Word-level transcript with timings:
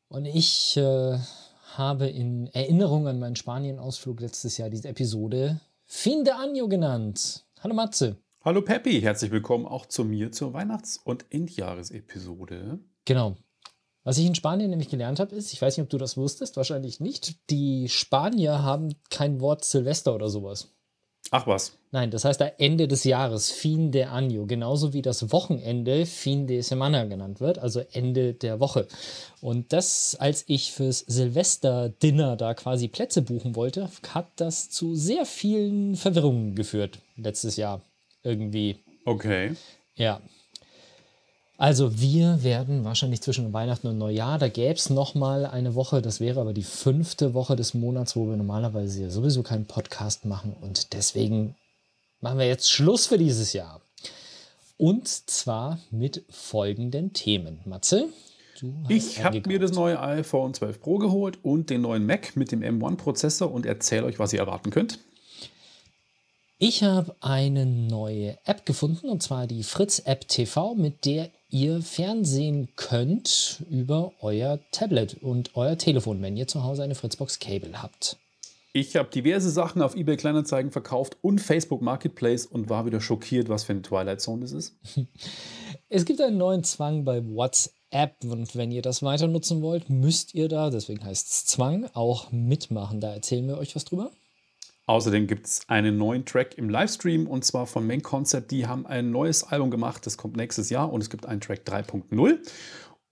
Und 0.08 0.26
ich 0.26 0.76
äh, 0.78 1.20
habe 1.76 2.08
in 2.08 2.48
Erinnerung 2.48 3.08
an 3.08 3.20
meinen 3.20 3.36
Spanien-Ausflug 3.36 4.22
letztes 4.22 4.58
Jahr 4.58 4.72
diese 4.72 4.88
Episode 4.88 5.62
Fin 5.86 6.24
de 6.24 6.34
Año 6.34 6.68
genannt. 6.68 7.46
Hallo 7.60 7.76
Matze. 7.76 8.18
Hallo 8.44 8.64
Peppi, 8.64 9.00
herzlich 9.02 9.30
willkommen 9.30 9.68
auch 9.68 9.86
zu 9.86 10.04
mir 10.04 10.32
zur 10.32 10.56
Weihnachts- 10.56 10.98
und 10.98 11.26
Endjahresepisode. 11.30 12.80
Genau. 13.06 13.38
Was 14.04 14.18
ich 14.18 14.26
in 14.26 14.36
Spanien 14.36 14.70
nämlich 14.70 14.90
gelernt 14.90 15.20
habe, 15.20 15.36
ist, 15.36 15.54
ich 15.54 15.62
weiß 15.62 15.78
nicht, 15.78 15.84
ob 15.84 15.90
du 15.90 15.98
das 15.98 16.18
wusstest, 16.18 16.58
wahrscheinlich 16.58 17.00
nicht, 17.00 17.36
die 17.50 17.88
Spanier 17.88 18.64
haben 18.64 18.96
kein 19.10 19.40
Wort 19.42 19.64
Silvester 19.64 20.16
oder 20.16 20.30
sowas. 20.30 20.70
Ach 21.30 21.46
was. 21.46 21.78
Nein, 21.92 22.10
das 22.10 22.26
heißt 22.26 22.42
da 22.42 22.48
Ende 22.58 22.88
des 22.88 23.04
Jahres, 23.04 23.52
fin 23.52 23.92
de 23.92 24.06
año, 24.06 24.48
genauso 24.48 24.94
wie 24.94 25.02
das 25.02 25.32
Wochenende 25.32 26.06
fin 26.06 26.48
de 26.48 26.62
semana 26.62 27.04
genannt 27.06 27.40
wird, 27.40 27.60
also 27.60 27.82
Ende 27.92 28.34
der 28.34 28.60
Woche. 28.60 28.88
Und 29.40 29.72
das, 29.72 30.16
als 30.20 30.46
ich 30.48 30.72
fürs 30.72 31.00
Silvester-Dinner 31.00 32.38
da 32.38 32.54
quasi 32.54 32.88
Plätze 32.88 33.22
buchen 33.22 33.56
wollte, 33.56 33.90
hat 34.10 34.28
das 34.38 34.70
zu 34.70 34.96
sehr 34.96 35.26
vielen 35.26 35.96
Verwirrungen 35.96 36.56
geführt 36.56 37.00
letztes 37.18 37.56
Jahr 37.56 37.82
irgendwie. 38.24 38.78
Okay. 39.06 39.56
Ja. 39.96 40.22
Also 41.62 42.02
wir 42.02 42.42
werden 42.42 42.86
wahrscheinlich 42.86 43.22
zwischen 43.22 43.54
Weihnachten 43.54 43.86
und 43.86 44.00
Neujahr, 44.00 44.40
da 44.40 44.48
gäbe 44.48 44.74
es 44.74 44.90
nochmal 44.90 45.46
eine 45.46 45.76
Woche, 45.76 46.02
das 46.02 46.20
wäre 46.20 46.42
aber 46.42 46.54
die 46.54 46.64
fünfte 46.64 47.36
Woche 47.36 47.56
des 47.56 47.76
Monats, 47.76 48.16
wo 48.16 48.28
wir 48.28 48.36
normalerweise 48.36 49.04
ja 49.04 49.12
sowieso 49.12 49.44
keinen 49.44 49.68
Podcast 49.68 50.26
machen 50.26 50.56
und 50.60 50.94
deswegen 50.94 51.54
machen 52.20 52.40
wir 52.40 52.48
jetzt 52.48 52.72
Schluss 52.72 53.06
für 53.06 53.20
dieses 53.20 53.54
Jahr. 53.54 53.80
Und 54.78 55.08
zwar 55.08 55.78
mit 55.92 56.26
folgenden 56.32 57.14
Themen. 57.14 57.60
Matze, 57.66 58.08
du 58.60 58.74
hast 58.82 58.90
Ich 58.90 59.24
habe 59.24 59.44
mir 59.46 59.60
das 59.60 59.72
neue 59.72 60.00
iPhone 60.00 60.56
12 60.56 60.82
Pro 60.82 60.98
geholt 60.98 61.38
und 61.44 61.70
den 61.70 61.82
neuen 61.82 62.08
Mac 62.08 62.36
mit 62.36 62.52
dem 62.52 62.62
M1-Prozessor 62.62 63.52
und 63.52 63.68
erzähle 63.68 64.06
euch, 64.06 64.18
was 64.18 64.34
ihr 64.34 64.40
erwarten 64.40 64.72
könnt. 64.72 64.98
Ich 66.58 66.82
habe 66.82 67.16
eine 67.22 67.68
neue 67.68 68.40
App 68.46 68.66
gefunden 68.66 69.10
und 69.10 69.22
zwar 69.22 69.46
die 69.46 69.62
Fritz 69.62 70.00
App 70.00 70.28
TV, 70.28 70.74
mit 70.74 71.06
der 71.06 71.30
ihr 71.52 71.82
Fernsehen 71.82 72.70
könnt 72.76 73.64
über 73.70 74.14
euer 74.22 74.60
Tablet 74.72 75.18
und 75.22 75.52
euer 75.56 75.78
Telefon, 75.78 76.22
wenn 76.22 76.38
ihr 76.38 76.48
zu 76.48 76.64
Hause 76.64 76.84
eine 76.84 76.96
Fritzbox 76.96 77.40
Cable 77.40 77.82
habt. 77.82 78.18
Ich 78.74 78.96
habe 78.96 79.10
diverse 79.10 79.50
Sachen 79.50 79.82
auf 79.82 79.96
eBay 79.96 80.16
Kleinanzeigen 80.16 80.72
verkauft 80.72 81.18
und 81.22 81.40
Facebook 81.40 81.82
Marketplace 81.82 82.46
und 82.46 82.70
war 82.70 82.86
wieder 82.86 83.02
schockiert, 83.02 83.50
was 83.50 83.66
für 83.66 83.74
eine 83.74 83.82
Twilight 83.82 84.22
Zone 84.22 84.42
das 84.42 84.52
ist. 84.54 84.76
Es 85.94 86.06
gibt 86.06 86.22
einen 86.22 86.38
neuen 86.38 86.64
Zwang 86.64 87.04
bei 87.04 87.22
WhatsApp 87.22 88.24
und 88.24 88.56
wenn 88.56 88.72
ihr 88.72 88.82
das 88.82 89.04
weiter 89.04 89.28
nutzen 89.28 89.62
wollt, 89.62 89.90
müsst 89.90 90.34
ihr 90.34 90.48
da, 90.48 90.70
deswegen 90.70 91.04
heißt 91.04 91.28
es 91.28 91.46
Zwang, 91.46 91.90
auch 91.94 92.32
mitmachen. 92.32 93.02
Da 93.02 93.14
erzählen 93.14 93.46
wir 93.46 93.58
euch 93.58 93.76
was 93.76 93.84
drüber. 93.84 94.10
Außerdem 94.88 95.28
gibt 95.28 95.46
es 95.46 95.62
einen 95.68 95.98
neuen 95.98 96.26
Track 96.26 96.58
im 96.58 96.70
Livestream 96.70 97.28
und 97.28 97.46
zwar 97.46 97.68
von 97.68 97.86
Main 97.86 98.02
Concept. 98.02 98.52
Die 98.52 98.68
haben 98.68 98.86
ein 98.86 99.12
neues 99.12 99.44
Album 99.44 99.72
gemacht, 99.72 100.06
das 100.06 100.18
kommt 100.18 100.36
nächstes 100.36 100.70
Jahr 100.70 100.92
und 100.92 101.02
es 101.02 101.10
gibt 101.10 101.26
einen 101.26 101.42
Track 101.42 101.62
3.0. 101.66 102.40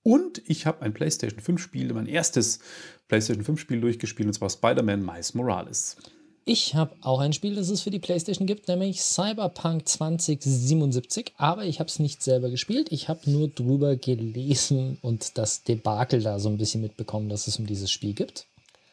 Und 0.04 0.42
ich 0.46 0.66
habe 0.66 0.82
ein 0.82 0.94
PlayStation 0.94 1.40
5 1.40 1.62
Spiel, 1.62 1.94
mein 1.94 2.08
erstes 2.08 2.60
PlayStation 3.08 3.44
5 3.44 3.60
Spiel 3.60 3.82
durchgespielt 3.82 4.28
und 4.28 4.34
zwar 4.34 4.50
Spider-Man 4.50 5.06
Miles 5.06 5.34
Morales. 5.34 5.98
Ich 6.46 6.74
habe 6.74 6.96
auch 7.02 7.20
ein 7.20 7.34
Spiel, 7.34 7.54
das 7.54 7.70
es 7.70 7.82
für 7.82 7.92
die 7.92 8.00
PlayStation 8.00 8.48
gibt, 8.48 8.68
nämlich 8.68 9.04
Cyberpunk 9.04 9.88
2077. 9.88 11.34
Aber 11.38 11.66
ich 11.66 11.80
habe 11.80 11.90
es 11.90 12.00
nicht 12.00 12.24
selber 12.24 12.50
gespielt. 12.50 12.92
Ich 12.92 13.08
habe 13.08 13.30
nur 13.30 13.50
drüber 13.50 13.96
gelesen 13.98 14.98
und 15.04 15.38
das 15.38 15.64
Debakel 15.64 16.24
da 16.24 16.40
so 16.40 16.50
ein 16.50 16.58
bisschen 16.58 16.82
mitbekommen, 16.82 17.30
dass 17.30 17.48
es 17.48 17.60
um 17.60 17.68
dieses 17.68 17.92
Spiel 17.92 18.14
gibt. 18.14 18.48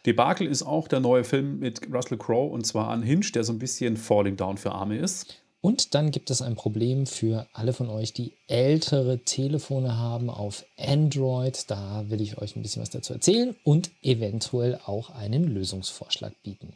Debakel 0.07 0.47
ist 0.47 0.63
auch 0.63 0.89
der 0.89 1.01
neue 1.01 1.25
Film 1.25 1.59
mit 1.59 1.93
Russell 1.93 2.17
Crowe 2.17 2.53
und 2.53 2.65
zwar 2.65 2.93
Unhinged, 2.93 3.35
der 3.35 3.45
so 3.45 3.53
ein 3.53 3.59
bisschen 3.59 3.97
Falling 3.97 4.37
Down 4.37 4.57
für 4.57 4.73
Arme 4.73 4.97
ist. 4.97 5.43
Und 5.61 5.95
dann 5.97 6.13
gibt 6.13 6.31
es 6.31 6.43
ein 6.43 6.55
Problem 6.55 7.07
für 7.07 7.49
alle 7.53 7.73
von 7.73 7.91
euch, 7.91 8.13
die 8.13 8.35
ältere 8.47 9.19
Telefone 9.19 9.99
haben 9.99 10.31
auf 10.31 10.65
Android. 10.79 11.69
Da 11.69 12.05
will 12.09 12.21
ich 12.21 12.39
euch 12.39 12.55
ein 12.55 12.63
bisschen 12.63 12.83
was 12.83 12.91
dazu 12.91 13.15
erzählen 13.15 13.57
und 13.65 13.91
eventuell 14.03 14.79
auch 14.87 15.11
einen 15.11 15.43
Lösungsvorschlag 15.43 16.41
bieten. 16.45 16.75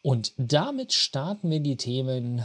Und 0.00 0.32
damit 0.38 0.94
starten 0.94 1.50
wir 1.50 1.60
die 1.60 1.76
Themen 1.76 2.42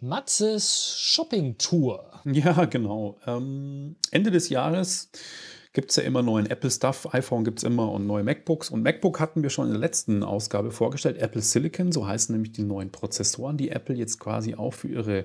Matzes 0.00 0.96
Shopping 0.98 1.56
Tour. 1.56 2.04
Ja, 2.24 2.66
genau. 2.66 3.16
Ähm, 3.26 3.96
Ende 4.10 4.30
des 4.30 4.48
Jahres 4.48 5.10
gibt 5.72 5.90
es 5.90 5.96
ja 5.96 6.02
immer 6.02 6.22
neuen 6.22 6.46
Apple-Stuff. 6.46 7.14
iPhone 7.14 7.44
gibt 7.44 7.58
es 7.58 7.64
immer 7.64 7.90
und 7.90 8.06
neue 8.06 8.24
MacBooks. 8.24 8.70
Und 8.70 8.82
MacBook 8.82 9.20
hatten 9.20 9.42
wir 9.42 9.50
schon 9.50 9.66
in 9.66 9.72
der 9.72 9.80
letzten 9.80 10.22
Ausgabe 10.22 10.70
vorgestellt. 10.70 11.18
Apple 11.18 11.40
Silicon, 11.40 11.92
so 11.92 12.06
heißen 12.06 12.34
nämlich 12.34 12.52
die 12.52 12.62
neuen 12.62 12.90
Prozessoren, 12.90 13.56
die 13.56 13.70
Apple 13.70 13.94
jetzt 13.94 14.20
quasi 14.20 14.54
auch 14.54 14.74
für 14.74 14.88
ihre 14.88 15.24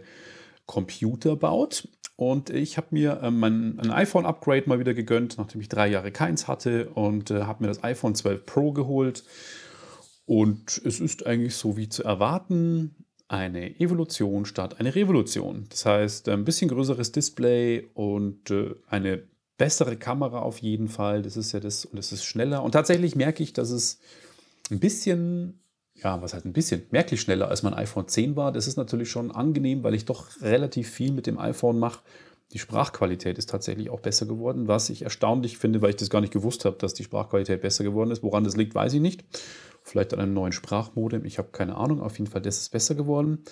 Computer 0.65 1.35
baut. 1.35 1.87
Und 2.15 2.49
ich 2.49 2.77
habe 2.77 2.87
mir 2.91 3.19
ähm, 3.21 3.39
mein, 3.39 3.79
ein 3.79 3.91
iPhone-Upgrade 3.91 4.67
mal 4.67 4.79
wieder 4.79 4.93
gegönnt, 4.93 5.37
nachdem 5.37 5.61
ich 5.61 5.69
drei 5.69 5.87
Jahre 5.87 6.11
keins 6.11 6.47
hatte 6.47 6.89
und 6.89 7.29
äh, 7.29 7.43
habe 7.43 7.63
mir 7.63 7.67
das 7.67 7.83
iPhone 7.83 8.15
12 8.15 8.45
Pro 8.45 8.71
geholt. 8.71 9.23
Und 10.25 10.81
es 10.83 10.99
ist 10.99 11.25
eigentlich 11.25 11.55
so 11.55 11.77
wie 11.77 11.89
zu 11.89 12.03
erwarten 12.03 12.95
eine 13.27 13.79
Evolution 13.79 14.45
statt 14.45 14.79
eine 14.79 14.95
Revolution. 14.95 15.67
Das 15.69 15.85
heißt, 15.85 16.29
ein 16.29 16.45
bisschen 16.45 16.69
größeres 16.69 17.11
Display 17.11 17.87
und 17.93 18.49
äh, 18.51 18.75
eine 18.87 19.23
bessere 19.57 19.97
Kamera 19.97 20.39
auf 20.39 20.59
jeden 20.59 20.87
Fall. 20.87 21.21
Das 21.21 21.37
ist 21.37 21.51
ja 21.51 21.59
das 21.59 21.85
und 21.85 21.97
es 21.97 22.11
ist 22.11 22.23
schneller. 22.23 22.63
Und 22.63 22.71
tatsächlich 22.71 23.15
merke 23.15 23.43
ich, 23.43 23.53
dass 23.53 23.71
es 23.71 23.99
ein 24.69 24.79
bisschen, 24.79 25.59
ja, 25.95 26.21
was 26.21 26.33
heißt 26.33 26.45
ein 26.45 26.53
bisschen, 26.53 26.83
merklich 26.91 27.21
schneller 27.21 27.49
als 27.49 27.63
mein 27.63 27.73
iPhone 27.73 28.07
10 28.07 28.35
war. 28.35 28.51
Das 28.51 28.67
ist 28.67 28.77
natürlich 28.77 29.09
schon 29.09 29.31
angenehm, 29.31 29.83
weil 29.83 29.95
ich 29.95 30.05
doch 30.05 30.41
relativ 30.41 30.89
viel 30.89 31.11
mit 31.11 31.27
dem 31.27 31.39
iPhone 31.39 31.79
mache. 31.79 32.01
Die 32.53 32.59
Sprachqualität 32.59 33.37
ist 33.37 33.49
tatsächlich 33.49 33.89
auch 33.89 33.99
besser 33.99 34.25
geworden, 34.25 34.69
was 34.69 34.89
ich 34.89 35.01
erstaunlich 35.01 35.57
finde, 35.57 35.81
weil 35.81 35.89
ich 35.89 35.95
das 35.97 36.09
gar 36.09 36.21
nicht 36.21 36.31
gewusst 36.31 36.63
habe, 36.63 36.77
dass 36.77 36.93
die 36.93 37.03
Sprachqualität 37.03 37.61
besser 37.61 37.83
geworden 37.83 38.11
ist. 38.11 38.23
Woran 38.23 38.45
das 38.45 38.55
liegt, 38.55 38.73
weiß 38.73 38.93
ich 38.93 39.01
nicht. 39.01 39.25
Vielleicht 39.83 40.13
an 40.13 40.19
einem 40.19 40.33
neuen 40.33 40.53
Sprachmodem, 40.53 41.25
ich 41.25 41.39
habe 41.39 41.49
keine 41.51 41.75
Ahnung. 41.75 42.01
Auf 42.01 42.17
jeden 42.17 42.31
Fall, 42.31 42.41
das 42.41 42.59
ist 42.59 42.69
besser 42.69 42.95
geworden. 42.95 43.43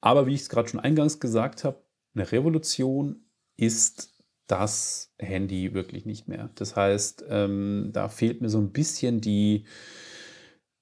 Aber 0.00 0.26
wie 0.26 0.34
ich 0.34 0.42
es 0.42 0.48
gerade 0.48 0.68
schon 0.68 0.80
eingangs 0.80 1.18
gesagt 1.18 1.64
habe, 1.64 1.82
eine 2.14 2.30
Revolution 2.30 3.24
ist 3.56 4.15
das 4.46 5.12
Handy 5.18 5.74
wirklich 5.74 6.06
nicht 6.06 6.28
mehr. 6.28 6.50
Das 6.54 6.76
heißt, 6.76 7.24
ähm, 7.28 7.90
da 7.92 8.08
fehlt 8.08 8.40
mir 8.40 8.48
so 8.48 8.58
ein 8.58 8.70
bisschen 8.70 9.20
die, 9.20 9.64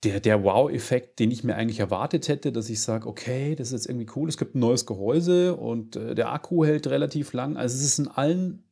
der, 0.04 0.20
der 0.20 0.44
Wow-Effekt, 0.44 1.18
den 1.18 1.30
ich 1.30 1.44
mir 1.44 1.54
eigentlich 1.54 1.80
erwartet 1.80 2.28
hätte, 2.28 2.52
dass 2.52 2.68
ich 2.68 2.82
sage, 2.82 3.08
okay, 3.08 3.54
das 3.54 3.68
ist 3.68 3.72
jetzt 3.72 3.86
irgendwie 3.88 4.10
cool, 4.16 4.28
es 4.28 4.36
gibt 4.36 4.54
ein 4.54 4.60
neues 4.60 4.86
Gehäuse 4.86 5.56
und 5.56 5.96
äh, 5.96 6.14
der 6.14 6.32
Akku 6.32 6.64
hält 6.64 6.86
relativ 6.86 7.32
lang. 7.32 7.56
Also 7.56 7.76
es 7.76 7.84
ist 7.84 7.98
in 7.98 8.08
allen 8.08 8.64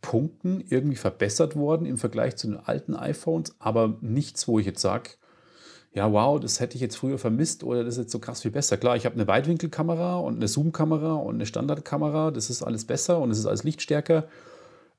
Punkten 0.00 0.62
irgendwie 0.68 0.96
verbessert 0.96 1.56
worden 1.56 1.86
im 1.86 1.96
Vergleich 1.96 2.36
zu 2.36 2.48
den 2.48 2.58
alten 2.58 2.94
iPhones, 2.94 3.56
aber 3.58 3.96
nichts, 4.02 4.46
wo 4.46 4.58
ich 4.58 4.66
jetzt 4.66 4.82
sage, 4.82 5.10
ja, 5.94 6.12
wow, 6.12 6.40
das 6.40 6.58
hätte 6.58 6.74
ich 6.74 6.80
jetzt 6.80 6.96
früher 6.96 7.18
vermisst 7.18 7.62
oder 7.62 7.84
das 7.84 7.94
ist 7.94 8.04
jetzt 8.04 8.12
so 8.12 8.18
krass 8.18 8.42
viel 8.42 8.50
besser. 8.50 8.76
Klar, 8.76 8.96
ich 8.96 9.06
habe 9.06 9.14
eine 9.14 9.28
Weitwinkelkamera 9.28 10.16
und 10.16 10.36
eine 10.36 10.48
Zoom-Kamera 10.48 11.14
und 11.14 11.36
eine 11.36 11.46
Standardkamera, 11.46 12.32
das 12.32 12.50
ist 12.50 12.64
alles 12.64 12.84
besser 12.84 13.20
und 13.20 13.30
es 13.30 13.38
ist 13.38 13.46
alles 13.46 13.62
lichtstärker. 13.62 14.26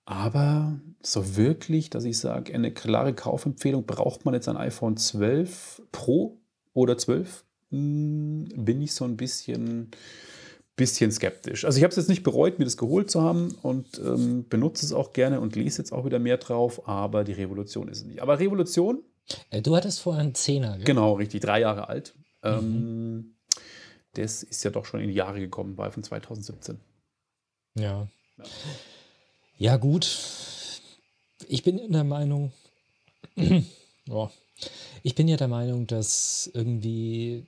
Aber 0.05 0.79
so 1.01 1.35
wirklich, 1.35 1.90
dass 1.90 2.05
ich 2.05 2.17
sage, 2.17 2.53
eine 2.53 2.72
klare 2.72 3.14
Kaufempfehlung, 3.14 3.85
braucht 3.85 4.23
man 4.23 4.35
jetzt 4.35 4.47
ein 4.47 4.55
iPhone 4.55 4.96
12 4.96 5.81
Pro 5.91 6.37
oder 6.73 6.97
12? 6.97 7.43
Hm, 7.72 8.47
bin 8.55 8.81
ich 8.81 8.93
so 8.93 9.03
ein 9.03 9.17
bisschen, 9.17 9.91
bisschen 10.78 11.11
skeptisch. 11.11 11.66
Also 11.66 11.78
ich 11.78 11.84
habe 11.84 11.90
es 11.90 11.97
jetzt 11.97 12.08
nicht 12.08 12.23
bereut, 12.23 12.58
mir 12.58 12.66
das 12.66 12.78
geholt 12.78 13.11
zu 13.11 13.22
haben 13.22 13.53
und 13.64 13.99
ähm, 13.99 14.46
benutze 14.47 14.85
es 14.85 14.93
auch 14.93 15.11
gerne 15.11 15.41
und 15.41 15.58
lese 15.58 15.79
jetzt 15.79 15.91
auch 15.91 16.05
wieder 16.05 16.19
mehr 16.19 16.37
drauf, 16.37 16.87
aber 16.87 17.25
die 17.25 17.34
Revolution 17.34 17.90
ist 17.90 17.97
es 17.97 18.05
nicht. 18.05 18.22
Aber 18.22 18.40
Revolution 18.40 18.99
du 19.51 19.75
hattest 19.75 19.99
vorher 19.99 20.22
einen 20.22 20.35
Zehner, 20.35 20.75
gell? 20.77 20.85
Genau, 20.85 21.13
richtig, 21.13 21.41
drei 21.41 21.61
Jahre 21.61 21.89
alt. 21.89 22.13
Mhm. 22.43 22.49
Ähm, 22.49 23.35
das 24.13 24.43
ist 24.43 24.63
ja 24.63 24.72
doch 24.72 24.85
schon 24.85 25.01
in 25.01 25.09
die 25.09 25.16
Jahre 25.16 25.39
gekommen, 25.39 25.77
war 25.77 25.91
von 25.91 26.03
2017. 26.03 26.79
Ja. 27.75 28.07
ja. 29.57 29.77
Gut. 29.77 30.19
Ich 31.47 31.63
bin 31.63 31.77
in 31.77 31.91
der 31.91 32.05
Meinung, 32.05 32.53
oh, 34.09 34.29
ich 35.03 35.16
bin 35.16 35.28
ja 35.28 35.37
der 35.37 35.49
Meinung, 35.49 35.85
dass 35.85 36.49
irgendwie 36.53 37.45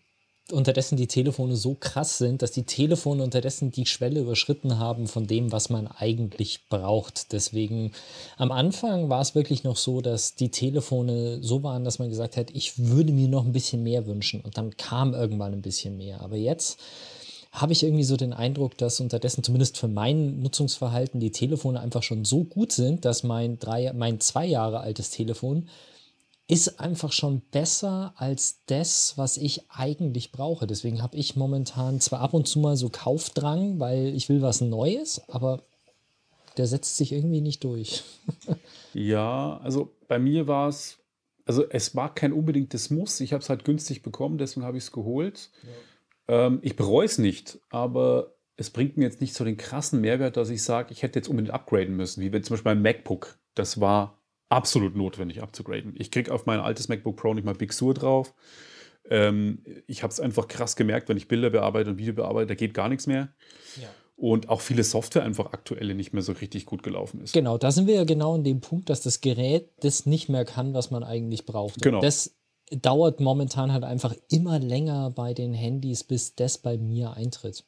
unterdessen 0.52 0.98
die 0.98 1.08
Telefone 1.08 1.56
so 1.56 1.76
krass 1.80 2.18
sind, 2.18 2.42
dass 2.42 2.52
die 2.52 2.64
Telefone 2.64 3.24
unterdessen 3.24 3.72
die 3.72 3.86
Schwelle 3.86 4.22
überschritten 4.22 4.80
haben 4.80 5.08
von 5.08 5.28
dem, 5.28 5.52
was 5.52 5.70
man 5.70 5.88
eigentlich 5.88 6.68
braucht. 6.70 7.34
Deswegen 7.34 7.92
am 8.38 8.52
Anfang 8.52 9.10
war 9.10 9.22
es 9.22 9.36
wirklich 9.36 9.64
noch 9.64 9.78
so, 9.78 10.02
dass 10.02 10.36
die 10.36 10.50
Telefone 10.50 11.40
so 11.42 11.64
waren, 11.64 11.84
dass 11.84 12.00
man 12.00 12.10
gesagt 12.10 12.38
hat, 12.38 12.52
ich 12.54 12.78
würde 12.78 13.12
mir 13.12 13.28
noch 13.28 13.46
ein 13.46 13.54
bisschen 13.54 13.84
mehr 13.84 14.06
wünschen. 14.08 14.42
Und 14.42 14.58
dann 14.58 14.78
kam 14.78 15.14
irgendwann 15.14 15.54
ein 15.54 15.62
bisschen 15.62 15.98
mehr. 15.98 16.22
Aber 16.22 16.38
jetzt 16.38 16.80
habe 17.52 17.74
ich 17.74 17.84
irgendwie 17.84 18.04
so 18.04 18.18
den 18.18 18.34
Eindruck, 18.34 18.78
dass 18.78 19.00
unterdessen 19.00 19.44
zumindest 19.44 19.78
für 19.78 19.88
mein 19.88 20.40
Nutzungsverhalten 20.42 21.20
die 21.20 21.32
Telefone 21.32 21.80
einfach 21.80 22.04
schon 22.04 22.24
so 22.24 22.44
gut 22.44 22.72
sind, 22.72 23.06
dass 23.06 23.24
mein, 23.24 23.60
drei, 23.60 23.92
mein 23.94 24.20
zwei 24.20 24.46
Jahre 24.46 24.80
altes 24.80 25.10
Telefon 25.10 25.68
ist 26.48 26.80
einfach 26.80 27.12
schon 27.12 27.42
besser 27.52 28.14
als 28.16 28.64
das, 28.68 29.18
was 29.18 29.36
ich 29.36 29.70
eigentlich 29.70 30.32
brauche. 30.32 30.66
Deswegen 30.66 31.02
habe 31.02 31.18
ich 31.18 31.36
momentan 31.36 32.00
zwar 32.00 32.22
ab 32.22 32.34
und 32.34 32.48
zu 32.48 32.60
mal 32.60 32.78
so 32.78 32.90
Kaufdrang, 32.90 33.80
weil 33.80 34.16
ich 34.16 34.30
will 34.30 34.42
was 34.42 34.62
Neues, 34.62 35.22
aber 35.28 35.64
der 36.56 36.66
setzt 36.68 36.96
sich 36.96 37.12
irgendwie 37.12 37.42
nicht 37.42 37.64
durch. 37.64 38.04
ja, 38.94 39.58
also 39.58 39.94
bei 40.08 40.20
mir 40.20 40.48
war 40.48 40.70
es, 40.70 41.00
also 41.46 41.70
es 41.70 41.96
war 41.96 42.16
kein 42.16 42.32
unbedingtes 42.32 42.90
Muss. 42.90 43.20
Ich 43.20 43.34
habe 43.34 43.44
es 43.44 43.50
halt 43.50 43.66
günstig 43.66 44.02
bekommen, 44.02 44.38
deswegen 44.38 44.66
habe 44.66 44.78
ich 44.78 44.86
es 44.86 44.92
geholt. 44.94 45.52
Ja. 45.64 46.48
Ähm, 46.48 46.60
ich 46.62 46.78
bereue 46.78 47.06
es 47.06 47.18
nicht, 47.18 47.60
aber 47.70 48.34
es 48.56 48.70
bringt 48.70 48.96
mir 48.96 49.04
jetzt 49.04 49.20
nicht 49.20 49.34
so 49.34 49.44
den 49.44 49.58
krassen 49.58 50.00
Mehrwert, 50.00 50.38
dass 50.38 50.50
ich 50.50 50.64
sage, 50.64 50.94
ich 50.94 51.04
hätte 51.04 51.20
jetzt 51.20 51.28
unbedingt 51.28 51.54
upgraden 51.54 51.96
müssen, 51.96 52.22
wie 52.22 52.32
wenn 52.32 52.44
zum 52.44 52.56
Beispiel 52.56 52.74
mein 52.74 52.82
MacBook. 52.82 53.38
Das 53.54 53.82
war 53.82 54.18
absolut 54.50 54.96
notwendig 54.96 55.42
abzugraden. 55.42 55.94
Ich 55.98 56.12
kriege 56.12 56.34
auf 56.34 56.46
mein 56.46 56.60
altes 56.60 56.88
MacBook 56.88 57.18
Pro 57.18 57.34
nicht 57.34 57.46
mal 57.46 57.56
Big 57.56 57.74
Sur 57.74 57.94
drauf. 57.94 58.34
Ähm, 59.10 59.64
ich 59.88 60.04
habe 60.04 60.12
es 60.12 60.20
einfach 60.20 60.48
krass 60.48 60.76
gemerkt, 60.76 61.10
wenn 61.10 61.18
ich 61.18 61.28
Bilder 61.28 61.50
bearbeite 61.50 61.90
und 61.90 61.98
Video 61.98 62.14
bearbeite, 62.14 62.48
da 62.48 62.56
geht 62.56 62.74
gar 62.74 62.90
nichts 62.90 63.08
mehr. 63.08 63.30
Ja. 63.82 63.88
Und 64.16 64.50
auch 64.50 64.62
viele 64.62 64.84
Software 64.84 65.24
einfach 65.24 65.54
aktuelle 65.54 65.94
nicht 65.94 66.12
mehr 66.12 66.24
so 66.24 66.32
richtig 66.32 66.66
gut 66.66 66.82
gelaufen 66.82 67.22
ist. 67.22 67.34
Genau, 67.34 67.58
da 67.58 67.72
sind 67.72 67.88
wir 67.88 67.96
ja 67.96 68.04
genau 68.04 68.36
in 68.36 68.44
dem 68.44 68.62
Punkt, 68.62 68.90
dass 68.90 69.02
das 69.02 69.22
Gerät 69.22 69.70
das 69.82 70.06
nicht 70.06 70.28
mehr 70.28 70.44
kann, 70.44 70.74
was 70.74 70.90
man 70.90 71.04
eigentlich 71.04 71.46
braucht. 71.46 71.82
Genau. 71.82 71.98
Und 71.98 72.04
das 72.04 72.36
dauert 72.72 73.20
momentan 73.20 73.72
halt 73.72 73.84
einfach 73.84 74.16
immer 74.30 74.60
länger 74.60 75.12
bei 75.12 75.34
den 75.34 75.54
Handys, 75.54 76.04
bis 76.04 76.36
das 76.36 76.58
bei 76.58 76.78
mir 76.78 77.14
eintritt. 77.14 77.64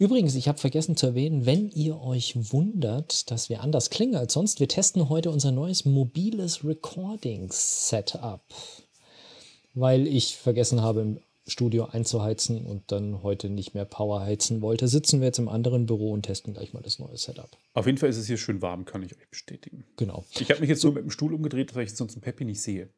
Übrigens, 0.00 0.36
ich 0.36 0.46
habe 0.46 0.58
vergessen 0.58 0.96
zu 0.96 1.06
erwähnen, 1.06 1.44
wenn 1.44 1.70
ihr 1.70 2.00
euch 2.00 2.52
wundert, 2.52 3.30
dass 3.32 3.48
wir 3.48 3.62
anders 3.62 3.90
klingen 3.90 4.14
als 4.14 4.32
sonst, 4.32 4.60
wir 4.60 4.68
testen 4.68 5.08
heute 5.08 5.30
unser 5.32 5.50
neues 5.50 5.84
mobiles 5.84 6.64
Recording-Setup. 6.64 8.40
Weil 9.74 10.06
ich 10.06 10.36
vergessen 10.36 10.82
habe, 10.82 11.00
im 11.00 11.18
Studio 11.48 11.86
einzuheizen 11.86 12.64
und 12.64 12.92
dann 12.92 13.24
heute 13.24 13.48
nicht 13.48 13.74
mehr 13.74 13.86
Power 13.86 14.20
heizen 14.20 14.60
wollte, 14.60 14.86
sitzen 14.86 15.18
wir 15.20 15.26
jetzt 15.26 15.38
im 15.40 15.48
anderen 15.48 15.86
Büro 15.86 16.12
und 16.12 16.22
testen 16.22 16.54
gleich 16.54 16.72
mal 16.72 16.82
das 16.82 17.00
neue 17.00 17.16
Setup. 17.16 17.50
Auf 17.74 17.86
jeden 17.86 17.98
Fall 17.98 18.10
ist 18.10 18.18
es 18.18 18.28
hier 18.28 18.36
schön 18.36 18.62
warm, 18.62 18.84
kann 18.84 19.02
ich 19.02 19.16
euch 19.16 19.28
bestätigen. 19.28 19.84
Genau. 19.96 20.24
Ich 20.38 20.48
habe 20.50 20.60
mich 20.60 20.68
jetzt 20.68 20.82
so 20.82 20.92
mit 20.92 21.02
dem 21.02 21.10
Stuhl 21.10 21.34
umgedreht, 21.34 21.74
weil 21.74 21.84
ich 21.84 21.94
sonst 21.96 22.14
einen 22.14 22.22
Peppi 22.22 22.44
nicht 22.44 22.62
sehe. 22.62 22.88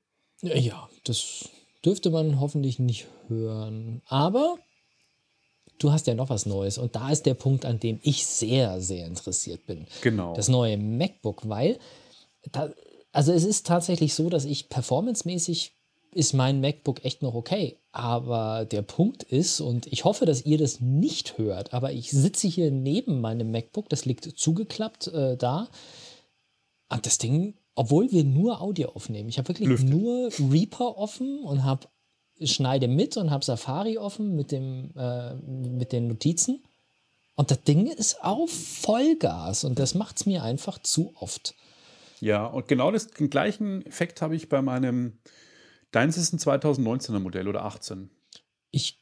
Ja, 0.42 0.90
das 1.04 1.48
dürfte 1.82 2.10
man 2.10 2.40
hoffentlich 2.40 2.78
nicht 2.78 3.06
hören. 3.28 4.02
Aber 4.06 4.58
du 5.80 5.92
hast 5.92 6.06
ja 6.06 6.14
noch 6.14 6.30
was 6.30 6.46
Neues. 6.46 6.78
Und 6.78 6.94
da 6.94 7.10
ist 7.10 7.26
der 7.26 7.34
Punkt, 7.34 7.64
an 7.64 7.80
dem 7.80 7.98
ich 8.02 8.26
sehr, 8.26 8.80
sehr 8.80 9.06
interessiert 9.06 9.66
bin. 9.66 9.86
Genau. 10.02 10.34
Das 10.34 10.48
neue 10.48 10.76
MacBook, 10.76 11.48
weil, 11.48 11.78
da, 12.52 12.70
also 13.12 13.32
es 13.32 13.44
ist 13.44 13.66
tatsächlich 13.66 14.14
so, 14.14 14.28
dass 14.30 14.44
ich 14.44 14.68
performancemäßig 14.68 15.72
ist 16.12 16.32
mein 16.32 16.60
MacBook 16.60 17.04
echt 17.04 17.22
noch 17.22 17.34
okay. 17.34 17.76
Aber 17.92 18.64
der 18.64 18.82
Punkt 18.82 19.22
ist, 19.22 19.60
und 19.60 19.86
ich 19.86 20.04
hoffe, 20.04 20.26
dass 20.26 20.44
ihr 20.44 20.58
das 20.58 20.80
nicht 20.80 21.38
hört, 21.38 21.72
aber 21.72 21.92
ich 21.92 22.10
sitze 22.10 22.48
hier 22.48 22.70
neben 22.70 23.20
meinem 23.20 23.50
MacBook, 23.50 23.88
das 23.88 24.04
liegt 24.04 24.24
zugeklappt 24.24 25.08
äh, 25.08 25.36
da. 25.36 25.68
Und 26.88 27.06
das 27.06 27.18
Ding, 27.18 27.54
obwohl 27.74 28.10
wir 28.10 28.24
nur 28.24 28.60
Audio 28.60 28.90
aufnehmen, 28.90 29.28
ich 29.28 29.38
habe 29.38 29.48
wirklich 29.48 29.68
Lüfte. 29.68 29.86
nur 29.86 30.30
Reaper 30.50 30.98
offen 30.98 31.40
und 31.44 31.64
habe 31.64 31.86
schneide 32.42 32.88
mit 32.88 33.16
und 33.16 33.30
habe 33.30 33.44
Safari 33.44 33.98
offen 33.98 34.34
mit, 34.34 34.52
dem, 34.52 34.90
äh, 34.96 35.34
mit 35.34 35.92
den 35.92 36.08
Notizen. 36.08 36.62
Und 37.34 37.50
das 37.50 37.62
Ding 37.62 37.86
ist 37.86 38.22
auf 38.22 38.50
Vollgas 38.50 39.64
und 39.64 39.78
das 39.78 39.94
macht 39.94 40.18
es 40.18 40.26
mir 40.26 40.42
einfach 40.42 40.78
zu 40.78 41.14
oft. 41.18 41.54
Ja, 42.20 42.44
und 42.46 42.68
genau 42.68 42.90
das, 42.90 43.08
den 43.08 43.30
gleichen 43.30 43.84
Effekt 43.86 44.20
habe 44.20 44.36
ich 44.36 44.48
bei 44.48 44.60
meinem, 44.60 45.18
deins 45.90 46.18
ist 46.18 46.32
ein 46.34 46.38
2019er 46.38 47.18
Modell 47.18 47.48
oder 47.48 47.64
18? 47.64 48.10
Ich 48.70 48.98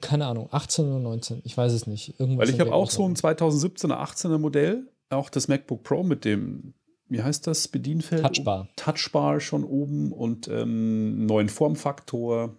keine 0.00 0.26
Ahnung, 0.26 0.48
18 0.50 0.86
oder 0.86 0.98
19, 0.98 1.42
ich 1.44 1.56
weiß 1.56 1.72
es 1.72 1.86
nicht. 1.86 2.18
Irgendwas 2.18 2.48
Weil 2.48 2.54
ich 2.54 2.60
habe 2.60 2.72
auch 2.72 2.90
so 2.90 3.04
ein 3.04 3.14
2017er, 3.14 3.92
18er 3.92 4.38
Modell, 4.38 4.88
auch 5.10 5.28
das 5.28 5.46
MacBook 5.46 5.82
Pro 5.82 6.02
mit 6.02 6.24
dem 6.24 6.72
wie 7.08 7.22
heißt 7.22 7.46
das, 7.46 7.68
Bedienfeld? 7.68 8.22
Touchbar. 8.22 8.68
Touchbar 8.76 9.40
schon 9.40 9.64
oben 9.64 10.12
und 10.12 10.48
ähm, 10.48 11.26
neuen 11.26 11.48
Formfaktor 11.48 12.56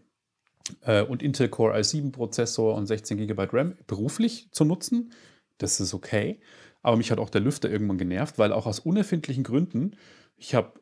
äh, 0.82 1.04
und 1.04 1.24
Intel 1.24 1.50
Core 1.50 1.78
i7-Prozessor 1.78 2.76
und 2.76 2.86
16 2.86 3.18
GB 3.18 3.48
RAM 3.52 3.76
beruflich 3.88 4.50
zu 4.52 4.66
nutzen. 4.66 5.12
Das 5.58 5.80
ist 5.80 5.94
okay. 5.94 6.40
Aber 6.82 6.98
mich 6.98 7.12
hat 7.12 7.20
auch 7.20 7.30
der 7.30 7.42
Lüfter 7.42 7.70
irgendwann 7.70 7.98
genervt, 7.98 8.38
weil 8.38 8.54
auch 8.54 8.68
aus 8.68 8.80
unerfindlichen 8.80 9.44
Gründen, 9.44 9.96
ich 10.38 10.54
habe 10.54 10.74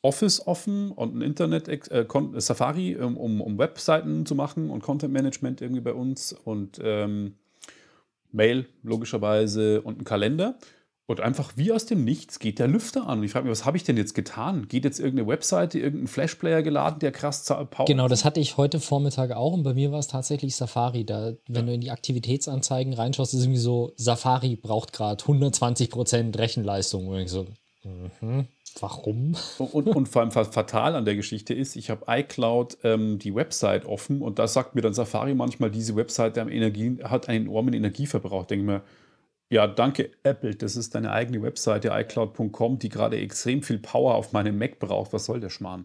Office 0.00 0.46
offen 0.46 0.90
und 0.90 1.14
ein 1.14 1.22
Internet, 1.22 1.68
äh, 1.68 2.06
Safari, 2.36 2.96
um, 2.96 3.40
um, 3.40 3.58
Webseiten 3.58 4.26
zu 4.26 4.34
machen 4.34 4.70
und 4.70 4.82
Content 4.82 5.12
Management 5.12 5.60
irgendwie 5.60 5.80
bei 5.80 5.92
uns 5.92 6.32
und 6.32 6.80
ähm, 6.82 7.36
Mail 8.32 8.66
logischerweise 8.82 9.82
und 9.82 10.00
ein 10.00 10.04
Kalender. 10.04 10.58
Und 11.06 11.20
einfach 11.20 11.52
wie 11.56 11.72
aus 11.72 11.84
dem 11.84 12.04
Nichts 12.04 12.38
geht 12.38 12.58
der 12.58 12.68
Lüfter 12.68 13.08
an. 13.08 13.18
Und 13.18 13.24
ich 13.24 13.32
frage 13.32 13.46
mich, 13.46 13.50
was 13.50 13.64
habe 13.64 13.76
ich 13.76 13.84
denn 13.84 13.96
jetzt 13.96 14.14
getan? 14.14 14.68
Geht 14.68 14.84
jetzt 14.84 15.00
irgendeine 15.00 15.28
Webseite, 15.28 15.78
irgendein 15.78 16.06
Flashplayer 16.06 16.62
geladen, 16.62 17.00
der 17.00 17.10
krass 17.10 17.44
Power 17.44 17.86
Genau, 17.86 18.06
das 18.06 18.24
hatte 18.24 18.38
ich 18.38 18.56
heute 18.56 18.78
Vormittag 18.78 19.32
auch. 19.32 19.52
Und 19.52 19.64
bei 19.64 19.74
mir 19.74 19.90
war 19.90 19.98
es 19.98 20.06
tatsächlich 20.06 20.54
Safari. 20.54 21.04
Da, 21.04 21.32
wenn 21.48 21.62
ja. 21.62 21.66
du 21.66 21.74
in 21.74 21.80
die 21.80 21.90
Aktivitätsanzeigen 21.90 22.94
reinschaust, 22.94 23.34
ist 23.34 23.42
irgendwie 23.42 23.58
so, 23.58 23.92
Safari 23.96 24.54
braucht 24.54 24.92
gerade 24.92 25.22
120% 25.22 26.38
Rechenleistung. 26.38 27.08
Und 27.08 27.18
ich 27.18 27.30
so, 27.30 27.46
mhm. 27.82 28.46
Warum? 28.80 29.36
Und, 29.58 29.88
und, 29.88 30.08
vor 30.08 30.22
allem 30.22 30.30
fatal 30.30 30.96
an 30.96 31.04
der 31.04 31.14
Geschichte 31.14 31.52
ist, 31.52 31.76
ich 31.76 31.90
habe 31.90 32.04
iCloud 32.08 32.78
ähm, 32.84 33.18
die 33.18 33.34
Website 33.34 33.84
offen 33.84 34.22
und 34.22 34.38
da 34.38 34.48
sagt 34.48 34.74
mir 34.74 34.80
dann 34.80 34.94
Safari 34.94 35.34
manchmal, 35.34 35.70
diese 35.70 35.94
Website 35.94 36.38
Energie, 36.38 36.98
hat 37.04 37.28
einen 37.28 37.46
enormen 37.46 37.74
Energieverbrauch. 37.74 38.46
Denke 38.46 38.64
mir, 38.64 38.82
ja, 39.52 39.66
danke 39.66 40.10
Apple. 40.22 40.54
Das 40.54 40.76
ist 40.76 40.94
deine 40.94 41.12
eigene 41.12 41.42
Webseite 41.42 41.90
iCloud.com, 41.92 42.78
die 42.78 42.88
gerade 42.88 43.18
extrem 43.18 43.62
viel 43.62 43.78
Power 43.78 44.14
auf 44.14 44.32
meinem 44.32 44.56
Mac 44.56 44.78
braucht. 44.78 45.12
Was 45.12 45.26
soll 45.26 45.40
der 45.40 45.50
Schmarrn? 45.50 45.84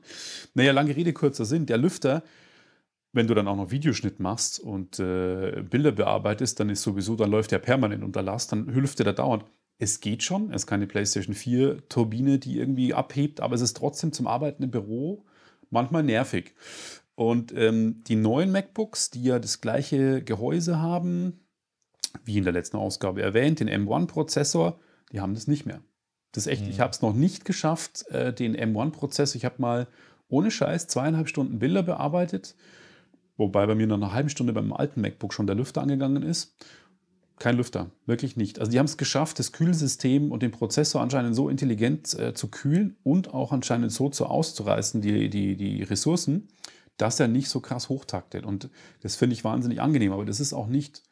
Naja, 0.54 0.72
lange 0.72 0.96
Rede, 0.96 1.12
kurzer 1.12 1.44
Sinn. 1.44 1.66
Der 1.66 1.78
Lüfter, 1.78 2.24
wenn 3.12 3.28
du 3.28 3.34
dann 3.34 3.50
auch 3.50 3.58
noch 3.58 3.70
Videoschnitt 3.70 4.22
machst 4.22 4.62
und 4.62 5.00
äh, 5.00 5.64
Bilder 5.70 5.92
bearbeitest, 5.92 6.62
dann 6.62 6.70
ist 6.70 6.82
sowieso, 6.82 7.18
dann 7.18 7.30
läuft 7.30 7.52
der 7.52 7.60
permanent 7.60 8.06
unter 8.06 8.22
Last, 8.22 8.54
dann 8.54 8.68
lüftet 8.68 9.06
er 9.06 9.14
dauernd. 9.14 9.44
Es 9.80 10.00
geht 10.00 10.24
schon, 10.24 10.50
es 10.52 10.64
ist 10.64 10.68
keine 10.68 10.88
PlayStation 10.88 11.36
4 11.36 11.90
Turbine, 11.90 12.40
die 12.40 12.58
irgendwie 12.58 12.94
abhebt, 12.94 13.42
aber 13.42 13.56
es 13.56 13.62
ist 13.62 13.76
trotzdem 13.76 14.14
zum 14.14 14.28
Arbeiten 14.28 14.64
im 14.64 14.72
Büro 14.72 15.26
manchmal 15.70 16.04
nervig. 16.04 16.54
Und 17.16 17.54
ähm, 17.54 18.02
die 18.08 18.16
neuen 18.16 18.54
MacBooks, 18.54 19.10
die 19.10 19.24
ja 19.24 19.40
das 19.40 19.60
gleiche 19.60 20.24
Gehäuse 20.24 20.80
haben, 20.80 21.42
wie 22.28 22.38
in 22.38 22.44
der 22.44 22.54
letzten 22.54 22.78
Ausgabe 22.78 23.22
erwähnt, 23.22 23.60
den 23.60 23.70
M1-Prozessor, 23.70 24.80
die 25.12 25.20
haben 25.20 25.34
das 25.34 25.48
nicht 25.48 25.66
mehr. 25.66 25.82
Das 26.34 26.46
ist 26.46 26.52
echt, 26.52 26.64
mhm. 26.64 26.70
ich 26.70 26.80
habe 26.80 26.92
es 26.92 27.02
noch 27.02 27.14
nicht 27.14 27.46
geschafft, 27.46 28.06
äh, 28.10 28.34
den 28.34 28.56
M1-Prozessor, 28.56 29.38
ich 29.38 29.46
habe 29.46 29.56
mal 29.60 29.88
ohne 30.30 30.52
Scheiß 30.52 30.88
zweieinhalb 30.88 31.30
Stunden 31.30 31.60
Bilder 31.60 31.84
bearbeitet, 31.84 32.56
wobei 33.38 33.66
bei 33.66 33.76
mir 33.76 33.88
nach 33.88 33.96
einer 33.96 34.14
halben 34.14 34.30
Stunde 34.30 34.54
beim 34.54 34.74
alten 34.74 35.02
MacBook 35.02 35.34
schon 35.34 35.48
der 35.48 35.56
Lüfter 35.56 35.82
angegangen 35.82 36.24
ist. 36.24 36.56
Kein 37.40 37.56
Lüfter, 37.56 37.92
wirklich 38.08 38.36
nicht. 38.36 38.60
Also 38.60 38.72
die 38.72 38.80
haben 38.80 38.88
es 38.88 38.98
geschafft, 38.98 39.38
das 39.38 39.52
Kühlsystem 39.52 40.32
und 40.32 40.42
den 40.42 40.52
Prozessor 40.52 41.02
anscheinend 41.02 41.36
so 41.36 41.50
intelligent 41.50 42.18
äh, 42.18 42.34
zu 42.34 42.50
kühlen 42.50 42.98
und 43.04 43.34
auch 43.34 43.52
anscheinend 43.52 43.92
so 43.92 44.10
zu 44.10 44.26
auszureißen, 44.26 45.02
die, 45.02 45.30
die, 45.30 45.56
die 45.56 45.84
Ressourcen, 45.84 46.50
dass 46.98 47.20
er 47.20 47.28
nicht 47.28 47.50
so 47.50 47.60
krass 47.60 47.90
hochtaktet. 47.90 48.44
Und 48.44 48.70
das 49.02 49.16
finde 49.16 49.36
ich 49.36 49.44
wahnsinnig 49.44 49.82
angenehm, 49.82 50.12
aber 50.12 50.26
das 50.26 50.40
ist 50.40 50.54
auch 50.54 50.68
nicht 50.68 51.04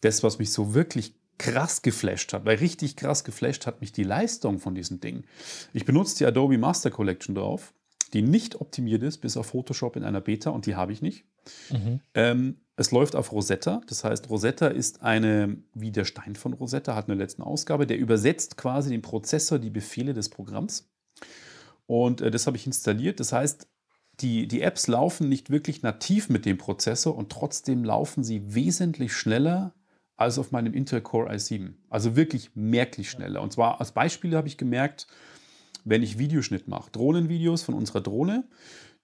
das, 0.00 0.22
was 0.22 0.38
mich 0.38 0.52
so 0.52 0.74
wirklich 0.74 1.14
krass 1.38 1.82
geflasht 1.82 2.32
hat, 2.32 2.44
weil 2.44 2.58
richtig 2.58 2.96
krass 2.96 3.24
geflasht 3.24 3.66
hat 3.66 3.80
mich 3.80 3.92
die 3.92 4.02
Leistung 4.02 4.58
von 4.58 4.74
diesem 4.74 5.00
Ding. 5.00 5.24
Ich 5.72 5.86
benutze 5.86 6.18
die 6.18 6.26
Adobe 6.26 6.58
Master 6.58 6.90
Collection 6.90 7.34
drauf, 7.34 7.72
die 8.12 8.22
nicht 8.22 8.60
optimiert 8.60 9.02
ist, 9.02 9.18
bis 9.18 9.36
auf 9.36 9.46
Photoshop 9.46 9.96
in 9.96 10.04
einer 10.04 10.20
Beta 10.20 10.50
und 10.50 10.66
die 10.66 10.76
habe 10.76 10.92
ich 10.92 11.00
nicht. 11.00 11.24
Mhm. 11.70 12.00
Ähm, 12.14 12.56
es 12.76 12.90
läuft 12.90 13.16
auf 13.16 13.32
Rosetta, 13.32 13.80
das 13.88 14.04
heißt, 14.04 14.28
Rosetta 14.28 14.68
ist 14.68 15.02
eine, 15.02 15.56
wie 15.74 15.90
der 15.92 16.04
Stein 16.04 16.36
von 16.36 16.52
Rosetta, 16.52 16.94
hat 16.94 17.08
eine 17.08 17.18
letzte 17.18 17.44
Ausgabe, 17.44 17.86
der 17.86 17.98
übersetzt 17.98 18.56
quasi 18.56 18.90
den 18.90 19.02
Prozessor, 19.02 19.58
die 19.58 19.70
Befehle 19.70 20.12
des 20.12 20.28
Programms. 20.28 20.90
Und 21.86 22.20
äh, 22.20 22.30
das 22.30 22.46
habe 22.46 22.56
ich 22.56 22.66
installiert. 22.66 23.18
Das 23.18 23.32
heißt, 23.32 23.66
die, 24.20 24.46
die 24.46 24.60
Apps 24.60 24.86
laufen 24.86 25.28
nicht 25.28 25.50
wirklich 25.50 25.82
nativ 25.82 26.28
mit 26.28 26.44
dem 26.44 26.58
Prozessor 26.58 27.16
und 27.16 27.32
trotzdem 27.32 27.84
laufen 27.84 28.22
sie 28.22 28.54
wesentlich 28.54 29.14
schneller 29.14 29.74
als 30.20 30.38
auf 30.38 30.52
meinem 30.52 30.74
Intel 30.74 31.00
Core 31.00 31.32
i7. 31.32 31.72
Also 31.88 32.14
wirklich 32.14 32.50
merklich 32.54 33.10
schneller. 33.10 33.40
Und 33.40 33.52
zwar 33.52 33.80
als 33.80 33.92
Beispiel 33.92 34.36
habe 34.36 34.48
ich 34.48 34.58
gemerkt, 34.58 35.06
wenn 35.84 36.02
ich 36.02 36.18
Videoschnitt 36.18 36.68
mache, 36.68 36.90
Drohnenvideos 36.90 37.62
von 37.62 37.74
unserer 37.74 38.02
Drohne, 38.02 38.44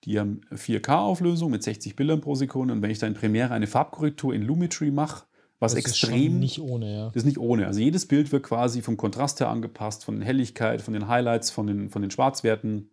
die 0.04 0.20
haben 0.20 0.42
4K-Auflösung 0.52 1.50
mit 1.50 1.62
60 1.62 1.96
Bildern 1.96 2.20
pro 2.20 2.34
Sekunde. 2.34 2.74
Und 2.74 2.82
wenn 2.82 2.90
ich 2.90 2.98
da 2.98 3.06
in 3.06 3.14
Premiere 3.14 3.52
eine 3.52 3.66
Farbkorrektur 3.66 4.34
in 4.34 4.42
Lumetri 4.42 4.90
mache, 4.90 5.24
was 5.58 5.72
Das 5.72 5.84
ist 5.84 6.02
extrem 6.02 6.38
nicht 6.38 6.60
ohne, 6.60 6.94
ja. 6.94 7.06
das 7.06 7.16
ist 7.16 7.24
nicht 7.24 7.38
ohne. 7.38 7.66
Also 7.66 7.80
jedes 7.80 8.06
Bild 8.06 8.30
wird 8.30 8.42
quasi 8.42 8.82
vom 8.82 8.98
Kontrast 8.98 9.40
her 9.40 9.48
angepasst, 9.48 10.04
von 10.04 10.18
der 10.18 10.26
Helligkeit, 10.26 10.82
von 10.82 10.92
den 10.92 11.08
Highlights, 11.08 11.50
von 11.50 11.66
den, 11.66 11.88
von 11.88 12.02
den 12.02 12.10
Schwarzwerten, 12.10 12.90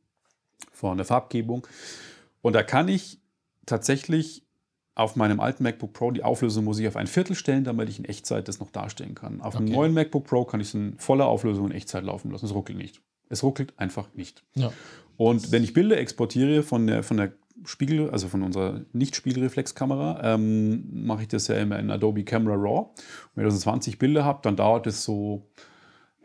von 0.71 0.95
der 0.95 1.05
Farbgebung. 1.05 1.67
Und 2.41 2.53
da 2.53 2.63
kann 2.63 2.87
ich 2.87 3.19
tatsächlich 3.65 4.45
auf 4.95 5.15
meinem 5.15 5.39
alten 5.39 5.63
MacBook 5.63 5.93
Pro 5.93 6.11
die 6.11 6.23
Auflösung 6.23 6.65
muss 6.65 6.77
ich 6.79 6.87
auf 6.87 6.95
ein 6.95 7.07
Viertel 7.07 7.35
stellen, 7.35 7.63
damit 7.63 7.89
ich 7.89 7.97
in 7.99 8.05
Echtzeit 8.05 8.47
das 8.47 8.59
noch 8.59 8.69
darstellen 8.69 9.15
kann. 9.15 9.41
Auf 9.41 9.55
einem 9.55 9.65
Okay. 9.65 9.75
neuen 9.75 9.93
MacBook 9.93 10.25
Pro 10.25 10.45
kann 10.45 10.59
ich 10.59 10.67
es 10.67 10.73
in 10.75 10.95
voller 10.99 11.25
Auflösung 11.25 11.65
in 11.67 11.71
Echtzeit 11.71 12.03
laufen 12.03 12.29
lassen. 12.31 12.45
Es 12.45 12.53
ruckelt 12.53 12.77
nicht. 12.77 13.01
Es 13.29 13.41
ruckelt 13.43 13.73
einfach 13.77 14.09
nicht. 14.13 14.43
Ja. 14.55 14.71
Und 15.17 15.51
wenn 15.51 15.63
ich 15.63 15.73
Bilder 15.73 15.97
exportiere 15.97 16.61
von 16.63 16.85
der, 16.85 17.01
von 17.03 17.17
der 17.17 17.33
Spiegel, 17.65 18.09
also 18.09 18.27
von 18.27 18.43
unserer 18.43 18.81
Nicht-Spiegelreflexkamera, 18.93 20.35
ähm, 20.35 21.05
mache 21.05 21.23
ich 21.23 21.27
das 21.27 21.47
ja 21.47 21.55
immer 21.55 21.79
in 21.79 21.89
Adobe 21.91 22.23
Camera 22.23 22.55
Raw. 22.55 22.79
Und 22.79 22.91
wenn 23.35 23.43
ich 23.43 23.51
also 23.51 23.59
20 23.59 23.97
Bilder 23.99 24.25
habe, 24.25 24.39
dann 24.43 24.55
dauert 24.55 24.85
es 24.87 25.03
so, 25.03 25.47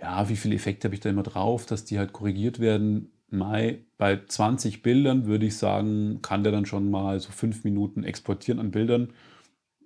ja, 0.00 0.28
wie 0.28 0.36
viele 0.36 0.54
Effekte 0.54 0.88
habe 0.88 0.94
ich 0.94 1.00
da 1.00 1.10
immer 1.10 1.22
drauf, 1.22 1.66
dass 1.66 1.84
die 1.84 1.98
halt 1.98 2.12
korrigiert 2.12 2.60
werden. 2.60 3.12
Mai, 3.30 3.84
bei 3.98 4.20
20 4.26 4.82
Bildern 4.82 5.26
würde 5.26 5.46
ich 5.46 5.56
sagen, 5.56 6.20
kann 6.22 6.42
der 6.42 6.52
dann 6.52 6.66
schon 6.66 6.90
mal 6.90 7.20
so 7.20 7.30
fünf 7.30 7.64
Minuten 7.64 8.04
exportieren 8.04 8.58
an 8.58 8.70
Bildern. 8.70 9.12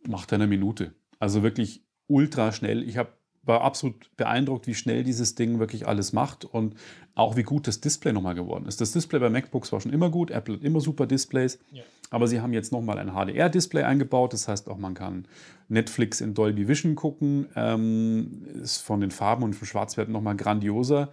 Macht 0.06 0.32
er 0.32 0.36
eine 0.36 0.46
Minute. 0.46 0.92
Also 1.18 1.42
wirklich 1.42 1.84
ultra 2.06 2.52
schnell. 2.52 2.82
Ich 2.82 2.96
hab, 2.96 3.16
war 3.42 3.62
absolut 3.62 4.10
beeindruckt, 4.16 4.66
wie 4.66 4.74
schnell 4.74 5.02
dieses 5.02 5.34
Ding 5.34 5.58
wirklich 5.58 5.88
alles 5.88 6.12
macht 6.12 6.44
und 6.44 6.76
auch 7.14 7.36
wie 7.36 7.42
gut 7.42 7.66
das 7.66 7.80
Display 7.80 8.12
nochmal 8.12 8.34
geworden 8.34 8.66
ist. 8.66 8.80
Das 8.80 8.92
Display 8.92 9.18
bei 9.18 9.30
MacBooks 9.30 9.72
war 9.72 9.80
schon 9.80 9.92
immer 9.92 10.10
gut. 10.10 10.30
Apple 10.30 10.54
hat 10.54 10.62
immer 10.62 10.80
super 10.80 11.06
Displays. 11.06 11.58
Ja. 11.72 11.82
Aber 12.10 12.28
sie 12.28 12.40
haben 12.40 12.52
jetzt 12.52 12.72
nochmal 12.72 12.98
ein 12.98 13.12
HDR-Display 13.12 13.82
eingebaut. 13.82 14.34
Das 14.34 14.46
heißt 14.46 14.68
auch, 14.68 14.78
man 14.78 14.94
kann 14.94 15.26
Netflix 15.68 16.20
in 16.20 16.34
Dolby 16.34 16.68
Vision 16.68 16.94
gucken. 16.94 17.46
Ähm, 17.56 18.44
ist 18.62 18.78
von 18.78 19.00
den 19.00 19.10
Farben 19.10 19.42
und 19.42 19.54
vom 19.54 19.66
Schwarzwert 19.66 20.08
nochmal 20.08 20.36
grandioser. 20.36 21.10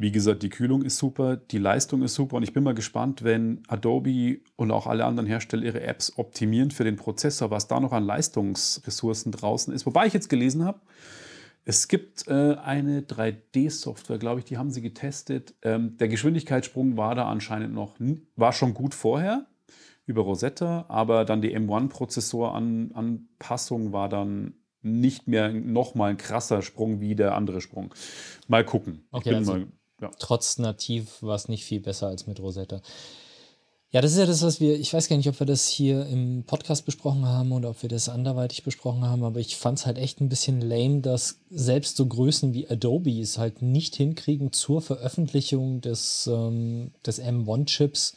Wie 0.00 0.12
gesagt, 0.12 0.44
die 0.44 0.48
Kühlung 0.48 0.82
ist 0.82 0.96
super, 0.96 1.36
die 1.36 1.58
Leistung 1.58 2.02
ist 2.02 2.14
super 2.14 2.36
und 2.36 2.44
ich 2.44 2.52
bin 2.52 2.62
mal 2.62 2.72
gespannt, 2.72 3.24
wenn 3.24 3.64
Adobe 3.66 4.38
und 4.54 4.70
auch 4.70 4.86
alle 4.86 5.04
anderen 5.04 5.26
Hersteller 5.26 5.64
ihre 5.64 5.80
Apps 5.80 6.12
optimieren 6.16 6.70
für 6.70 6.84
den 6.84 6.94
Prozessor, 6.94 7.50
was 7.50 7.66
da 7.66 7.80
noch 7.80 7.90
an 7.92 8.04
Leistungsressourcen 8.04 9.32
draußen 9.32 9.74
ist. 9.74 9.86
Wobei 9.86 10.06
ich 10.06 10.12
jetzt 10.12 10.28
gelesen 10.28 10.64
habe, 10.64 10.78
es 11.64 11.88
gibt 11.88 12.28
äh, 12.28 12.54
eine 12.62 13.00
3D-Software, 13.00 14.18
glaube 14.18 14.38
ich, 14.38 14.44
die 14.44 14.56
haben 14.56 14.70
sie 14.70 14.82
getestet. 14.82 15.56
Ähm, 15.62 15.96
der 15.96 16.06
Geschwindigkeitssprung 16.06 16.96
war 16.96 17.16
da 17.16 17.28
anscheinend 17.28 17.74
noch, 17.74 17.96
war 18.36 18.52
schon 18.52 18.74
gut 18.74 18.94
vorher 18.94 19.48
über 20.06 20.22
Rosetta, 20.22 20.84
aber 20.88 21.24
dann 21.24 21.42
die 21.42 21.56
M1-Prozessor-Anpassung 21.58 23.92
war 23.92 24.08
dann 24.08 24.54
nicht 24.80 25.26
mehr 25.26 25.52
nochmal 25.52 26.10
ein 26.10 26.16
krasser 26.16 26.62
Sprung 26.62 27.00
wie 27.00 27.16
der 27.16 27.34
andere 27.34 27.60
Sprung. 27.60 27.92
Mal 28.46 28.64
gucken. 28.64 29.00
Ich 29.08 29.14
Okay, 29.18 29.30
bin 29.30 29.38
also- 29.38 29.52
mal, 29.54 29.66
ja. 30.00 30.10
Trotz 30.18 30.58
nativ 30.58 31.22
war 31.22 31.36
es 31.36 31.48
nicht 31.48 31.64
viel 31.64 31.80
besser 31.80 32.08
als 32.08 32.26
mit 32.26 32.40
Rosetta. 32.40 32.80
Ja, 33.90 34.02
das 34.02 34.12
ist 34.12 34.18
ja 34.18 34.26
das, 34.26 34.42
was 34.42 34.60
wir, 34.60 34.78
ich 34.78 34.92
weiß 34.92 35.08
gar 35.08 35.16
nicht, 35.16 35.30
ob 35.30 35.40
wir 35.40 35.46
das 35.46 35.66
hier 35.66 36.04
im 36.04 36.44
Podcast 36.44 36.84
besprochen 36.84 37.24
haben 37.24 37.52
oder 37.52 37.70
ob 37.70 37.80
wir 37.80 37.88
das 37.88 38.10
anderweitig 38.10 38.62
besprochen 38.62 39.02
haben, 39.02 39.24
aber 39.24 39.40
ich 39.40 39.56
fand 39.56 39.78
es 39.78 39.86
halt 39.86 39.96
echt 39.96 40.20
ein 40.20 40.28
bisschen 40.28 40.60
lame, 40.60 41.00
dass 41.00 41.40
selbst 41.48 41.96
so 41.96 42.04
Größen 42.04 42.52
wie 42.52 42.68
Adobe 42.68 43.18
es 43.18 43.38
halt 43.38 43.62
nicht 43.62 43.96
hinkriegen, 43.96 44.52
zur 44.52 44.82
Veröffentlichung 44.82 45.80
des, 45.80 46.26
ähm, 46.30 46.92
des 47.06 47.18
M1-Chips 47.18 48.14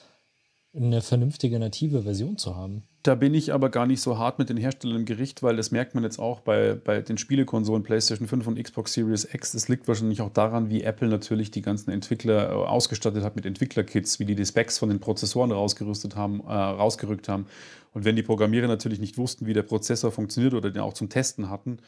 eine 0.75 1.01
vernünftige 1.01 1.57
native 1.57 2.03
Version 2.03 2.37
zu 2.37 2.57
haben. 2.57 2.83
Da 3.03 3.15
bin 3.15 3.33
ich 3.33 3.51
aber 3.51 3.69
gar 3.69 3.87
nicht 3.87 3.99
so 3.99 4.19
hart 4.19 4.37
mit 4.37 4.49
den 4.49 4.57
Herstellern 4.57 4.97
im 4.97 5.05
Gericht, 5.05 5.41
weil 5.41 5.55
das 5.55 5.71
merkt 5.71 5.95
man 5.95 6.03
jetzt 6.03 6.19
auch 6.19 6.41
bei, 6.41 6.75
bei 6.75 7.01
den 7.01 7.17
Spielekonsolen 7.17 7.81
PlayStation 7.81 8.27
5 8.27 8.45
und 8.45 8.61
Xbox 8.61 8.93
Series 8.93 9.27
X. 9.33 9.53
Das 9.53 9.67
liegt 9.69 9.87
wahrscheinlich 9.87 10.21
auch 10.21 10.29
daran, 10.29 10.69
wie 10.69 10.83
Apple 10.83 11.07
natürlich 11.07 11.49
die 11.49 11.63
ganzen 11.63 11.89
Entwickler 11.89 12.51
äh, 12.51 12.53
ausgestattet 12.53 13.23
hat 13.23 13.35
mit 13.35 13.47
Entwicklerkits, 13.47 14.19
wie 14.19 14.25
die 14.25 14.35
die 14.35 14.45
Specs 14.45 14.77
von 14.77 14.89
den 14.89 14.99
Prozessoren 14.99 15.51
rausgerüstet 15.51 16.15
haben, 16.15 16.41
äh, 16.41 16.53
rausgerückt 16.53 17.27
haben. 17.27 17.47
Und 17.93 18.05
wenn 18.05 18.15
die 18.15 18.23
Programmierer 18.23 18.67
natürlich 18.67 18.99
nicht 18.99 19.17
wussten, 19.17 19.47
wie 19.47 19.53
der 19.53 19.63
Prozessor 19.63 20.11
funktioniert 20.11 20.53
oder 20.53 20.69
den 20.69 20.81
auch 20.81 20.93
zum 20.93 21.09
Testen 21.09 21.49
hatten, 21.49 21.79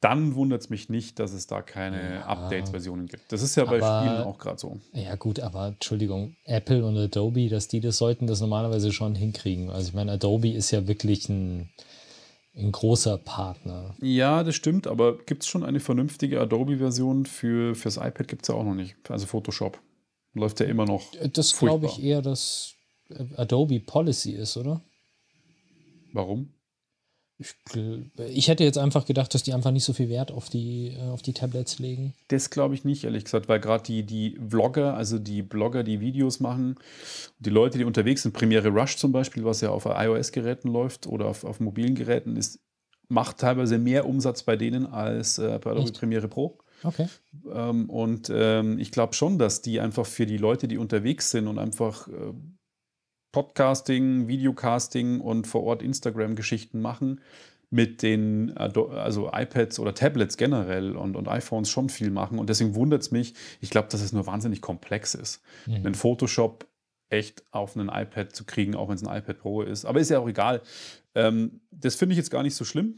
dann 0.00 0.34
wundert 0.36 0.60
es 0.62 0.70
mich 0.70 0.88
nicht, 0.88 1.18
dass 1.18 1.32
es 1.32 1.46
da 1.48 1.60
keine 1.62 2.14
Ja. 2.16 2.26
Update-Versionen 2.26 3.06
gibt. 3.06 3.32
Das 3.32 3.42
ist 3.42 3.56
ja 3.56 3.64
bei 3.64 3.78
Aber- 3.82 4.00
Spielen 4.06 4.22
auch 4.22 4.38
gerade 4.38 4.58
so. 4.58 4.78
Ja, 4.92 5.16
gut, 5.16 5.40
aber 5.40 5.68
Entschuldigung, 5.68 6.36
Apple 6.44 6.84
und 6.84 6.96
Adobe, 6.96 7.48
dass 7.48 7.66
die 7.68 7.80
das 7.80 7.98
sollten 7.98 8.26
das 8.26 8.40
normalerweise 8.40 8.92
schon 8.92 9.14
hinkriegen. 9.14 9.70
Also 9.70 9.88
ich 9.88 9.94
meine, 9.94 10.12
Adobe 10.12 10.50
ist 10.50 10.70
ja 10.70 10.86
wirklich 10.86 11.28
ein, 11.28 11.70
ein 12.56 12.70
großer 12.72 13.18
Partner. 13.18 13.96
Ja, 14.00 14.44
das 14.44 14.54
stimmt, 14.54 14.86
aber 14.86 15.18
gibt 15.18 15.42
es 15.42 15.48
schon 15.48 15.64
eine 15.64 15.80
vernünftige 15.80 16.40
Adobe-Version 16.40 17.26
für 17.26 17.74
fürs 17.74 17.96
iPad? 17.96 18.28
Gibt 18.28 18.42
es 18.42 18.48
ja 18.48 18.54
auch 18.54 18.64
noch 18.64 18.74
nicht. 18.74 18.96
Also 19.10 19.26
Photoshop. 19.26 19.80
Läuft 20.34 20.60
ja 20.60 20.66
immer 20.66 20.84
noch. 20.84 21.02
Das 21.32 21.56
glaube 21.58 21.86
ich 21.86 22.02
eher, 22.02 22.22
dass 22.22 22.74
äh, 23.10 23.24
Adobe 23.36 23.80
Policy 23.80 24.32
ist, 24.32 24.56
oder? 24.56 24.82
Warum? 26.12 26.52
Ich, 27.40 27.54
ich 28.16 28.48
hätte 28.48 28.64
jetzt 28.64 28.78
einfach 28.78 29.06
gedacht, 29.06 29.32
dass 29.32 29.44
die 29.44 29.52
einfach 29.52 29.70
nicht 29.70 29.84
so 29.84 29.92
viel 29.92 30.08
Wert 30.08 30.32
auf 30.32 30.50
die, 30.50 30.88
äh, 30.88 31.08
auf 31.10 31.22
die 31.22 31.32
Tablets 31.32 31.78
legen. 31.78 32.12
Das 32.28 32.50
glaube 32.50 32.74
ich 32.74 32.84
nicht, 32.84 33.04
ehrlich 33.04 33.24
gesagt, 33.24 33.48
weil 33.48 33.60
gerade 33.60 33.84
die, 33.84 34.02
die 34.02 34.36
Vlogger, 34.48 34.94
also 34.94 35.20
die 35.20 35.42
Blogger, 35.42 35.84
die 35.84 36.00
Videos 36.00 36.40
machen, 36.40 36.76
die 37.38 37.50
Leute, 37.50 37.78
die 37.78 37.84
unterwegs 37.84 38.22
sind, 38.22 38.32
Premiere 38.32 38.70
Rush 38.70 38.96
zum 38.96 39.12
Beispiel, 39.12 39.44
was 39.44 39.60
ja 39.60 39.70
auf 39.70 39.86
iOS-Geräten 39.86 40.68
läuft 40.68 41.06
oder 41.06 41.26
auf, 41.26 41.44
auf 41.44 41.60
mobilen 41.60 41.94
Geräten, 41.94 42.36
ist, 42.36 42.58
macht 43.08 43.38
teilweise 43.38 43.78
mehr 43.78 44.06
Umsatz 44.06 44.42
bei 44.42 44.56
denen 44.56 44.86
als 44.86 45.38
äh, 45.38 45.60
bei 45.62 45.70
Adobe? 45.70 45.92
Premiere 45.92 46.26
Pro. 46.26 46.58
Okay. 46.82 47.08
Ähm, 47.52 47.88
und 47.88 48.30
ähm, 48.34 48.78
ich 48.80 48.90
glaube 48.90 49.14
schon, 49.14 49.38
dass 49.38 49.62
die 49.62 49.80
einfach 49.80 50.06
für 50.06 50.26
die 50.26 50.38
Leute, 50.38 50.66
die 50.66 50.78
unterwegs 50.78 51.30
sind 51.30 51.46
und 51.46 51.58
einfach 51.58 52.08
äh, 52.08 52.32
Podcasting, 53.38 54.26
Videocasting 54.26 55.20
und 55.20 55.46
vor 55.46 55.62
Ort 55.62 55.80
Instagram-Geschichten 55.80 56.80
machen, 56.80 57.20
mit 57.70 58.02
den 58.02 58.56
Ado- 58.56 58.88
also 58.88 59.30
iPads 59.32 59.78
oder 59.78 59.94
Tablets 59.94 60.36
generell 60.36 60.96
und, 60.96 61.14
und 61.14 61.28
iPhones 61.28 61.70
schon 61.70 61.88
viel 61.88 62.10
machen. 62.10 62.40
Und 62.40 62.50
deswegen 62.50 62.74
wundert 62.74 63.02
es 63.02 63.12
mich, 63.12 63.34
ich 63.60 63.70
glaube, 63.70 63.86
dass 63.92 64.02
es 64.02 64.12
nur 64.12 64.26
wahnsinnig 64.26 64.60
komplex 64.60 65.14
ist. 65.14 65.40
Mhm. 65.66 65.74
Einen 65.74 65.94
Photoshop 65.94 66.66
echt 67.10 67.44
auf 67.52 67.76
einen 67.76 67.88
iPad 67.88 68.34
zu 68.34 68.44
kriegen, 68.44 68.74
auch 68.74 68.88
wenn 68.88 68.96
es 68.96 69.06
ein 69.06 69.16
iPad 69.16 69.38
Pro 69.38 69.62
ist. 69.62 69.84
Aber 69.84 70.00
ist 70.00 70.10
ja 70.10 70.18
auch 70.18 70.28
egal. 70.28 70.60
Ähm, 71.14 71.60
das 71.70 71.94
finde 71.94 72.14
ich 72.14 72.16
jetzt 72.16 72.32
gar 72.32 72.42
nicht 72.42 72.56
so 72.56 72.64
schlimm. 72.64 72.96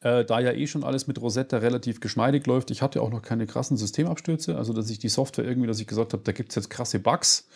Äh, 0.00 0.24
da 0.24 0.38
ja 0.38 0.52
eh 0.52 0.66
schon 0.66 0.84
alles 0.84 1.08
mit 1.08 1.20
Rosetta 1.20 1.58
relativ 1.58 2.00
geschmeidig 2.00 2.46
läuft. 2.46 2.70
Ich 2.70 2.82
hatte 2.82 3.02
auch 3.02 3.10
noch 3.10 3.22
keine 3.22 3.46
krassen 3.46 3.76
Systemabstürze, 3.76 4.56
also 4.56 4.72
dass 4.72 4.90
ich 4.90 5.00
die 5.00 5.08
Software 5.08 5.44
irgendwie, 5.44 5.66
dass 5.66 5.80
ich 5.80 5.88
gesagt 5.88 6.12
habe, 6.12 6.22
da 6.22 6.30
gibt 6.30 6.50
es 6.50 6.54
jetzt 6.56 6.70
krasse 6.70 7.00
Bugs 7.00 7.48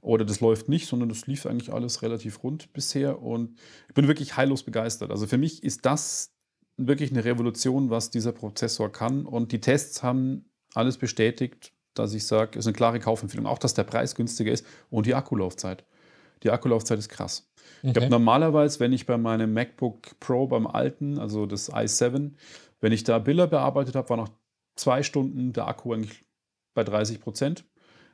oder 0.00 0.24
das 0.24 0.40
läuft 0.40 0.68
nicht, 0.68 0.86
sondern 0.86 1.08
das 1.08 1.26
lief 1.26 1.46
eigentlich 1.46 1.72
alles 1.72 2.02
relativ 2.02 2.44
rund 2.44 2.72
bisher 2.72 3.20
und 3.20 3.58
ich 3.88 3.94
bin 3.94 4.06
wirklich 4.06 4.36
heillos 4.36 4.62
begeistert. 4.62 5.10
Also 5.10 5.26
für 5.26 5.38
mich 5.38 5.64
ist 5.64 5.84
das 5.84 6.32
wirklich 6.76 7.10
eine 7.10 7.24
Revolution, 7.24 7.90
was 7.90 8.10
dieser 8.10 8.32
Prozessor 8.32 8.92
kann 8.92 9.26
und 9.26 9.50
die 9.50 9.60
Tests 9.60 10.04
haben 10.04 10.44
alles 10.74 10.96
bestätigt, 10.96 11.72
dass 11.94 12.14
ich 12.14 12.24
sage, 12.24 12.52
es 12.52 12.64
ist 12.64 12.68
eine 12.68 12.76
klare 12.76 13.00
Kaufempfehlung. 13.00 13.46
Auch, 13.46 13.58
dass 13.58 13.74
der 13.74 13.84
Preis 13.84 14.14
günstiger 14.14 14.52
ist 14.52 14.64
und 14.90 15.06
die 15.06 15.14
Akkulaufzeit. 15.14 15.84
Die 16.42 16.50
Akkulaufzeit 16.50 16.98
ist 16.98 17.08
krass. 17.08 17.49
Ich 17.82 17.90
Okay. 17.90 18.00
habe 18.00 18.10
normalerweise, 18.10 18.80
wenn 18.80 18.92
ich 18.92 19.06
bei 19.06 19.16
meinem 19.16 19.52
MacBook 19.52 20.18
Pro, 20.20 20.46
beim 20.46 20.66
alten, 20.66 21.18
also 21.18 21.46
das 21.46 21.72
i7, 21.72 22.32
wenn 22.80 22.92
ich 22.92 23.04
da 23.04 23.18
Bilder 23.18 23.46
bearbeitet 23.46 23.94
habe, 23.96 24.08
war 24.10 24.16
nach 24.16 24.30
zwei 24.76 25.02
Stunden 25.02 25.52
der 25.52 25.68
Akku 25.68 25.92
eigentlich 25.92 26.24
bei 26.74 26.84
30 26.84 27.20
Prozent. 27.20 27.64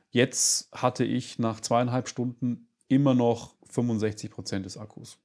Jetzt 0.09 0.69
hatte 0.71 1.03
ich 1.03 1.37
nach 1.39 1.59
zweieinhalb 1.59 2.07
Stunden 2.07 2.69
immer 2.87 3.13
noch 3.13 3.55
65 3.69 4.31
Prozent 4.31 4.65
des 4.65 4.77
Akkus. 4.77 5.19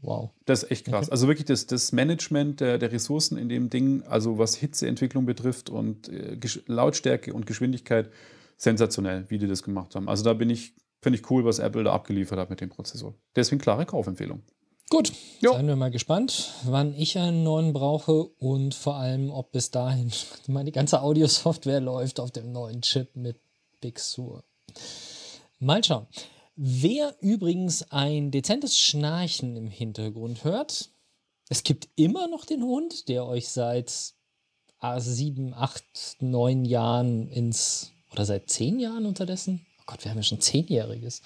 Wow. 0.00 0.30
Das 0.44 0.62
ist 0.62 0.70
echt 0.70 0.86
krass. 0.86 1.06
Okay. 1.06 1.12
Also 1.12 1.28
wirklich 1.28 1.46
das, 1.46 1.66
das 1.66 1.92
Management 1.92 2.60
der, 2.60 2.78
der 2.78 2.92
Ressourcen 2.92 3.36
in 3.36 3.48
dem 3.48 3.68
Ding, 3.70 4.02
also 4.04 4.38
was 4.38 4.54
Hitzeentwicklung 4.54 5.26
betrifft 5.26 5.70
und 5.70 6.08
äh, 6.08 6.38
Lautstärke 6.66 7.34
und 7.34 7.46
Geschwindigkeit, 7.46 8.10
sensationell, 8.56 9.24
wie 9.28 9.38
die 9.38 9.46
das 9.46 9.62
gemacht 9.62 9.94
haben. 9.94 10.08
Also 10.08 10.24
da 10.24 10.34
bin 10.34 10.50
ich, 10.50 10.74
finde 11.00 11.18
ich 11.18 11.30
cool, 11.30 11.44
was 11.44 11.58
Apple 11.58 11.84
da 11.84 11.92
abgeliefert 11.92 12.38
hat 12.38 12.50
mit 12.50 12.60
dem 12.60 12.70
Prozessor. 12.70 13.14
Deswegen 13.36 13.60
klare 13.60 13.86
Kaufempfehlung. 13.86 14.42
Gut, 14.90 15.12
Jo. 15.40 15.52
seien 15.52 15.66
wir 15.66 15.76
mal 15.76 15.90
gespannt, 15.90 16.54
wann 16.64 16.94
ich 16.94 17.18
einen 17.18 17.44
neuen 17.44 17.74
brauche 17.74 18.24
und 18.38 18.74
vor 18.74 18.96
allem, 18.96 19.30
ob 19.30 19.52
bis 19.52 19.70
dahin 19.70 20.10
meine 20.46 20.72
ganze 20.72 21.02
Audiosoftware 21.02 21.80
läuft 21.80 22.20
auf 22.20 22.30
dem 22.30 22.52
neuen 22.52 22.80
Chip 22.80 23.14
mit 23.14 23.38
Big 23.80 23.98
Sur. 23.98 24.44
Mal 25.58 25.84
schauen. 25.84 26.06
Wer 26.56 27.14
übrigens 27.20 27.92
ein 27.92 28.30
dezentes 28.30 28.78
Schnarchen 28.78 29.56
im 29.56 29.68
Hintergrund 29.68 30.42
hört, 30.42 30.90
es 31.48 31.62
gibt 31.62 31.88
immer 31.94 32.26
noch 32.26 32.44
den 32.44 32.62
Hund, 32.62 33.08
der 33.08 33.26
euch 33.26 33.48
seit 33.48 34.14
ah, 34.80 35.00
sieben, 35.00 35.54
acht, 35.54 35.84
neun 36.20 36.64
Jahren 36.64 37.28
ins, 37.28 37.92
oder 38.10 38.24
seit 38.24 38.50
zehn 38.50 38.80
Jahren 38.80 39.06
unterdessen, 39.06 39.66
Gott, 39.88 40.04
wir 40.04 40.10
haben 40.10 40.18
ja 40.18 40.22
schon 40.22 40.42
zehnjähriges. 40.42 41.22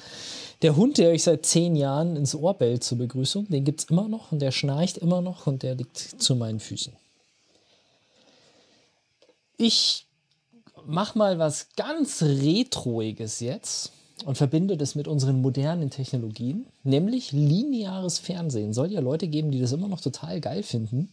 Der 0.62 0.76
Hund, 0.76 0.96
der 0.96 1.10
euch 1.10 1.24
seit 1.24 1.44
zehn 1.44 1.74
Jahren 1.74 2.14
ins 2.14 2.36
Ohr 2.36 2.54
bellt 2.54 2.84
zur 2.84 2.96
Begrüßung, 2.96 3.48
den 3.48 3.64
gibt 3.64 3.80
es 3.80 3.90
immer 3.90 4.06
noch 4.06 4.30
und 4.30 4.40
der 4.40 4.52
schnarcht 4.52 4.98
immer 4.98 5.20
noch 5.20 5.48
und 5.48 5.64
der 5.64 5.74
liegt 5.74 5.98
zu 5.98 6.36
meinen 6.36 6.60
Füßen. 6.60 6.92
Ich 9.56 10.06
mach 10.86 11.16
mal 11.16 11.40
was 11.40 11.70
ganz 11.74 12.22
Retroiges 12.22 13.40
jetzt 13.40 13.90
und 14.26 14.38
verbinde 14.38 14.76
das 14.76 14.94
mit 14.94 15.08
unseren 15.08 15.40
modernen 15.40 15.90
Technologien, 15.90 16.66
nämlich 16.84 17.32
lineares 17.32 18.20
Fernsehen. 18.20 18.72
Soll 18.72 18.92
ja 18.92 19.00
Leute 19.00 19.26
geben, 19.26 19.50
die 19.50 19.60
das 19.60 19.72
immer 19.72 19.88
noch 19.88 20.00
total 20.00 20.40
geil 20.40 20.62
finden, 20.62 21.12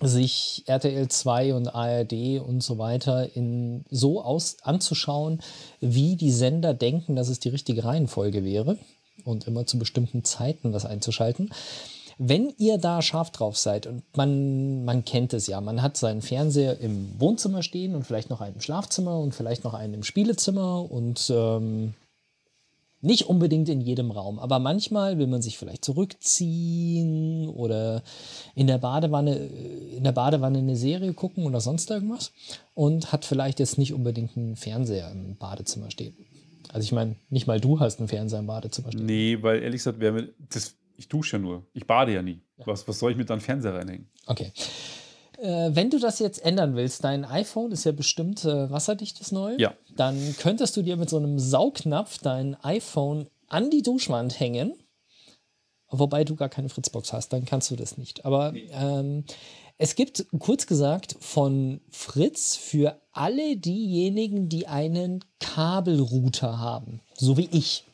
sich 0.00 0.64
RTL 0.66 1.08
2 1.08 1.54
und 1.54 1.68
ARD 1.68 2.40
und 2.40 2.62
so 2.62 2.78
weiter 2.78 3.36
in 3.36 3.84
so 3.90 4.22
aus 4.22 4.56
anzuschauen, 4.62 5.40
wie 5.80 6.16
die 6.16 6.32
Sender 6.32 6.74
denken, 6.74 7.16
dass 7.16 7.28
es 7.28 7.40
die 7.40 7.50
richtige 7.50 7.84
Reihenfolge 7.84 8.44
wäre 8.44 8.78
und 9.24 9.46
immer 9.46 9.66
zu 9.66 9.78
bestimmten 9.78 10.24
Zeiten 10.24 10.72
was 10.72 10.84
einzuschalten. 10.84 11.50
Wenn 12.18 12.52
ihr 12.58 12.78
da 12.78 13.02
scharf 13.02 13.30
drauf 13.30 13.56
seid 13.56 13.86
und 13.86 14.02
man, 14.16 14.84
man 14.84 15.04
kennt 15.04 15.32
es 15.32 15.46
ja, 15.46 15.60
man 15.60 15.82
hat 15.82 15.96
seinen 15.96 16.22
Fernseher 16.22 16.78
im 16.78 17.18
Wohnzimmer 17.18 17.62
stehen 17.62 17.94
und 17.94 18.04
vielleicht 18.04 18.30
noch 18.30 18.40
einen 18.40 18.56
im 18.56 18.60
Schlafzimmer 18.60 19.18
und 19.18 19.34
vielleicht 19.34 19.64
noch 19.64 19.74
einen 19.74 19.94
im 19.94 20.02
Spielezimmer 20.02 20.90
und 20.90 21.32
ähm, 21.34 21.94
nicht 23.02 23.28
unbedingt 23.28 23.68
in 23.68 23.80
jedem 23.80 24.10
Raum, 24.10 24.38
aber 24.38 24.58
manchmal 24.60 25.18
will 25.18 25.26
man 25.26 25.42
sich 25.42 25.58
vielleicht 25.58 25.84
zurückziehen 25.84 27.48
oder 27.48 28.02
in 28.54 28.68
der 28.68 28.78
Badewanne, 28.78 29.36
äh, 29.36 29.96
in 29.96 30.04
der 30.04 30.12
Badewanne 30.12 30.58
eine 30.58 30.76
Serie 30.76 31.12
gucken 31.12 31.44
oder 31.44 31.60
sonst 31.60 31.90
irgendwas 31.90 32.32
und 32.74 33.12
hat 33.12 33.24
vielleicht 33.24 33.60
jetzt 33.60 33.76
nicht 33.76 33.92
unbedingt 33.92 34.36
einen 34.36 34.56
Fernseher 34.56 35.10
im 35.10 35.36
Badezimmer 35.36 35.90
stehen. 35.90 36.14
Also 36.72 36.84
ich 36.84 36.92
meine, 36.92 37.16
nicht 37.28 37.46
mal 37.46 37.60
du 37.60 37.80
hast 37.80 37.98
einen 37.98 38.08
Fernseher 38.08 38.38
im 38.38 38.46
Badezimmer 38.46 38.92
stehen. 38.92 39.04
Nee, 39.04 39.38
weil 39.42 39.62
ehrlich 39.62 39.80
gesagt, 39.80 39.98
wer 40.00 40.12
mit, 40.12 40.32
das, 40.50 40.74
ich 40.96 41.08
dusche 41.08 41.36
ja 41.36 41.42
nur. 41.42 41.64
Ich 41.74 41.86
bade 41.86 42.14
ja 42.14 42.22
nie. 42.22 42.40
Ja. 42.56 42.68
Was, 42.68 42.86
was 42.86 42.98
soll 42.98 43.10
ich 43.10 43.16
mit 43.18 43.28
deinem 43.28 43.40
Fernseher 43.40 43.74
reinhängen? 43.74 44.08
Okay. 44.26 44.52
Äh, 45.42 45.74
wenn 45.74 45.90
du 45.90 45.98
das 45.98 46.20
jetzt 46.20 46.44
ändern 46.44 46.76
willst, 46.76 47.02
dein 47.02 47.24
iPhone 47.24 47.72
ist 47.72 47.84
ja 47.84 47.90
bestimmt 47.90 48.44
äh, 48.44 48.70
wasserdichtes 48.70 49.32
neu. 49.32 49.56
Ja. 49.58 49.74
Dann 49.96 50.36
könntest 50.38 50.76
du 50.76 50.82
dir 50.82 50.96
mit 50.96 51.10
so 51.10 51.16
einem 51.16 51.40
Saugnapf 51.40 52.18
dein 52.18 52.54
iPhone 52.62 53.26
an 53.48 53.68
die 53.68 53.82
Duschwand 53.82 54.38
hängen. 54.38 54.74
Wobei 55.90 56.24
du 56.24 56.36
gar 56.36 56.48
keine 56.48 56.68
Fritzbox 56.68 57.12
hast, 57.12 57.32
dann 57.32 57.44
kannst 57.44 57.70
du 57.70 57.76
das 57.76 57.98
nicht. 57.98 58.24
Aber 58.24 58.54
ähm, 58.70 59.24
es 59.78 59.96
gibt, 59.96 60.26
kurz 60.38 60.68
gesagt, 60.68 61.16
von 61.18 61.80
Fritz 61.90 62.54
für 62.54 63.00
alle 63.10 63.56
diejenigen, 63.56 64.48
die 64.48 64.68
einen 64.68 65.24
Kabelrouter 65.40 66.60
haben, 66.60 67.00
so 67.16 67.36
wie 67.36 67.48
ich. 67.50 67.84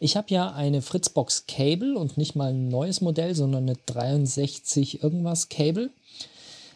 Ich 0.00 0.16
habe 0.16 0.28
ja 0.30 0.52
eine 0.52 0.80
Fritzbox 0.80 1.44
Cable 1.46 1.98
und 1.98 2.16
nicht 2.16 2.34
mal 2.34 2.50
ein 2.50 2.68
neues 2.68 3.02
Modell, 3.02 3.34
sondern 3.34 3.64
eine 3.64 3.76
63 3.86 5.02
irgendwas 5.02 5.50
Cable. 5.50 5.90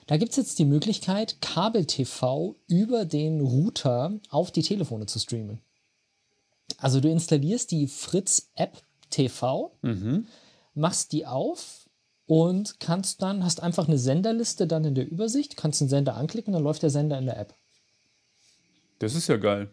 Da 0.08 0.16
gibt 0.16 0.30
es 0.30 0.36
jetzt 0.36 0.58
die 0.58 0.64
Möglichkeit, 0.64 1.36
Kabel-TV 1.42 2.56
über 2.66 3.04
den 3.04 3.42
Router 3.42 4.18
auf 4.30 4.50
die 4.50 4.62
Telefone 4.62 5.04
zu 5.04 5.18
streamen. 5.18 5.60
Also 6.78 7.00
du 7.00 7.10
installierst 7.10 7.70
die 7.70 7.86
Fritz-App 7.86 8.82
TV, 9.10 9.76
mhm. 9.82 10.26
machst 10.72 11.12
die 11.12 11.26
auf 11.26 11.90
und 12.24 12.80
kannst 12.80 13.20
dann, 13.20 13.44
hast 13.44 13.62
einfach 13.62 13.86
eine 13.86 13.98
Senderliste 13.98 14.66
dann 14.66 14.86
in 14.86 14.94
der 14.94 15.06
Übersicht, 15.06 15.58
kannst 15.58 15.82
den 15.82 15.90
Sender 15.90 16.16
anklicken, 16.16 16.54
dann 16.54 16.62
läuft 16.62 16.82
der 16.82 16.90
Sender 16.90 17.18
in 17.18 17.26
der 17.26 17.38
App. 17.38 17.54
Das 19.00 19.14
ist 19.14 19.28
ja 19.28 19.36
geil. 19.36 19.70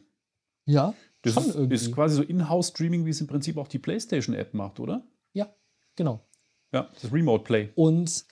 Ja. 0.65 0.93
Das 1.21 1.37
ist, 1.37 1.55
ist, 1.55 1.93
quasi 1.93 2.17
so 2.17 2.23
In-House-Streaming, 2.23 3.05
wie 3.05 3.11
es 3.11 3.21
im 3.21 3.27
Prinzip 3.27 3.55
auch 3.57 3.69
die 3.69 3.79
PlayStation-App 3.79 4.53
macht, 4.53 4.81
oder? 4.81 5.07
Ja, 5.31 5.55
genau. 5.95 6.19
Ja, 6.73 6.89
das 7.01 7.13
Remote 7.13 7.45
Play. 7.45 7.69
Und 7.75 8.25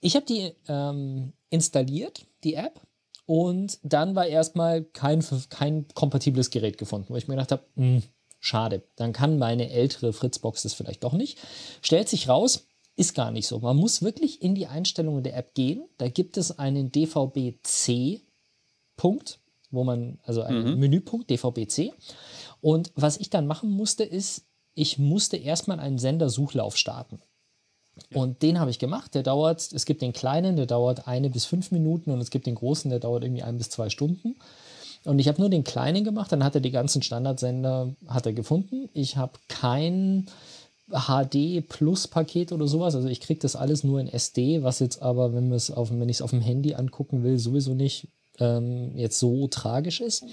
ich 0.00 0.16
habe 0.16 0.26
die 0.26 0.52
ähm, 0.68 1.32
installiert, 1.50 2.26
die 2.44 2.54
App, 2.54 2.80
und 3.26 3.78
dann 3.82 4.14
war 4.14 4.26
erstmal 4.26 4.84
kein, 4.84 5.24
kein 5.50 5.86
kompatibles 5.94 6.50
Gerät 6.50 6.78
gefunden, 6.78 7.08
wo 7.12 7.16
ich 7.16 7.26
mir 7.26 7.34
gedacht 7.34 7.50
habe, 7.52 7.64
hm, 7.74 8.04
schade, 8.38 8.84
dann 8.94 9.12
kann 9.12 9.38
meine 9.38 9.68
ältere 9.70 10.12
Fritzbox 10.12 10.62
das 10.62 10.74
vielleicht 10.74 11.02
doch 11.02 11.12
nicht. 11.12 11.38
Stellt 11.82 12.08
sich 12.08 12.28
raus, 12.28 12.68
ist 12.94 13.14
gar 13.14 13.32
nicht 13.32 13.48
so. 13.48 13.58
Man 13.58 13.76
muss 13.76 14.00
wirklich 14.02 14.42
in 14.42 14.54
die 14.54 14.68
Einstellungen 14.68 15.24
der 15.24 15.36
App 15.36 15.54
gehen. 15.54 15.88
Da 15.98 16.08
gibt 16.08 16.36
es 16.36 16.58
einen 16.58 16.92
DVB-C-Punkt, 16.92 18.20
wo 19.70 19.82
man, 19.82 20.20
also 20.22 20.42
einen 20.42 20.74
mhm. 20.74 20.78
Menüpunkt, 20.78 21.28
DVB-C. 21.28 21.92
Und 22.60 22.92
was 22.94 23.16
ich 23.18 23.28
dann 23.28 23.48
machen 23.48 23.70
musste, 23.70 24.04
ist, 24.04 24.46
ich 24.74 24.98
musste 24.98 25.36
erstmal 25.36 25.80
einen 25.80 25.98
Sendersuchlauf 25.98 26.76
starten. 26.76 27.20
Und 28.12 28.42
den 28.42 28.60
habe 28.60 28.70
ich 28.70 28.78
gemacht. 28.78 29.14
Der 29.14 29.22
dauert, 29.22 29.72
es 29.72 29.86
gibt 29.86 30.02
den 30.02 30.12
kleinen, 30.12 30.56
der 30.56 30.66
dauert 30.66 31.08
eine 31.08 31.30
bis 31.30 31.44
fünf 31.44 31.70
Minuten 31.70 32.10
und 32.10 32.20
es 32.20 32.30
gibt 32.30 32.46
den 32.46 32.54
großen, 32.54 32.90
der 32.90 33.00
dauert 33.00 33.24
irgendwie 33.24 33.42
ein 33.42 33.58
bis 33.58 33.70
zwei 33.70 33.88
Stunden. 33.88 34.36
Und 35.04 35.18
ich 35.18 35.28
habe 35.28 35.40
nur 35.40 35.48
den 35.48 35.64
kleinen 35.64 36.04
gemacht, 36.04 36.32
dann 36.32 36.44
hat 36.44 36.54
er 36.54 36.60
die 36.60 36.72
ganzen 36.72 37.00
Standardsender 37.00 37.94
hat 38.08 38.26
er 38.26 38.32
gefunden. 38.32 38.88
Ich 38.92 39.16
habe 39.16 39.38
kein 39.48 40.26
HD 40.90 41.66
Plus 41.68 42.08
Paket 42.08 42.52
oder 42.52 42.66
sowas. 42.66 42.94
Also 42.94 43.08
ich 43.08 43.20
kriege 43.20 43.40
das 43.40 43.56
alles 43.56 43.84
nur 43.84 44.00
in 44.00 44.08
SD, 44.08 44.62
was 44.62 44.80
jetzt 44.80 45.02
aber, 45.02 45.32
wenn, 45.32 45.50
wenn 45.50 46.08
ich 46.08 46.16
es 46.16 46.22
auf 46.22 46.30
dem 46.30 46.40
Handy 46.40 46.74
angucken 46.74 47.22
will, 47.22 47.38
sowieso 47.38 47.74
nicht 47.74 48.08
ähm, 48.38 48.96
jetzt 48.96 49.18
so 49.18 49.48
tragisch 49.48 50.00
ist. 50.00 50.24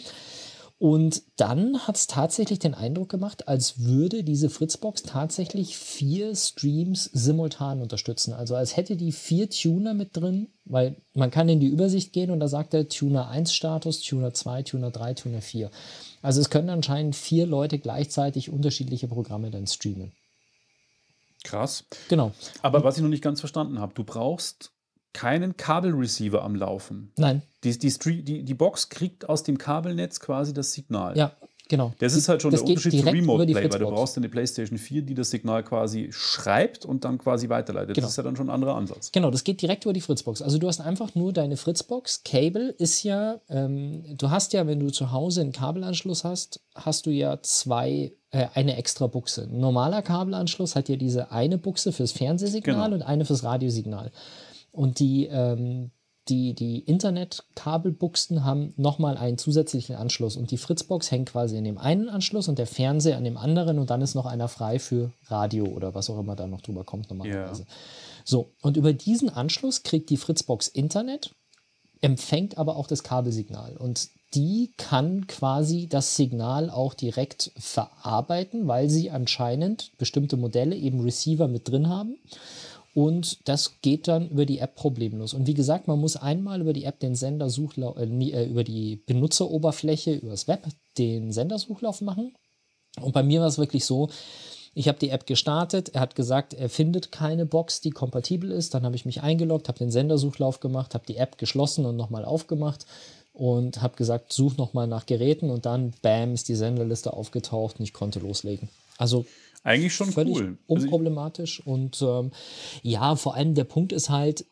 Und 0.84 1.24
dann 1.38 1.88
hat 1.88 1.96
es 1.96 2.08
tatsächlich 2.08 2.60
den 2.60 2.74
Eindruck 2.74 3.08
gemacht, 3.08 3.48
als 3.48 3.80
würde 3.80 4.26
diese 4.26 4.50
Fritzbox 4.50 5.04
tatsächlich 5.04 5.78
vier 5.78 6.36
Streams 6.36 7.06
simultan 7.06 7.82
unterstützen. 7.82 8.34
Also 8.34 8.58
als 8.58 8.76
hätte 8.76 8.98
die 8.98 9.14
vier 9.14 9.50
Tuner 9.50 9.94
mit 9.94 10.10
drin, 10.18 10.50
weil 10.66 10.98
man 11.14 11.32
kann 11.32 11.48
in 11.48 11.62
die 11.62 11.68
Übersicht 11.68 12.12
gehen 12.12 12.32
und 12.32 12.42
da 12.42 12.50
sagt 12.50 12.74
er 12.74 12.90
Tuner 12.90 13.30
1 13.30 13.54
Status, 13.54 14.02
Tuner 14.02 14.34
2, 14.34 14.64
Tuner 14.64 14.92
3, 14.92 15.14
Tuner 15.14 15.42
4. 15.42 15.72
Also 16.22 16.42
es 16.42 16.50
können 16.50 16.70
anscheinend 16.70 17.16
vier 17.16 17.48
Leute 17.48 17.80
gleichzeitig 17.80 18.50
unterschiedliche 18.50 19.08
Programme 19.08 19.52
dann 19.52 19.68
streamen. 19.68 20.12
Krass. 21.46 21.86
Genau. 22.10 22.34
Aber 22.62 22.84
was 22.84 22.98
ich 22.98 23.04
noch 23.04 23.10
nicht 23.10 23.24
ganz 23.24 23.40
verstanden 23.40 23.80
habe, 23.80 23.94
du 23.94 24.04
brauchst 24.04 24.74
keinen 25.14 25.56
Kabelreceiver 25.58 26.44
am 26.44 26.56
Laufen. 26.56 27.12
Nein. 27.18 27.44
Die, 27.64 27.78
die, 27.78 28.24
die, 28.24 28.44
die 28.44 28.54
Box 28.54 28.90
kriegt 28.90 29.30
aus 29.30 29.44
dem 29.44 29.58
Kabelnetz 29.58 30.20
quasi 30.20 30.54
das 30.54 30.74
Signal. 30.74 31.18
Ja, 31.18 31.32
genau. 31.70 31.94
Das 32.00 32.14
ist 32.14 32.28
halt 32.28 32.42
schon 32.42 32.52
der 32.52 32.62
Unterschied 32.62 33.00
zu 33.00 33.06
Remote 33.06 33.46
Play, 33.46 33.72
weil 33.72 33.80
du 33.80 33.86
brauchst 33.86 34.18
eine 34.18 34.28
PlayStation 34.28 34.78
4, 34.78 35.04
die 35.04 35.14
das 35.14 35.30
Signal 35.30 35.64
quasi 35.64 36.10
schreibt 36.12 36.84
und 36.84 37.06
dann 37.06 37.20
quasi 37.20 37.48
weiterleitet. 37.48 37.96
Genau. 37.96 38.06
Das 38.06 38.12
ist 38.12 38.18
ja 38.18 38.24
dann 38.24 38.36
schon 38.36 38.48
ein 38.50 38.54
anderer 38.54 38.76
Ansatz. 38.76 39.12
Genau, 39.12 39.32
das 39.32 39.44
geht 39.44 39.62
direkt 39.62 39.86
über 39.86 39.94
die 39.94 40.02
Fritzbox. 40.02 40.42
Also 40.42 40.58
du 40.58 40.68
hast 40.68 40.82
einfach 40.82 41.16
nur 41.16 41.32
deine 41.32 41.56
Fritzbox. 41.56 42.24
Cable 42.26 42.70
ist 42.72 43.04
ja, 43.04 43.40
ähm, 43.50 44.04
du 44.18 44.30
hast 44.30 44.52
ja, 44.52 44.68
wenn 44.68 44.80
du 44.80 44.92
zu 44.92 45.12
Hause 45.12 45.42
einen 45.42 45.54
Kabelanschluss 45.54 46.24
hast, 46.24 46.60
hast 46.76 47.06
du 47.06 47.12
ja 47.12 47.42
zwei 47.42 48.12
äh, 48.32 48.48
eine 48.56 48.76
extra 48.76 49.08
Buchse. 49.08 49.44
Ein 49.44 49.60
normaler 49.60 50.02
Kabelanschluss 50.02 50.76
hat 50.76 50.90
ja 50.90 50.98
diese 50.98 51.32
eine 51.32 51.58
Buchse 51.58 51.94
fürs 51.94 52.12
Fernsehsignal 52.12 52.90
genau. 52.90 52.96
und 52.96 53.02
eine 53.04 53.26
fürs 53.26 53.44
Radiosignal. 53.44 54.12
Und 54.74 55.00
die, 55.00 55.28
ähm, 55.28 55.92
die, 56.28 56.54
die 56.54 56.80
Internetkabelbuchsen 56.80 58.44
haben 58.44 58.74
nochmal 58.76 59.18
einen 59.18 59.38
zusätzlichen 59.38 59.96
Anschluss. 59.96 60.36
Und 60.36 60.52
die 60.52 60.58
Fritzbox 60.58 61.12
hängt 61.12 61.30
quasi 61.30 61.58
in 61.58 61.64
dem 61.64 61.78
einen 61.78 62.10
Anschluss 62.10 62.48
und 62.48 62.58
der 62.58 62.68
Fernseher 62.68 63.18
an 63.18 63.24
dem 63.24 63.38
anderen. 63.38 63.80
Und 63.80 63.90
dann 63.90 64.02
ist 64.02 64.16
noch 64.16 64.26
einer 64.26 64.48
frei 64.48 64.80
für 64.80 65.14
Radio 65.28 65.66
oder 65.66 65.94
was 65.94 66.10
auch 66.10 66.20
immer 66.20 66.36
da 66.36 66.48
noch 66.48 66.62
drüber 66.62 66.84
kommt 66.84 67.10
normalerweise. 67.10 67.64
Yeah. 67.64 67.72
So, 68.26 68.52
und 68.62 68.76
über 68.76 68.94
diesen 68.94 69.30
Anschluss 69.30 69.84
kriegt 69.84 70.10
die 70.10 70.18
Fritzbox 70.18 70.70
Internet, 70.70 71.36
empfängt 72.02 72.58
aber 72.58 72.78
auch 72.78 72.88
das 72.88 73.04
Kabelsignal. 73.04 73.78
Und 73.78 74.10
die 74.34 74.72
kann 74.78 75.28
quasi 75.28 75.88
das 75.88 76.16
Signal 76.16 76.70
auch 76.70 76.94
direkt 76.94 77.52
verarbeiten, 77.56 78.68
weil 78.68 78.90
sie 78.90 79.12
anscheinend 79.12 79.92
bestimmte 79.98 80.38
Modelle 80.38 80.76
eben 80.76 81.02
Receiver 81.02 81.48
mit 81.48 81.70
drin 81.70 81.90
haben. 81.90 82.18
Und 82.94 83.48
das 83.48 83.82
geht 83.82 84.08
dann 84.08 84.30
über 84.30 84.46
die 84.46 84.60
App 84.60 84.76
problemlos. 84.76 85.34
Und 85.34 85.48
wie 85.48 85.56
gesagt, 85.56 85.88
man 85.88 86.00
muss 86.00 86.16
einmal 86.16 86.62
über 86.62 86.74
die 86.74 86.84
App 86.84 87.00
den 87.00 87.16
Sendersuchlauf, 87.16 87.98
äh, 87.98 88.04
äh, 88.04 88.46
über 88.46 88.64
die 88.64 88.98
Benutzeroberfläche, 88.98 90.14
über 90.14 90.30
das 90.30 90.48
Web, 90.48 90.68
den 90.98 91.32
Sendersuchlauf 91.32 92.02
machen. 92.02 92.36
Und 93.02 93.14
bei 93.14 93.24
mir 93.24 93.42
war 93.42 93.48
es 93.48 93.58
wirklich 93.58 93.86
so, 93.86 94.10
ich 94.76 94.88
habe 94.88 95.00
die 95.00 95.10
App 95.10 95.26
gestartet, 95.26 95.90
er 95.90 96.02
hat 96.02 96.16
gesagt, 96.16 96.54
er 96.54 96.70
findet 96.70 97.12
keine 97.12 97.46
Box, 97.46 97.82
die 97.82 97.92
kompatibel 97.92 98.52
ist. 98.52 98.74
Dann 98.74 98.84
habe 98.84 98.96
ich 98.96 99.06
mich 99.06 99.22
eingeloggt, 99.22 99.68
habe 99.68 99.80
den 99.80 99.92
Sendersuchlauf 99.92 100.60
gemacht, 100.60 100.94
habe 100.94 101.06
die 101.08 101.18
App 101.18 101.38
geschlossen 101.38 101.86
und 101.86 101.96
nochmal 101.96 102.26
aufgemacht. 102.26 102.86
und 103.36 103.82
habe 103.82 103.96
gesagt, 103.96 104.32
such 104.32 104.58
nochmal 104.58 104.86
nach 104.86 105.08
Geräten 105.08 105.50
und 105.50 105.66
dann, 105.66 105.92
bam, 106.04 106.36
ist 106.36 106.50
die 106.50 106.56
Senderliste 106.56 107.14
aufgetaucht 107.14 107.80
und 107.80 107.84
ich 107.84 107.92
konnte 107.92 108.20
loslegen. 108.20 108.70
Also 109.00 109.26
eigentlich 109.64 109.94
schon 109.94 110.12
völlig 110.12 110.36
cool. 110.36 110.58
unproblematisch 110.68 111.66
und 111.66 112.02
ähm, 112.02 112.32
ja, 112.82 113.16
vor 113.16 113.36
allem 113.36 113.56
der 113.56 113.64
Punkt 113.64 113.92
ist 113.94 114.10
halt, 114.10 114.46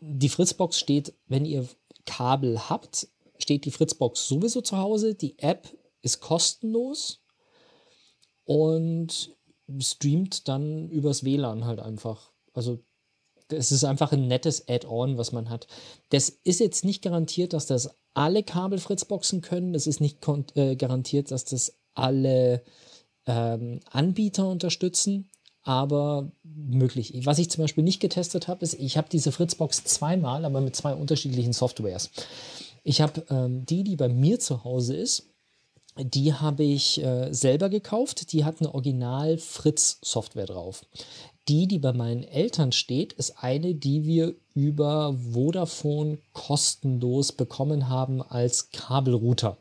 die 0.00 0.28
Fritzbox 0.28 0.78
steht, 0.78 1.14
wenn 1.28 1.44
ihr 1.44 1.66
Kabel 2.04 2.68
habt, 2.68 3.08
steht 3.38 3.64
die 3.64 3.70
Fritzbox 3.70 4.28
sowieso 4.28 4.60
zu 4.60 4.76
Hause. 4.76 5.14
Die 5.14 5.38
App 5.38 5.68
ist 6.02 6.20
kostenlos 6.20 7.22
und 8.44 9.34
streamt 9.78 10.48
dann 10.48 10.90
übers 10.90 11.24
WLAN 11.24 11.64
halt 11.64 11.80
einfach. 11.80 12.30
Also 12.52 12.80
es 13.48 13.72
ist 13.72 13.84
einfach 13.84 14.12
ein 14.12 14.28
nettes 14.28 14.68
Add-on, 14.68 15.16
was 15.16 15.32
man 15.32 15.50
hat. 15.50 15.66
Das 16.10 16.28
ist 16.28 16.60
jetzt 16.60 16.84
nicht 16.84 17.02
garantiert, 17.02 17.52
dass 17.52 17.66
das 17.66 17.90
alle 18.14 18.42
Kabel-Fritzboxen 18.42 19.40
können. 19.40 19.72
Das 19.72 19.86
ist 19.86 20.00
nicht 20.00 20.18
äh, 20.54 20.76
garantiert, 20.76 21.30
dass 21.30 21.44
das 21.44 21.76
alle 21.94 22.62
ähm, 23.26 23.80
Anbieter 23.90 24.48
unterstützen, 24.48 25.30
aber 25.62 26.30
möglich. 26.42 27.14
Was 27.24 27.38
ich 27.38 27.50
zum 27.50 27.64
Beispiel 27.64 27.84
nicht 27.84 28.00
getestet 28.00 28.48
habe, 28.48 28.64
ist, 28.64 28.74
ich 28.74 28.96
habe 28.96 29.08
diese 29.10 29.32
Fritzbox 29.32 29.84
zweimal, 29.84 30.44
aber 30.44 30.60
mit 30.60 30.76
zwei 30.76 30.94
unterschiedlichen 30.94 31.52
Softwares. 31.52 32.10
Ich 32.82 33.00
habe 33.00 33.24
ähm, 33.30 33.64
die, 33.64 33.82
die 33.82 33.96
bei 33.96 34.08
mir 34.08 34.38
zu 34.38 34.64
Hause 34.64 34.94
ist, 34.94 35.30
die 35.96 36.34
habe 36.34 36.64
ich 36.64 37.02
äh, 37.02 37.32
selber 37.32 37.68
gekauft. 37.68 38.32
Die 38.32 38.44
hat 38.44 38.60
eine 38.60 38.74
Original-Fritz-Software 38.74 40.46
drauf. 40.46 40.84
Die, 41.48 41.68
die 41.68 41.78
bei 41.78 41.92
meinen 41.92 42.24
Eltern 42.24 42.72
steht, 42.72 43.12
ist 43.12 43.42
eine, 43.42 43.74
die 43.74 44.04
wir 44.04 44.34
über 44.54 45.14
Vodafone 45.32 46.18
kostenlos 46.32 47.32
bekommen 47.32 47.88
haben 47.88 48.22
als 48.22 48.70
Kabelrouter. 48.70 49.58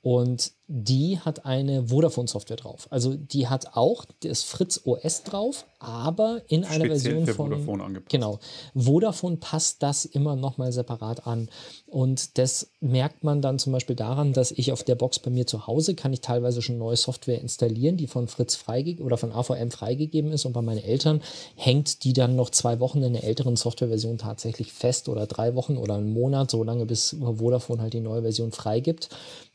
Und 0.00 0.52
die 0.70 1.18
hat 1.18 1.46
eine 1.46 1.88
Vodafone-Software 1.88 2.58
drauf. 2.58 2.86
Also 2.90 3.14
die 3.14 3.48
hat 3.48 3.74
auch 3.74 4.04
das 4.20 4.42
Fritz 4.42 4.82
OS 4.84 5.22
drauf, 5.22 5.66
aber 5.78 6.42
in 6.46 6.64
einer 6.64 6.84
Version 6.84 7.24
für 7.24 7.32
von 7.32 7.50
Vodafone 7.50 7.84
angepasst. 7.84 8.10
Genau. 8.10 8.38
Vodafone 8.74 9.38
passt 9.38 9.82
das 9.82 10.04
immer 10.04 10.36
nochmal 10.36 10.70
separat 10.70 11.26
an. 11.26 11.48
Und 11.86 12.36
das 12.36 12.70
merkt 12.80 13.24
man 13.24 13.40
dann 13.40 13.58
zum 13.58 13.72
Beispiel 13.72 13.96
daran, 13.96 14.34
dass 14.34 14.52
ich 14.52 14.70
auf 14.70 14.84
der 14.84 14.94
Box 14.94 15.18
bei 15.20 15.30
mir 15.30 15.46
zu 15.46 15.66
Hause 15.66 15.94
kann 15.94 16.12
ich 16.12 16.20
teilweise 16.20 16.60
schon 16.60 16.76
neue 16.76 16.96
Software 16.96 17.40
installieren, 17.40 17.96
die 17.96 18.06
von 18.06 18.28
Fritz 18.28 18.54
freigegeben 18.54 19.06
oder 19.06 19.16
von 19.16 19.32
AVM 19.32 19.70
freigegeben 19.70 20.32
ist. 20.32 20.44
Und 20.44 20.52
bei 20.52 20.62
meinen 20.62 20.84
Eltern 20.84 21.22
hängt 21.56 22.04
die 22.04 22.12
dann 22.12 22.36
noch 22.36 22.50
zwei 22.50 22.78
Wochen 22.78 23.02
in 23.02 23.14
der 23.14 23.24
älteren 23.24 23.56
Softwareversion 23.56 24.18
tatsächlich 24.18 24.74
fest 24.74 25.08
oder 25.08 25.26
drei 25.26 25.54
Wochen 25.54 25.78
oder 25.78 25.94
einen 25.94 26.12
Monat, 26.12 26.50
so 26.50 26.62
lange 26.62 26.84
bis 26.84 27.16
Vodafone 27.18 27.80
halt 27.80 27.94
die 27.94 28.00
neue 28.00 28.20
Version 28.20 28.52
freigibt. 28.52 29.08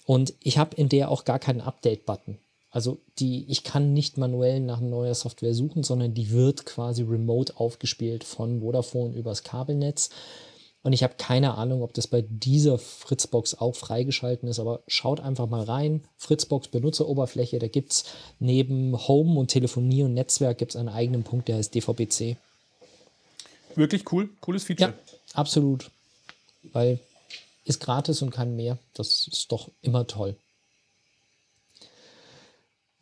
Und 0.06 0.34
ich 0.42 0.58
habe 0.58 0.76
in 0.76 0.90
der 0.90 1.10
auch 1.10 1.26
gar 1.26 1.40
keinen 1.40 1.62
Update-Button. 1.62 2.38
Also 2.72 3.00
die, 3.20 3.46
ich 3.50 3.64
kann 3.64 3.94
nicht 3.94 4.18
manuell 4.18 4.60
nach 4.60 4.82
neuer 4.82 5.14
Software 5.14 5.54
suchen, 5.54 5.84
sondern 5.84 6.16
die 6.16 6.32
wird 6.32 6.66
quasi 6.66 7.04
remote 7.04 7.54
aufgespielt 7.58 8.24
von 8.24 8.62
Vodafone 8.62 9.14
übers 9.16 9.44
Kabelnetz. 9.44 10.10
Und 10.82 10.92
ich 10.92 11.04
habe 11.04 11.14
keine 11.18 11.56
Ahnung, 11.56 11.82
ob 11.82 11.94
das 11.94 12.08
bei 12.08 12.26
dieser 12.28 12.78
Fritzbox 12.78 13.56
auch 13.56 13.76
freigeschalten 13.76 14.50
ist, 14.50 14.60
aber 14.60 14.82
schaut 14.88 15.22
einfach 15.22 15.48
mal 15.48 15.64
rein. 15.64 16.04
Fritzbox 16.18 16.68
Benutzeroberfläche, 16.68 17.60
da 17.60 17.68
gibt 17.68 17.94
es 17.94 18.06
neben 18.40 19.08
Home 19.08 19.40
und 19.40 19.48
Telefonie 19.48 20.04
und 20.04 20.14
Netzwerk 20.14 20.58
gibt 20.58 20.72
es 20.72 20.76
einen 20.76 20.90
eigenen 20.90 21.24
Punkt, 21.24 21.48
der 21.48 21.58
heißt 21.58 21.74
DVB-C. 21.74 22.38
Wirklich 23.76 24.12
cool, 24.12 24.30
cooles 24.42 24.64
Feature. 24.64 24.90
Ja, 24.90 25.14
absolut. 25.36 25.90
Weil 26.74 27.00
ist 27.66 27.80
gratis 27.80 28.22
und 28.22 28.32
kann 28.32 28.56
mehr. 28.56 28.78
Das 28.94 29.28
ist 29.32 29.52
doch 29.52 29.70
immer 29.82 30.08
toll. 30.08 30.36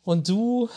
Und 0.04 0.28
du 0.28 0.68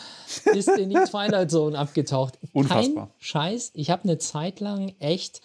bist 0.52 0.68
in 0.68 0.90
die 0.90 0.96
Twilight 1.10 1.50
Zone 1.50 1.78
abgetaucht. 1.78 2.38
Unfassbar. 2.52 3.06
Kein 3.06 3.14
Scheiß. 3.18 3.72
Ich 3.74 3.90
habe 3.90 4.04
eine 4.04 4.18
Zeit 4.18 4.60
lang 4.60 4.94
echt 5.00 5.40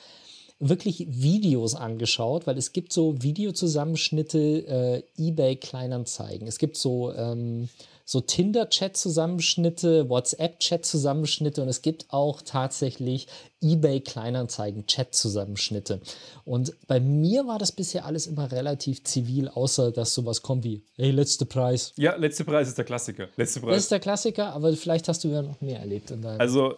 wirklich 0.60 1.08
Videos 1.10 1.74
angeschaut, 1.74 2.46
weil 2.46 2.58
es 2.58 2.72
gibt 2.72 2.94
so 2.94 3.22
Videozusammenschnitte, 3.22 4.38
äh, 4.38 5.04
eBay 5.18 5.56
Kleinanzeigen. 5.56 6.48
Es 6.48 6.60
gibt 6.60 6.78
so 6.78 7.12
ähm, 7.14 7.70
so 8.06 8.22
Tinder-Chat-Zusammenschnitte, 8.22 10.10
WhatsApp-Chat-Zusammenschnitte 10.10 11.62
und 11.62 11.68
es 11.68 11.82
gibt 11.82 12.06
auch 12.10 12.42
tatsächlich 12.42 13.28
eBay-Kleinanzeigen-Chat-Zusammenschnitte. 13.62 16.02
Und 16.44 16.76
bei 16.88 17.00
mir 17.00 17.48
war 17.48 17.60
das 17.60 17.72
bisher 17.72 18.06
alles 18.06 18.28
immer 18.28 18.52
relativ 18.52 19.04
zivil, 19.04 19.48
außer 19.48 19.92
dass 19.92 20.14
sowas 20.14 20.42
kommt 20.42 20.64
wie, 20.64 20.84
hey, 20.96 21.12
letzter 21.12 21.46
Preis. 21.46 21.94
Ja, 21.98 22.16
letzter 22.16 22.44
Preis 22.44 22.68
ist 22.68 22.78
der 22.78 22.86
Klassiker. 22.86 23.28
Letzte 23.38 23.60
Preis. 23.60 23.76
Das 23.76 23.84
ist 23.84 23.92
der 23.92 24.00
Klassiker, 24.00 24.54
aber 24.54 24.76
vielleicht 24.76 25.08
hast 25.08 25.24
du 25.24 25.30
ja 25.30 25.42
noch 25.42 25.62
mehr 25.62 25.80
erlebt. 25.80 26.12
also 26.40 26.76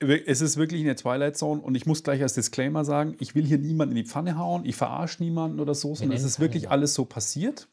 es 0.00 0.40
ist 0.40 0.56
wirklich 0.56 0.80
in 0.80 0.86
der 0.86 0.96
Twilight 0.96 1.36
Zone 1.36 1.60
und 1.60 1.74
ich 1.74 1.86
muss 1.86 2.02
gleich 2.02 2.22
als 2.22 2.34
Disclaimer 2.34 2.84
sagen, 2.84 3.16
ich 3.20 3.34
will 3.34 3.44
hier 3.44 3.58
niemanden 3.58 3.96
in 3.96 4.04
die 4.04 4.08
Pfanne 4.08 4.38
hauen, 4.38 4.64
ich 4.64 4.76
verarsche 4.76 5.22
niemanden 5.22 5.60
oder 5.60 5.74
so, 5.74 5.94
sondern 5.94 6.16
es 6.16 6.24
ist 6.24 6.40
wirklich 6.40 6.70
alles 6.70 6.94
so 6.94 7.04
passiert. 7.04 7.68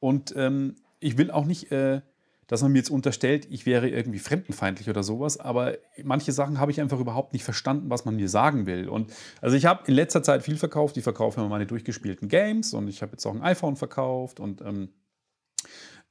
Und 0.00 0.34
ähm, 0.36 0.76
ich 1.04 1.18
will 1.18 1.30
auch 1.30 1.44
nicht 1.44 1.70
äh, 1.70 2.00
dass 2.46 2.62
man 2.62 2.72
mir 2.72 2.78
jetzt 2.78 2.90
unterstellt, 2.90 3.46
ich 3.50 3.66
wäre 3.66 3.88
irgendwie 3.88 4.18
fremdenfeindlich 4.18 4.88
oder 4.90 5.02
sowas, 5.02 5.38
aber 5.38 5.78
manche 6.02 6.32
Sachen 6.32 6.58
habe 6.60 6.70
ich 6.70 6.80
einfach 6.80 7.00
überhaupt 7.00 7.32
nicht 7.32 7.44
verstanden, 7.44 7.90
was 7.90 8.04
man 8.04 8.16
mir 8.16 8.28
sagen 8.28 8.66
will. 8.66 8.88
Und 8.88 9.12
also 9.40 9.56
ich 9.56 9.66
habe 9.66 9.84
in 9.86 9.94
letzter 9.94 10.22
Zeit 10.22 10.42
viel 10.42 10.56
verkauft, 10.56 10.96
ich 10.96 11.04
verkaufe 11.04 11.40
immer 11.40 11.48
meine 11.48 11.66
durchgespielten 11.66 12.28
Games 12.28 12.74
und 12.74 12.88
ich 12.88 13.02
habe 13.02 13.12
jetzt 13.12 13.24
auch 13.26 13.34
ein 13.34 13.42
iPhone 13.42 13.76
verkauft 13.76 14.40
und 14.40 14.60
ähm, 14.60 14.90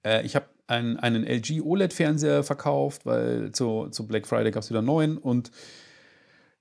äh, 0.04 0.26
ich 0.26 0.36
habe 0.36 0.48
ein, 0.68 0.98
einen 0.98 1.26
LG 1.26 1.62
OLED-Fernseher 1.62 2.44
verkauft, 2.44 3.06
weil 3.06 3.52
zu, 3.52 3.90
zu 3.90 4.08
Black 4.08 4.26
Friday 4.26 4.52
gab 4.52 4.64
es 4.64 4.70
wieder 4.70 4.82
neuen 4.82 5.18
und 5.18 5.52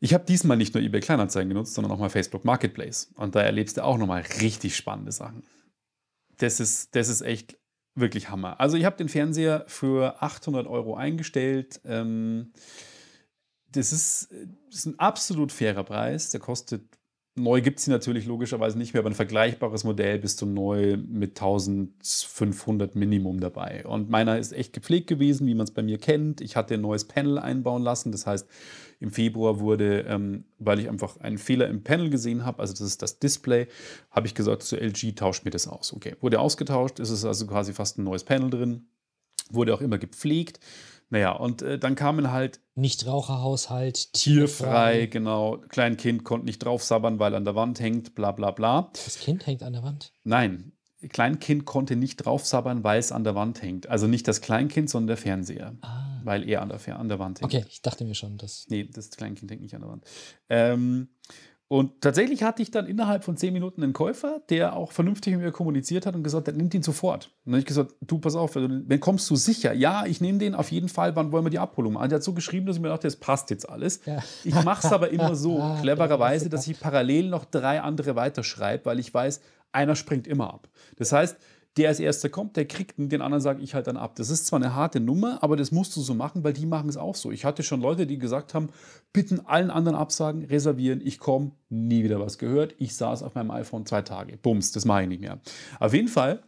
ich 0.00 0.12
habe 0.12 0.24
diesmal 0.24 0.56
nicht 0.56 0.74
nur 0.74 0.82
eBay 0.82 1.00
Kleinanzeigen 1.00 1.48
genutzt, 1.48 1.74
sondern 1.74 1.92
auch 1.92 1.98
mal 1.98 2.10
Facebook 2.10 2.44
Marketplace. 2.44 3.12
Und 3.14 3.36
da 3.36 3.40
erlebst 3.40 3.76
du 3.76 3.84
auch 3.84 3.98
nochmal 3.98 4.24
richtig 4.40 4.74
spannende 4.74 5.12
Sachen. 5.12 5.44
Das 6.38 6.58
ist, 6.58 6.96
das 6.96 7.08
ist 7.08 7.20
echt 7.20 7.56
wirklich 7.94 8.30
Hammer. 8.30 8.60
Also 8.60 8.76
ich 8.76 8.84
habe 8.84 8.96
den 8.96 9.08
Fernseher 9.08 9.64
für 9.66 10.22
800 10.22 10.66
Euro 10.66 10.94
eingestellt. 10.94 11.80
Ähm, 11.84 12.52
das, 13.70 13.92
ist, 13.92 14.28
das 14.70 14.80
ist 14.80 14.86
ein 14.86 14.98
absolut 14.98 15.52
fairer 15.52 15.84
Preis. 15.84 16.30
Der 16.30 16.40
kostet, 16.40 16.82
neu 17.34 17.60
gibt 17.60 17.78
es 17.78 17.84
sie 17.84 17.90
natürlich 17.90 18.26
logischerweise 18.26 18.78
nicht 18.78 18.94
mehr, 18.94 19.00
aber 19.00 19.10
ein 19.10 19.14
vergleichbares 19.14 19.84
Modell 19.84 20.18
bist 20.18 20.40
du 20.40 20.46
neu 20.46 20.96
mit 20.96 21.30
1500 21.32 22.94
Minimum 22.94 23.40
dabei. 23.40 23.84
Und 23.86 24.08
meiner 24.10 24.38
ist 24.38 24.52
echt 24.52 24.72
gepflegt 24.72 25.06
gewesen, 25.06 25.46
wie 25.46 25.54
man 25.54 25.64
es 25.64 25.72
bei 25.72 25.82
mir 25.82 25.98
kennt. 25.98 26.40
Ich 26.40 26.56
hatte 26.56 26.74
ein 26.74 26.80
neues 26.80 27.06
Panel 27.06 27.38
einbauen 27.38 27.82
lassen. 27.82 28.12
Das 28.12 28.26
heißt, 28.26 28.48
im 29.02 29.10
Februar 29.10 29.58
wurde, 29.58 30.02
ähm, 30.02 30.44
weil 30.58 30.78
ich 30.78 30.88
einfach 30.88 31.18
einen 31.18 31.38
Fehler 31.38 31.66
im 31.66 31.82
Panel 31.82 32.08
gesehen 32.08 32.44
habe, 32.44 32.60
also 32.60 32.72
das 32.72 32.82
ist 32.82 33.02
das 33.02 33.18
Display, 33.18 33.66
habe 34.12 34.28
ich 34.28 34.34
gesagt 34.34 34.62
zu 34.62 34.76
LG, 34.76 35.16
tauscht 35.16 35.44
mir 35.44 35.50
das 35.50 35.66
aus. 35.66 35.92
Okay, 35.92 36.14
wurde 36.20 36.38
ausgetauscht, 36.38 37.00
ist 37.00 37.10
es 37.10 37.24
also 37.24 37.46
quasi 37.48 37.72
fast 37.72 37.98
ein 37.98 38.04
neues 38.04 38.22
Panel 38.22 38.48
drin, 38.48 38.86
wurde 39.50 39.74
auch 39.74 39.80
immer 39.80 39.98
gepflegt. 39.98 40.60
Naja, 41.10 41.32
und 41.32 41.60
äh, 41.60 41.78
dann 41.78 41.94
kamen 41.94 42.30
halt. 42.30 42.60
Nichtraucherhaushalt, 42.74 44.14
tierfrei, 44.14 45.02
tierfrei, 45.02 45.06
genau. 45.06 45.58
Kleinkind 45.68 46.24
konnte 46.24 46.46
nicht 46.46 46.60
drauf 46.60 46.82
sabbern, 46.82 47.18
weil 47.18 47.34
an 47.34 47.44
der 47.44 47.54
Wand 47.54 47.80
hängt, 47.80 48.14
bla 48.14 48.30
bla 48.30 48.52
bla. 48.52 48.90
Das 48.92 49.18
Kind 49.18 49.46
hängt 49.46 49.62
an 49.62 49.74
der 49.74 49.82
Wand? 49.82 50.12
Nein, 50.24 50.72
Kleinkind 51.10 51.66
konnte 51.66 51.96
nicht 51.96 52.16
drauf 52.18 52.46
sabbern, 52.46 52.82
weil 52.84 53.00
es 53.00 53.12
an 53.12 53.24
der 53.24 53.34
Wand 53.34 53.60
hängt. 53.60 53.88
Also 53.88 54.06
nicht 54.06 54.26
das 54.26 54.40
Kleinkind, 54.40 54.88
sondern 54.88 55.08
der 55.08 55.16
Fernseher. 55.18 55.74
Ah 55.82 56.11
weil 56.24 56.48
er 56.48 56.62
an 56.62 56.68
der, 56.68 56.98
an 56.98 57.08
der 57.08 57.18
Wand 57.18 57.40
hängt. 57.40 57.54
Okay, 57.54 57.64
ich 57.68 57.82
dachte 57.82 58.04
mir 58.04 58.14
schon, 58.14 58.38
dass. 58.38 58.66
Nee, 58.68 58.88
das 58.92 59.10
Kleinkind 59.10 59.50
hängt 59.50 59.62
nicht 59.62 59.74
an 59.74 59.82
der 59.82 59.90
Wand. 59.90 60.04
Ähm, 60.48 61.08
und 61.72 62.02
tatsächlich 62.02 62.42
hatte 62.42 62.60
ich 62.60 62.70
dann 62.70 62.86
innerhalb 62.86 63.24
von 63.24 63.38
zehn 63.38 63.50
Minuten 63.54 63.82
einen 63.82 63.94
Käufer, 63.94 64.42
der 64.50 64.76
auch 64.76 64.92
vernünftig 64.92 65.32
mit 65.32 65.42
mir 65.42 65.52
kommuniziert 65.52 66.04
hat 66.04 66.14
und 66.14 66.22
gesagt 66.22 66.46
hat, 66.46 66.54
nimmt 66.54 66.74
ihn 66.74 66.82
sofort. 66.82 67.28
Und 67.28 67.32
dann 67.46 67.52
habe 67.54 67.60
ich 67.60 67.64
gesagt, 67.64 67.94
du, 68.02 68.18
pass 68.18 68.34
auf, 68.34 68.56
wenn 68.56 69.00
kommst 69.00 69.30
du 69.30 69.36
sicher? 69.36 69.72
Ja, 69.72 70.04
ich 70.04 70.20
nehme 70.20 70.36
den 70.36 70.54
auf 70.54 70.70
jeden 70.70 70.90
Fall, 70.90 71.16
wann 71.16 71.32
wollen 71.32 71.46
wir 71.46 71.50
die 71.50 71.58
Abholung 71.58 71.94
machen? 71.94 72.10
Der 72.10 72.16
hat 72.16 72.24
so 72.24 72.34
geschrieben, 72.34 72.66
dass 72.66 72.76
ich 72.76 72.82
mir 72.82 72.88
dachte, 72.88 73.06
das 73.06 73.16
passt 73.16 73.48
jetzt 73.48 73.66
alles. 73.70 74.02
Ja. 74.04 74.22
Ich 74.44 74.54
mache 74.64 74.86
es 74.86 74.92
aber 74.92 75.08
immer 75.12 75.34
so, 75.34 75.76
clevererweise, 75.80 76.50
dass 76.50 76.66
ich 76.66 76.78
parallel 76.78 77.30
noch 77.30 77.46
drei 77.46 77.80
andere 77.80 78.16
weiterschreibe, 78.16 78.84
weil 78.84 78.98
ich 78.98 79.14
weiß, 79.14 79.40
einer 79.72 79.96
springt 79.96 80.26
immer 80.26 80.52
ab. 80.52 80.68
Das 80.96 81.10
heißt, 81.12 81.38
der 81.76 81.88
als 81.88 82.00
erster 82.00 82.28
kommt, 82.28 82.56
der 82.56 82.66
kriegt 82.66 82.98
ihn, 82.98 83.08
den 83.08 83.22
anderen 83.22 83.40
sage 83.40 83.62
ich 83.62 83.74
halt 83.74 83.86
dann 83.86 83.96
ab. 83.96 84.14
Das 84.16 84.28
ist 84.28 84.46
zwar 84.46 84.58
eine 84.58 84.74
harte 84.74 85.00
Nummer, 85.00 85.42
aber 85.42 85.56
das 85.56 85.72
musst 85.72 85.96
du 85.96 86.00
so 86.00 86.14
machen, 86.14 86.44
weil 86.44 86.52
die 86.52 86.66
machen 86.66 86.88
es 86.88 86.96
auch 86.96 87.14
so. 87.14 87.30
Ich 87.30 87.44
hatte 87.44 87.62
schon 87.62 87.80
Leute, 87.80 88.06
die 88.06 88.18
gesagt 88.18 88.52
haben, 88.52 88.68
bitten 89.12 89.40
allen 89.40 89.70
anderen 89.70 89.96
absagen, 89.96 90.44
reservieren, 90.44 91.00
ich 91.02 91.18
komme, 91.18 91.52
nie 91.70 92.04
wieder 92.04 92.20
was 92.20 92.38
gehört. 92.38 92.74
Ich 92.78 92.94
saß 92.96 93.22
auf 93.22 93.34
meinem 93.34 93.50
iPhone 93.50 93.86
zwei 93.86 94.02
Tage. 94.02 94.36
Bums, 94.36 94.72
das 94.72 94.84
mache 94.84 95.02
ich 95.02 95.08
nicht 95.08 95.20
mehr. 95.20 95.40
Auf 95.80 95.94
jeden 95.94 96.08
Fall 96.08 96.42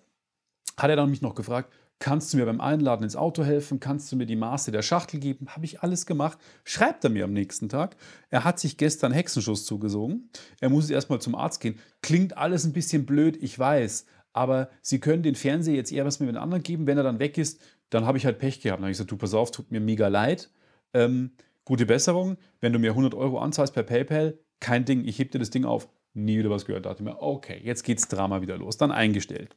hat 0.77 0.91
er 0.91 0.97
dann 0.97 1.11
mich 1.11 1.23
noch 1.23 1.35
gefragt, 1.35 1.73
Kannst 2.01 2.33
du 2.33 2.37
mir 2.37 2.45
beim 2.45 2.61
Einladen 2.61 3.05
ins 3.05 3.17
Auto 3.17 3.45
helfen? 3.45 3.81
Kannst 3.81 4.11
du 4.13 4.17
mir 4.17 4.27
die 4.27 4.37
Maße 4.37 4.71
der 4.73 4.83
Schachtel 4.83 5.21
geben? 5.21 5.49
Habe 5.49 5.65
ich 5.65 5.81
alles 5.81 6.07
gemacht. 6.07 6.39
Schreibt 6.65 7.03
er 7.05 7.09
mir 7.09 7.25
am 7.25 7.33
nächsten 7.33 7.69
Tag. 7.69 7.97
Er 8.31 8.45
hat 8.45 8.59
sich 8.59 8.77
gestern 8.77 9.13
Hexenschuss 9.13 9.65
zugesogen. 9.65 10.29
Er 10.61 10.69
muss 10.69 10.85
jetzt 10.85 10.97
erstmal 10.97 11.21
zum 11.21 11.35
Arzt 11.35 11.61
gehen. 11.61 11.79
Klingt 12.03 12.37
alles 12.37 12.65
ein 12.65 12.73
bisschen 12.73 13.07
blöd, 13.07 13.39
ich 13.41 13.59
weiß. 13.59 14.05
Aber 14.35 14.69
Sie 14.83 15.01
können 15.01 15.23
den 15.23 15.37
Fernseher 15.37 15.77
jetzt 15.77 15.93
eher 15.93 16.05
was 16.05 16.21
mit 16.21 16.37
anderen 16.37 16.63
geben. 16.63 16.87
Wenn 16.87 16.99
er 16.99 17.05
dann 17.05 17.21
weg 17.21 17.39
ist, 17.39 17.63
dann 17.89 18.05
habe 18.05 18.19
ich 18.19 18.27
halt 18.27 18.39
Pech 18.39 18.61
gehabt. 18.61 18.79
Dann 18.79 18.85
habe 18.85 18.91
ich 18.91 18.99
gesagt, 18.99 19.13
du 19.13 19.17
pass 19.17 19.33
auf, 19.33 19.51
tut 19.51 19.71
mir 19.71 19.81
mega 19.81 20.09
leid. 20.09 20.51
Ähm, 20.93 21.31
gute 21.65 21.87
Besserung. 21.87 22.37
Wenn 22.61 22.73
du 22.73 22.79
mir 22.79 22.91
100 22.91 23.15
Euro 23.15 23.39
anzahlst 23.39 23.73
per 23.73 23.85
PayPal, 23.85 24.39
kein 24.61 24.85
Ding, 24.85 25.05
ich 25.07 25.19
heb 25.19 25.31
dir 25.31 25.39
das 25.39 25.51
Ding 25.51 25.65
auf. 25.65 25.89
Nie 26.15 26.39
wieder 26.39 26.51
was 26.51 26.65
gehört. 26.65 26.85
Da 26.85 26.91
dachte 26.91 27.03
ich 27.03 27.09
mir, 27.09 27.23
okay, 27.23 27.61
jetzt 27.63 27.85
geht's 27.85 28.09
Drama 28.09 28.43
wieder 28.43 28.59
los. 28.59 28.77
Dann 28.77 28.91
eingestellt. 28.91 29.57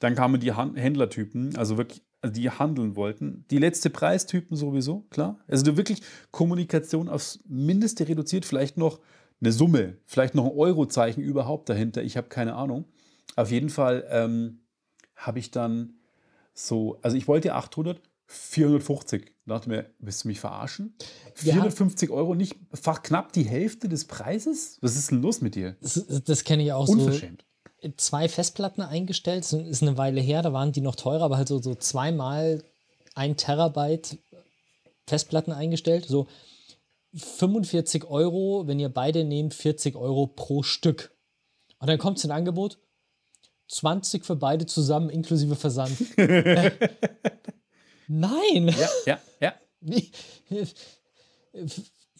Dann 0.00 0.14
kamen 0.14 0.40
die 0.40 0.54
Händlertypen, 0.54 1.56
also 1.56 1.78
wirklich, 1.78 2.02
also 2.20 2.34
die 2.34 2.50
handeln 2.50 2.96
wollten. 2.96 3.44
Die 3.50 3.58
letzte 3.58 3.90
Preistypen 3.90 4.56
sowieso, 4.56 5.06
klar. 5.10 5.38
Also 5.48 5.76
wirklich 5.76 6.02
Kommunikation 6.30 7.08
aufs 7.08 7.40
Mindeste 7.48 8.06
reduziert, 8.08 8.44
vielleicht 8.44 8.76
noch 8.76 9.00
eine 9.40 9.52
Summe, 9.52 9.96
vielleicht 10.04 10.34
noch 10.34 10.44
ein 10.44 10.56
Eurozeichen 10.56 11.22
überhaupt 11.22 11.68
dahinter. 11.68 12.02
Ich 12.02 12.16
habe 12.16 12.28
keine 12.28 12.54
Ahnung. 12.54 12.84
Auf 13.36 13.50
jeden 13.50 13.70
Fall 13.70 14.06
ähm, 14.10 14.60
habe 15.16 15.38
ich 15.38 15.50
dann 15.50 15.94
so, 16.54 16.98
also 17.02 17.16
ich 17.16 17.28
wollte 17.28 17.54
800, 17.54 18.00
450. 18.26 19.32
Da 19.46 19.54
dachte 19.54 19.64
ich 19.64 19.76
mir, 19.76 19.90
willst 20.00 20.24
du 20.24 20.28
mich 20.28 20.40
verarschen? 20.40 20.94
450 21.34 22.10
ja. 22.10 22.14
Euro, 22.14 22.34
nicht 22.34 22.56
fach 22.74 23.02
knapp 23.02 23.32
die 23.32 23.44
Hälfte 23.44 23.88
des 23.88 24.06
Preises? 24.06 24.78
Was 24.82 24.96
ist 24.96 25.10
denn 25.10 25.22
los 25.22 25.40
mit 25.40 25.54
dir? 25.54 25.76
Das, 25.80 26.04
das 26.24 26.44
kenne 26.44 26.62
ich 26.62 26.72
auch 26.72 26.88
Unverschämt. 26.88 27.44
so. 27.82 27.90
Zwei 27.96 28.28
Festplatten 28.28 28.82
eingestellt, 28.82 29.44
das 29.44 29.52
ist 29.52 29.82
eine 29.82 29.96
Weile 29.96 30.20
her, 30.20 30.42
da 30.42 30.52
waren 30.52 30.72
die 30.72 30.80
noch 30.80 30.96
teurer, 30.96 31.22
aber 31.22 31.36
halt 31.36 31.48
so, 31.48 31.62
so 31.62 31.76
zweimal 31.76 32.62
ein 33.14 33.36
Terabyte 33.36 34.18
Festplatten 35.06 35.52
eingestellt. 35.52 36.06
So 36.06 36.26
45 37.14 38.04
Euro, 38.04 38.66
wenn 38.66 38.78
ihr 38.78 38.88
beide 38.88 39.24
nehmt, 39.24 39.54
40 39.54 39.96
Euro 39.96 40.26
pro 40.26 40.62
Stück. 40.62 41.16
Und 41.78 41.88
dann 41.88 41.98
kommt 41.98 42.18
es 42.18 42.24
ein 42.24 42.30
Angebot, 42.30 42.78
20 43.68 44.24
für 44.24 44.36
beide 44.36 44.66
zusammen 44.66 45.10
inklusive 45.10 45.56
Versand. 45.56 45.96
Nein. 48.08 48.68
Ja, 48.68 48.88
ja, 49.06 49.18
ja. 49.40 49.54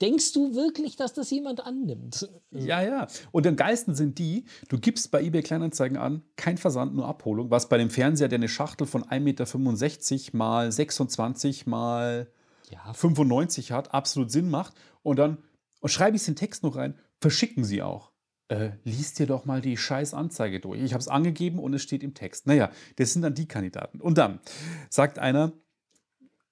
Denkst 0.01 0.33
du 0.33 0.55
wirklich, 0.55 0.97
dass 0.97 1.13
das 1.15 1.31
jemand 1.31 1.65
annimmt? 1.65 2.29
Ja, 2.51 2.83
ja. 2.83 3.09
Und 3.33 3.47
am 3.47 3.57
geilsten 3.57 3.95
sind 3.95 4.19
die, 4.19 4.45
du 4.69 4.79
gibst 4.79 5.11
bei 5.11 5.23
eBay 5.23 5.43
Kleinanzeigen 5.43 5.97
an, 5.97 6.23
kein 6.37 6.57
Versand, 6.57 6.95
nur 6.95 7.07
Abholung, 7.07 7.51
was 7.51 7.69
bei 7.69 7.79
dem 7.79 7.91
Fernseher, 7.91 8.29
der 8.29 8.39
eine 8.39 8.49
Schachtel 8.49 8.87
von 8.87 9.03
1,65 9.03 9.21
Meter 9.21 10.37
mal 10.37 10.71
26 10.71 11.67
mal 11.67 12.31
ja. 12.71 12.93
95 12.93 13.73
hat, 13.73 13.93
absolut 13.93 14.31
Sinn 14.31 14.51
macht. 14.51 14.75
Und 15.03 15.19
dann 15.19 15.39
und 15.81 15.91
schreibe 15.91 16.17
ich 16.17 16.25
den 16.25 16.37
Text 16.37 16.63
noch 16.63 16.77
rein, 16.77 16.99
verschicken 17.21 17.65
sie 17.65 17.83
auch. 17.83 18.08
Äh, 18.49 18.71
liest 18.85 19.19
dir 19.19 19.27
doch 19.27 19.45
mal 19.45 19.61
die 19.61 19.77
scheiß 19.77 20.15
Anzeige 20.15 20.59
durch. 20.61 20.81
Ich 20.81 20.95
habe 20.95 21.01
es 21.01 21.09
angegeben 21.09 21.59
und 21.59 21.75
es 21.75 21.83
steht 21.83 22.03
im 22.03 22.15
Text. 22.15 22.47
Naja, 22.47 22.71
das 22.97 23.13
sind 23.13 23.23
dann 23.23 23.35
die 23.35 23.47
Kandidaten. 23.47 24.01
Und 24.01 24.17
dann 24.17 24.41
sagt 24.89 25.19
einer, 25.19 25.53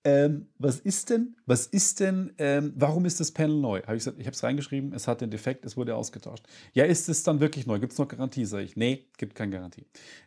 ähm, 0.07 0.47
was 0.59 0.79
ist 0.79 1.11
denn, 1.11 1.35
was 1.47 1.67
ist 1.67 1.99
denn, 1.99 2.33
ähm, 2.39 2.73
warum 2.77 3.07
ist 3.07 3.19
das 3.19 3.33
Panel 3.33 3.57
neu? 3.57 3.83
Habe 3.83 3.97
ich 3.97 4.07
ich 4.07 4.13
habe 4.27 4.31
es 4.31 4.43
reingeschrieben, 4.45 4.93
es 4.93 5.09
hat 5.09 5.21
den 5.21 5.31
Defekt, 5.31 5.65
es 5.67 5.77
wurde 5.77 5.97
ausgetauscht. 5.97 6.45
Ja, 6.75 6.85
ist 6.85 7.09
es 7.09 7.25
dann 7.25 7.41
wirklich 7.41 7.67
neu? 7.67 7.81
Gibt 7.81 7.93
es 7.93 7.99
noch 7.99 8.07
Garantie? 8.07 8.45
Sage 8.45 8.63
ich, 8.63 8.77
nee, 8.77 9.09
gibt 9.19 9.35
keine 9.35 9.51
Garantie. 9.51 9.85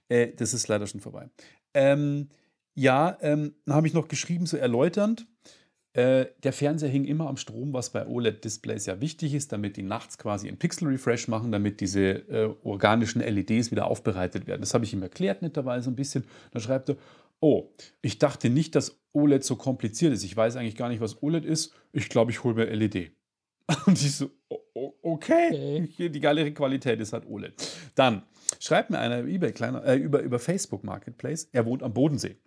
Äh, 0.10 0.34
das 0.36 0.54
ist 0.54 0.68
leider 0.68 0.86
schon 0.86 1.00
vorbei. 1.00 1.30
Ähm, 1.74 2.28
ja, 2.74 3.18
ähm, 3.22 3.54
dann 3.66 3.76
habe 3.76 3.88
ich 3.88 3.94
noch 3.94 4.10
geschrieben, 4.10 4.48
so 4.48 4.58
erläuternd, 4.58 5.28
äh, 5.94 6.28
der 6.44 6.54
Fernseher 6.54 6.90
hing 6.90 7.06
immer 7.06 7.28
am 7.28 7.38
Strom, 7.38 7.74
was 7.74 7.90
bei 7.90 8.06
OLED-Displays 8.06 8.86
ja 8.86 9.02
wichtig 9.02 9.34
ist, 9.34 9.52
damit 9.52 9.76
die 9.76 9.82
nachts 9.82 10.18
quasi 10.18 10.48
einen 10.48 10.58
Pixel-Refresh 10.58 11.28
machen, 11.28 11.52
damit 11.52 11.82
diese 11.82 12.02
äh, 12.30 12.54
organischen 12.64 13.22
LEDs 13.22 13.72
wieder 13.72 13.88
aufbereitet 13.88 14.46
werden. 14.46 14.62
Das 14.62 14.74
habe 14.74 14.86
ich 14.86 14.94
ihm 14.94 15.02
erklärt, 15.02 15.42
netterweise 15.42 15.90
ein 15.90 15.96
bisschen. 15.96 16.26
Dann 16.52 16.62
schreibt 16.62 16.90
er, 16.90 16.98
oh, 17.40 17.70
ich 18.02 18.20
dachte 18.20 18.52
nicht, 18.52 18.76
dass 18.76 19.00
OLED 19.14 19.44
so 19.44 19.56
kompliziert 19.56 20.14
ist. 20.14 20.24
Ich 20.24 20.38
weiß 20.38 20.58
eigentlich 20.58 20.76
gar 20.76 20.90
nicht, 20.90 21.02
was 21.02 21.24
OLED 21.24 21.46
ist. 21.46 21.74
Ich 21.92 22.10
glaube, 22.10 22.32
ich 22.32 22.44
hole 22.44 22.54
mir 22.54 22.66
LED. 22.66 23.12
Und 23.88 24.00
ich 24.00 24.16
so, 24.16 24.30
okay, 25.02 25.88
okay. 25.92 26.10
die 26.10 26.20
geilere 26.20 26.52
Qualität 26.52 27.00
ist 27.00 27.14
halt 27.14 27.26
OLED. 27.28 27.54
Dann 27.96 28.24
schreibt 28.60 28.92
mir 28.92 29.00
einer 29.00 29.22
über 29.22 29.30
eBay, 29.30 29.52
kleiner, 29.54 29.84
äh, 29.86 29.98
über, 29.98 30.22
über 30.22 30.38
Facebook 30.40 30.84
Marketplace, 30.84 31.50
er 31.52 31.66
wohnt 31.66 31.82
am 31.82 31.94
Bodensee. 31.94 32.38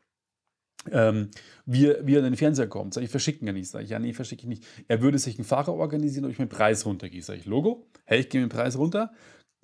Ähm, 0.91 1.31
wie, 1.65 1.95
wie 2.03 2.15
er 2.15 2.19
in 2.19 2.25
den 2.25 2.37
Fernseher 2.37 2.67
kommt. 2.67 2.95
Sag 2.95 3.05
ich, 3.05 3.11
verschicken 3.11 3.47
ja 3.47 3.53
nicht. 3.53 3.69
Sag 3.69 3.85
ich, 3.85 3.91
ja, 3.91 3.99
nee, 3.99 4.13
verschicke 4.13 4.43
ich 4.43 4.49
nicht. 4.49 4.65
Er 4.89 5.01
würde 5.01 5.19
sich 5.19 5.39
einen 5.39 5.45
Fahrer 5.45 5.75
organisieren, 5.75 6.25
ob 6.25 6.31
ich 6.31 6.39
meinen 6.39 6.49
Preis 6.49 6.85
runtergehe. 6.85 7.23
Sag 7.23 7.37
ich, 7.37 7.47
Logo, 7.47 7.87
hey, 8.05 8.21
ich 8.21 8.29
gehe 8.29 8.41
den 8.41 8.49
Preis 8.49 8.77
runter. 8.77 9.13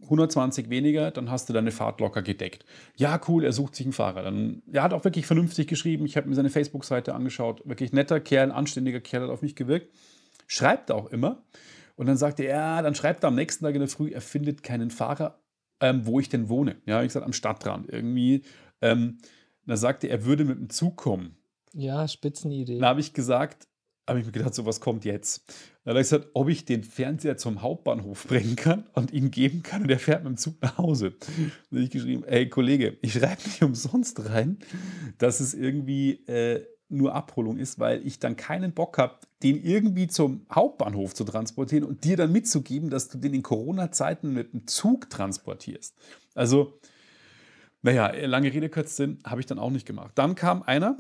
120 0.03 0.71
weniger, 0.71 1.11
dann 1.11 1.31
hast 1.31 1.49
du 1.49 1.53
deine 1.53 1.73
Fahrt 1.73 2.01
locker 2.01 2.23
gedeckt. 2.23 2.65
Ja, 2.97 3.21
cool, 3.27 3.45
er 3.45 3.53
sucht 3.53 3.75
sich 3.75 3.87
einen 3.87 3.93
Fahrer. 3.93 4.23
Dann, 4.23 4.63
er 4.73 4.83
hat 4.85 4.93
auch 4.93 5.05
wirklich 5.05 5.27
vernünftig 5.27 5.67
geschrieben. 5.67 6.07
Ich 6.07 6.17
habe 6.17 6.29
mir 6.29 6.37
seine 6.37 6.51
Facebook-Seite 6.51 7.15
angeschaut. 7.15 7.63
Wirklich 7.65 7.93
netter 7.93 8.21
Kerl, 8.21 8.53
anständiger 8.53 9.01
Kerl 9.01 9.25
hat 9.25 9.31
auf 9.31 9.43
mich 9.43 9.57
gewirkt. 9.57 9.93
Schreibt 10.47 10.93
auch 10.93 11.11
immer. 11.11 11.43
Und 11.97 12.07
dann 12.07 12.17
sagt 12.17 12.39
er, 12.39 12.49
ja, 12.49 12.83
dann 12.83 12.95
schreibt 12.95 13.25
er 13.25 13.29
am 13.29 13.35
nächsten 13.35 13.65
Tag 13.65 13.75
in 13.75 13.81
der 13.81 13.89
Früh, 13.89 14.13
er 14.13 14.21
findet 14.21 14.63
keinen 14.63 14.91
Fahrer, 14.91 15.41
ähm, 15.81 16.07
wo 16.07 16.21
ich 16.21 16.29
denn 16.29 16.49
wohne. 16.49 16.77
Ja, 16.87 17.03
ich 17.03 17.09
gesagt, 17.09 17.27
am 17.27 17.33
Stadtrand. 17.33 17.89
Irgendwie. 17.89 18.45
Ähm, 18.81 19.19
dann 19.69 19.77
sagte 19.77 20.09
er, 20.09 20.21
er 20.21 20.25
würde 20.25 20.45
mit 20.45 20.59
dem 20.59 20.71
Zug 20.71 20.97
kommen. 20.97 21.37
Ja, 21.75 22.09
Spitzenidee. 22.09 22.79
Dann 22.79 22.89
habe 22.89 23.01
ich 23.01 23.13
gesagt, 23.13 23.69
habe 24.09 24.21
ich 24.21 24.27
mir 24.27 24.33
gedacht, 24.33 24.55
so 24.55 24.65
was 24.65 24.81
kommt 24.81 25.05
jetzt. 25.05 25.45
Dann 25.85 25.93
habe 25.93 26.01
ich 26.01 26.07
gesagt, 26.07 26.31
ob 26.33 26.49
ich 26.49 26.65
den 26.65 26.83
Fernseher 26.83 27.37
zum 27.37 27.61
Hauptbahnhof 27.61 28.27
bringen 28.27 28.57
kann 28.57 28.85
und 28.95 29.13
ihn 29.13 29.31
geben 29.31 29.63
kann 29.63 29.83
und 29.83 29.91
er 29.91 29.99
fährt 29.99 30.25
mit 30.25 30.33
dem 30.33 30.37
Zug 30.39 30.55
nach 30.63 30.79
Hause. 30.79 31.15
Dann 31.21 31.53
habe 31.71 31.83
ich 31.83 31.91
geschrieben, 31.91 32.25
ey 32.25 32.49
Kollege, 32.49 32.97
ich 33.03 33.13
schreibe 33.13 33.43
nicht 33.45 33.63
umsonst 33.63 34.29
rein, 34.29 34.59
dass 35.19 35.41
es 35.41 35.53
irgendwie 35.53 36.27
äh, 36.27 36.65
nur 36.89 37.15
Abholung 37.15 37.59
ist, 37.59 37.79
weil 37.79 38.07
ich 38.07 38.19
dann 38.19 38.37
keinen 38.37 38.73
Bock 38.73 38.97
habe, 38.97 39.19
den 39.43 39.63
irgendwie 39.63 40.09
zum 40.09 40.47
Hauptbahnhof 40.51 41.15
zu 41.15 41.25
transportieren 41.25 41.85
und 41.85 42.05
dir 42.05 42.17
dann 42.17 42.33
mitzugeben, 42.33 42.89
dass 42.89 43.09
du 43.09 43.19
den 43.19 43.35
in 43.35 43.43
Corona-Zeiten 43.43 44.33
mit 44.33 44.55
dem 44.55 44.67
Zug 44.67 45.11
transportierst. 45.11 45.95
Also, 46.35 46.79
naja, 47.83 48.11
lange 48.27 48.53
Rede, 48.53 48.69
kurz 48.69 48.97
Sinn, 48.97 49.19
habe 49.25 49.41
ich 49.41 49.47
dann 49.47 49.59
auch 49.59 49.71
nicht 49.71 49.87
gemacht. 49.87 50.13
Dann 50.17 50.35
kam 50.35 50.63
einer, 50.63 50.99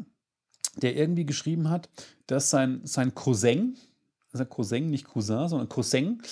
der 0.76 0.96
irgendwie 0.96 1.26
geschrieben 1.26 1.70
hat, 1.70 1.88
dass 2.26 2.50
sein, 2.50 2.80
sein 2.84 3.14
Cousin, 3.14 3.76
also 4.32 4.44
Cousin, 4.44 4.90
nicht 4.90 5.06
Cousin, 5.06 5.48
sondern 5.48 5.68
Cousin, 5.68 6.22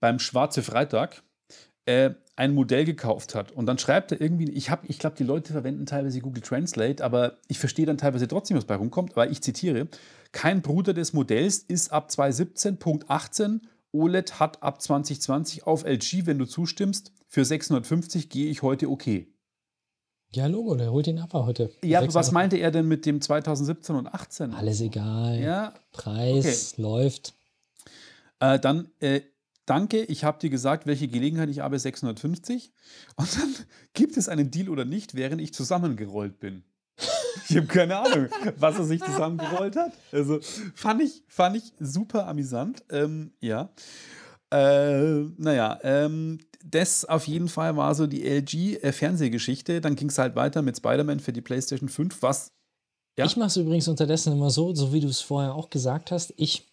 beim 0.00 0.18
Schwarze 0.18 0.62
Freitag 0.62 1.22
äh, 1.86 2.10
ein 2.36 2.52
Modell 2.52 2.84
gekauft 2.84 3.34
hat. 3.34 3.52
Und 3.52 3.66
dann 3.66 3.78
schreibt 3.78 4.12
er 4.12 4.20
irgendwie, 4.20 4.50
ich, 4.50 4.70
ich 4.82 4.98
glaube, 4.98 5.16
die 5.16 5.24
Leute 5.24 5.52
verwenden 5.52 5.86
teilweise 5.86 6.20
Google 6.20 6.42
Translate, 6.42 7.02
aber 7.04 7.38
ich 7.48 7.58
verstehe 7.58 7.86
dann 7.86 7.98
teilweise 7.98 8.26
trotzdem, 8.26 8.56
was 8.56 8.64
bei 8.64 8.74
rumkommt. 8.74 9.12
Aber 9.12 9.30
ich 9.30 9.40
zitiere, 9.40 9.88
kein 10.32 10.62
Bruder 10.62 10.94
des 10.94 11.12
Modells 11.12 11.58
ist 11.58 11.92
ab 11.92 12.08
2017.18, 12.10 13.60
OLED 13.92 14.40
hat 14.40 14.62
ab 14.62 14.82
2020 14.82 15.66
auf 15.66 15.84
LG, 15.84 16.26
wenn 16.26 16.38
du 16.38 16.46
zustimmst, 16.46 17.12
für 17.28 17.44
650 17.44 18.28
gehe 18.28 18.50
ich 18.50 18.62
heute 18.62 18.90
okay. 18.90 19.33
Ja, 20.34 20.46
Logo, 20.46 20.74
der 20.74 20.90
holt 20.90 21.06
ihn 21.06 21.20
ab 21.20 21.32
heute. 21.32 21.70
Ja, 21.84 22.00
aber 22.00 22.12
was 22.12 22.32
meinte 22.32 22.56
er 22.56 22.72
denn 22.72 22.88
mit 22.88 23.06
dem 23.06 23.20
2017 23.20 23.94
und 23.94 24.08
18? 24.08 24.52
Alles 24.52 24.80
egal. 24.80 25.38
Ja. 25.38 25.74
Preis 25.92 26.72
okay. 26.72 26.82
läuft. 26.82 27.34
Äh, 28.40 28.58
dann, 28.58 28.88
äh, 28.98 29.20
danke, 29.64 30.02
ich 30.02 30.24
habe 30.24 30.40
dir 30.40 30.50
gesagt, 30.50 30.86
welche 30.86 31.06
Gelegenheit 31.06 31.50
ich 31.50 31.60
habe, 31.60 31.78
650. 31.78 32.72
Und 33.14 33.36
dann 33.36 33.54
gibt 33.92 34.16
es 34.16 34.28
einen 34.28 34.50
Deal 34.50 34.68
oder 34.70 34.84
nicht, 34.84 35.14
während 35.14 35.40
ich 35.40 35.54
zusammengerollt 35.54 36.40
bin. 36.40 36.64
Ich 37.48 37.56
habe 37.56 37.66
keine 37.66 37.98
Ahnung, 37.98 38.28
was 38.56 38.78
er 38.78 38.84
sich 38.84 39.02
zusammengerollt 39.02 39.76
hat. 39.76 39.92
Also 40.10 40.40
fand 40.74 41.02
ich, 41.02 41.22
fand 41.28 41.56
ich 41.56 41.72
super 41.78 42.26
amüsant. 42.26 42.82
Ähm, 42.90 43.32
ja. 43.40 43.70
Äh, 44.50 45.26
naja, 45.36 45.78
ähm, 45.82 46.38
das 46.64 47.04
auf 47.04 47.28
jeden 47.28 47.48
Fall 47.48 47.76
war 47.76 47.94
so 47.94 48.06
die 48.06 48.24
LG-Fernsehgeschichte. 48.24 49.80
Dann 49.80 49.96
ging 49.96 50.08
es 50.08 50.18
halt 50.18 50.34
weiter 50.34 50.62
mit 50.62 50.76
Spider-Man 50.76 51.20
für 51.20 51.32
die 51.32 51.42
PlayStation 51.42 51.88
5, 51.88 52.22
was. 52.22 52.52
Ja? 53.18 53.26
Ich 53.26 53.36
mache 53.36 53.48
es 53.48 53.56
übrigens 53.56 53.86
unterdessen 53.86 54.32
immer 54.32 54.50
so, 54.50 54.74
so 54.74 54.92
wie 54.92 55.00
du 55.00 55.08
es 55.08 55.20
vorher 55.20 55.54
auch 55.54 55.68
gesagt 55.68 56.10
hast. 56.10 56.32
Ich 56.36 56.66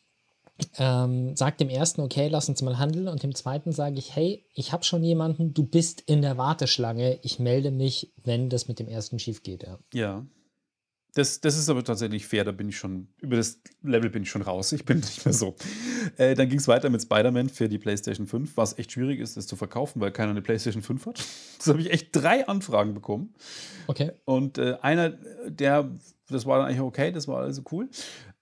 ähm, 0.78 1.36
sage 1.36 1.58
dem 1.58 1.70
ersten, 1.70 2.02
okay, 2.02 2.30
lass 2.30 2.48
uns 2.48 2.62
mal 2.62 2.78
handeln. 2.78 3.10
Und 3.10 3.24
dem 3.24 3.36
zweiten 3.36 3.74
sage 3.74 3.98
ich, 4.00 4.16
hey, 4.16 4.46
ich 4.54 4.72
habe 4.72 4.86
schon 4.86 5.04
jemanden, 5.04 5.54
du 5.54 5.64
bist 5.64 6.02
in 6.02 6.22
der 6.22 6.38
Warteschlange. 6.38 7.20
Ich 7.22 7.40
melde 7.40 7.72
mich, 7.72 8.14
wenn 8.24 8.50
das 8.50 8.68
mit 8.68 8.80
dem 8.80 8.88
ersten 8.88 9.20
schief 9.20 9.44
geht. 9.44 9.64
Ja. 9.64 9.80
ja. 9.94 10.26
Das, 11.14 11.42
das 11.42 11.58
ist 11.58 11.70
aber 11.70 11.84
tatsächlich 11.84 12.26
fair, 12.26 12.46
da 12.46 12.54
bin 12.54 12.70
ich 12.70 12.78
schon, 12.78 13.10
über 13.20 13.36
das 13.36 13.62
Level 13.84 14.10
bin 14.10 14.24
ich 14.24 14.30
schon 14.30 14.42
raus. 14.42 14.72
Ich 14.72 14.86
bin 14.86 15.00
nicht 15.02 15.26
mehr 15.26 15.34
so. 15.34 15.56
Äh, 16.18 16.36
dann 16.36 16.48
ging 16.48 16.60
es 16.60 16.68
weiter 16.68 16.90
mit 16.90 17.02
Spider-Man 17.02 17.50
für 17.50 17.68
die 17.68 17.78
PlayStation 17.78 18.28
5, 18.28 18.56
was 18.56 18.78
echt 18.78 18.94
schwierig 18.94 19.20
ist, 19.20 19.36
das 19.36 19.46
zu 19.46 19.56
verkaufen, 19.56 20.00
weil 20.00 20.12
keiner 20.12 20.32
eine 20.32 20.42
PlayStation 20.42 20.84
5 20.84 21.06
hat. 21.06 21.24
Das 21.62 21.68
habe 21.68 21.80
ich 21.80 21.92
echt 21.92 22.08
drei 22.12 22.48
Anfragen 22.48 22.96
bekommen. 22.96 23.36
Okay. 23.86 24.14
Und 24.26 24.58
äh, 24.58 24.78
einer, 24.82 25.12
der, 25.48 25.96
das 26.28 26.48
war 26.48 26.58
dann 26.58 26.68
eigentlich 26.68 26.82
okay, 26.82 27.12
das 27.12 27.28
war 27.28 27.42
also 27.42 27.62
cool. 27.72 27.88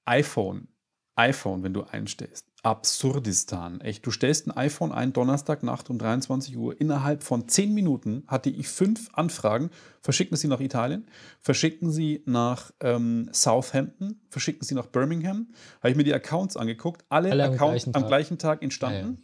iPhone. 0.05 0.69
iPhone, 1.15 1.63
wenn 1.63 1.73
du 1.73 1.83
einstellst. 1.83 2.48
Absurdistan. 2.63 3.79
Echt, 3.81 4.05
du 4.05 4.11
stellst 4.11 4.47
ein 4.47 4.51
iPhone 4.51 4.91
ein, 4.91 5.13
Donnerstagnacht 5.13 5.89
um 5.89 5.97
23 5.97 6.57
Uhr. 6.57 6.79
Innerhalb 6.79 7.23
von 7.23 7.47
10 7.47 7.73
Minuten 7.73 8.23
hatte 8.27 8.49
ich 8.49 8.67
fünf 8.67 9.09
Anfragen. 9.13 9.69
Verschicken 10.01 10.35
Sie 10.37 10.47
nach 10.47 10.59
Italien, 10.59 11.07
verschicken 11.41 11.91
Sie 11.91 12.21
nach 12.25 12.71
ähm, 12.81 13.29
Southampton, 13.33 14.19
verschicken 14.29 14.65
Sie 14.65 14.75
nach 14.75 14.87
Birmingham. 14.87 15.47
Habe 15.79 15.91
ich 15.91 15.97
mir 15.97 16.03
die 16.03 16.13
Accounts 16.13 16.57
angeguckt. 16.57 17.05
Alle, 17.09 17.31
Alle 17.31 17.45
am 17.45 17.53
Accounts 17.53 17.83
gleichen 17.83 17.95
am 17.95 18.01
Tag. 18.01 18.09
gleichen 18.09 18.37
Tag 18.37 18.63
entstanden. 18.63 19.23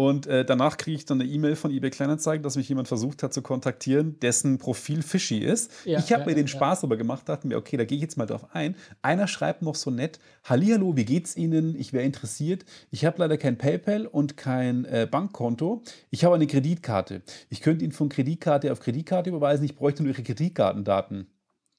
Und 0.00 0.26
äh, 0.26 0.46
danach 0.46 0.78
kriege 0.78 0.96
ich 0.96 1.04
dann 1.04 1.20
eine 1.20 1.28
E-Mail 1.28 1.56
von 1.56 1.70
eBay 1.70 1.90
Kleinanzeigen, 1.90 2.42
dass 2.42 2.56
mich 2.56 2.70
jemand 2.70 2.88
versucht 2.88 3.22
hat 3.22 3.34
zu 3.34 3.42
kontaktieren, 3.42 4.18
dessen 4.20 4.56
Profil 4.56 5.02
fishy 5.02 5.40
ist. 5.40 5.70
Ja, 5.84 5.98
ich 5.98 6.10
habe 6.10 6.22
ja, 6.22 6.28
mir 6.28 6.34
den 6.36 6.46
ja, 6.46 6.52
Spaß 6.52 6.84
aber 6.84 6.96
gemacht, 6.96 7.28
dachte 7.28 7.46
mir, 7.46 7.58
okay, 7.58 7.76
da 7.76 7.84
gehe 7.84 7.96
ich 7.96 8.02
jetzt 8.02 8.16
mal 8.16 8.24
drauf 8.24 8.46
ein. 8.54 8.76
Einer 9.02 9.28
schreibt 9.28 9.60
noch 9.60 9.74
so 9.74 9.90
nett: 9.90 10.18
Hallihallo, 10.44 10.96
wie 10.96 11.04
geht's 11.04 11.36
Ihnen? 11.36 11.78
Ich 11.78 11.92
wäre 11.92 12.02
interessiert. 12.02 12.64
Ich 12.90 13.04
habe 13.04 13.18
leider 13.18 13.36
kein 13.36 13.58
PayPal 13.58 14.06
und 14.06 14.38
kein 14.38 14.86
äh, 14.86 15.06
Bankkonto. 15.10 15.82
Ich 16.08 16.24
habe 16.24 16.34
eine 16.34 16.46
Kreditkarte. 16.46 17.20
Ich 17.50 17.60
könnte 17.60 17.84
Ihnen 17.84 17.92
von 17.92 18.08
Kreditkarte 18.08 18.72
auf 18.72 18.80
Kreditkarte 18.80 19.28
überweisen. 19.28 19.66
Ich 19.66 19.76
bräuchte 19.76 20.02
nur 20.02 20.12
Ihre 20.14 20.22
Kreditkartendaten. 20.22 21.26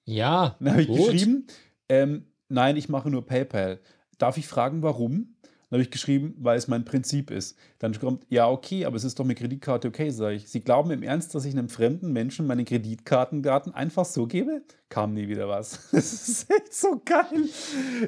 Ja, 0.05 0.57
Dann 0.59 0.73
habe 0.73 0.83
ich 0.83 0.89
geschrieben, 0.89 1.47
ähm, 1.89 2.27
nein, 2.49 2.77
ich 2.77 2.87
mache 2.87 3.09
nur 3.09 3.25
PayPal. 3.25 3.79
Darf 4.19 4.37
ich 4.37 4.47
fragen, 4.47 4.83
warum? 4.83 5.30
Dann 5.71 5.77
habe 5.77 5.83
ich 5.83 5.89
geschrieben, 5.91 6.35
weil 6.37 6.57
es 6.57 6.67
mein 6.67 6.83
Prinzip 6.85 7.31
ist. 7.31 7.57
Dann 7.79 7.97
kommt, 7.97 8.25
ja, 8.29 8.47
okay, 8.49 8.83
aber 8.85 8.97
es 8.97 9.05
ist 9.05 9.17
doch 9.17 9.23
mit 9.23 9.37
Kreditkarte 9.39 9.87
okay, 9.87 10.09
sage 10.09 10.35
ich. 10.35 10.47
Sie 10.49 10.59
glauben 10.59 10.91
im 10.91 11.01
Ernst, 11.01 11.33
dass 11.33 11.45
ich 11.45 11.53
einem 11.57 11.69
fremden 11.69 12.11
Menschen 12.11 12.45
meine 12.45 12.65
Kreditkartendaten 12.65 13.73
einfach 13.73 14.03
so 14.05 14.27
gebe? 14.27 14.63
Kam 14.89 15.13
nie 15.13 15.27
wieder 15.29 15.47
was. 15.47 15.79
Das 15.93 16.27
ist 16.27 16.51
echt 16.51 16.73
so 16.73 17.01
geil. 17.03 17.45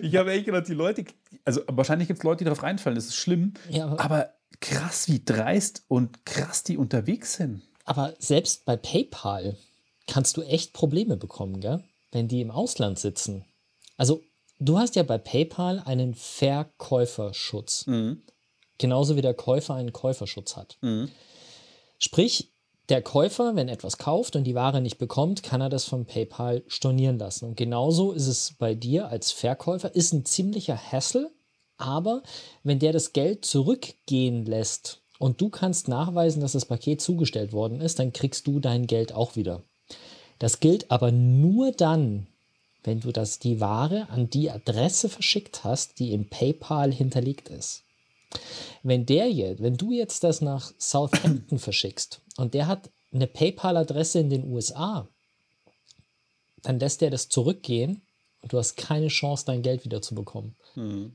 Ich 0.01 0.15
habe 0.17 0.31
echt 0.33 0.45
gedacht, 0.45 0.67
die 0.67 0.73
Leute, 0.73 1.05
also 1.45 1.61
wahrscheinlich 1.67 2.07
gibt 2.09 2.19
es 2.19 2.23
Leute, 2.23 2.39
die 2.39 2.43
darauf 2.45 2.63
reinfallen, 2.63 2.95
das 2.95 3.05
ist 3.05 3.15
schlimm. 3.15 3.53
Ja, 3.69 3.85
aber, 3.85 3.99
Aber 4.03 4.33
krass, 4.59 5.07
wie 5.07 5.23
dreist 5.23 5.83
und 5.87 6.25
krass 6.25 6.63
die 6.63 6.77
unterwegs 6.77 7.35
sind. 7.35 7.61
aber 7.85 8.13
selbst 8.19 8.65
bei 8.65 8.75
PayPal 8.77 9.55
kannst 10.07 10.35
du 10.37 10.41
echt 10.41 10.73
Probleme 10.73 11.15
bekommen, 11.17 11.61
gell? 11.61 11.81
wenn 12.11 12.27
die 12.27 12.41
im 12.41 12.51
Ausland 12.51 12.99
sitzen. 12.99 13.45
Also, 13.97 14.21
du 14.63 14.77
hast 14.77 14.95
ja 14.95 15.03
bei 15.03 15.17
PayPal 15.17 15.81
einen 15.85 16.13
Verkäuferschutz. 16.15 17.85
Mhm. 17.87 18.23
Genauso 18.77 19.15
wie 19.15 19.21
der 19.21 19.33
Käufer 19.33 19.75
einen 19.75 19.93
Käuferschutz 19.93 20.55
hat. 20.55 20.77
Mhm. 20.81 21.09
Sprich, 21.99 22.51
der 22.89 23.01
Käufer, 23.01 23.55
wenn 23.55 23.69
etwas 23.69 23.97
kauft 23.97 24.35
und 24.35 24.43
die 24.43 24.55
Ware 24.55 24.81
nicht 24.81 24.97
bekommt, 24.97 25.41
kann 25.41 25.61
er 25.61 25.69
das 25.69 25.85
von 25.85 26.05
PayPal 26.05 26.63
stornieren 26.67 27.17
lassen. 27.17 27.45
Und 27.45 27.55
genauso 27.55 28.11
ist 28.11 28.27
es 28.27 28.55
bei 28.57 28.75
dir 28.75 29.07
als 29.07 29.31
Verkäufer. 29.31 29.95
Ist 29.95 30.11
ein 30.13 30.25
ziemlicher 30.25 30.77
Hassel, 30.77 31.31
aber 31.77 32.23
wenn 32.63 32.79
der 32.79 32.91
das 32.91 33.13
Geld 33.13 33.45
zurückgehen 33.45 34.45
lässt 34.45 35.01
und 35.17 35.39
du 35.39 35.49
kannst 35.49 35.87
nachweisen, 35.87 36.41
dass 36.41 36.51
das 36.51 36.65
Paket 36.65 36.99
zugestellt 36.99 37.53
worden 37.53 37.79
ist, 37.79 37.99
dann 37.99 38.11
kriegst 38.11 38.47
du 38.47 38.59
dein 38.59 38.85
Geld 38.85 39.13
auch 39.13 39.37
wieder. 39.37 39.63
Das 40.39 40.59
gilt 40.59 40.91
aber 40.91 41.11
nur 41.11 41.71
dann, 41.71 42.27
wenn 42.83 42.99
du 42.99 43.11
das, 43.11 43.39
die 43.39 43.59
Ware 43.59 44.09
an 44.09 44.29
die 44.29 44.51
Adresse 44.51 45.09
verschickt 45.09 45.63
hast, 45.63 45.99
die 45.99 46.13
im 46.13 46.29
PayPal 46.29 46.91
hinterlegt 46.91 47.49
ist. 47.49 47.83
Wenn 48.81 49.05
der 49.05 49.31
jetzt, 49.31 49.61
wenn 49.61 49.77
du 49.77 49.91
jetzt 49.91 50.23
das 50.23 50.41
nach 50.41 50.71
Southampton 50.77 51.59
verschickst 51.59 52.21
und 52.37 52.53
der 52.53 52.67
hat 52.67 52.89
eine 53.13 53.27
PayPal-Adresse 53.27 54.19
in 54.19 54.29
den 54.29 54.51
USA, 54.51 55.07
dann 56.63 56.79
lässt 56.79 57.01
der 57.01 57.11
das 57.11 57.29
zurückgehen 57.29 58.01
und 58.41 58.53
du 58.53 58.57
hast 58.57 58.75
keine 58.75 59.07
Chance, 59.07 59.45
dein 59.45 59.61
Geld 59.61 59.85
wieder 59.85 60.01
zu 60.01 60.15
bekommen. 60.15 60.55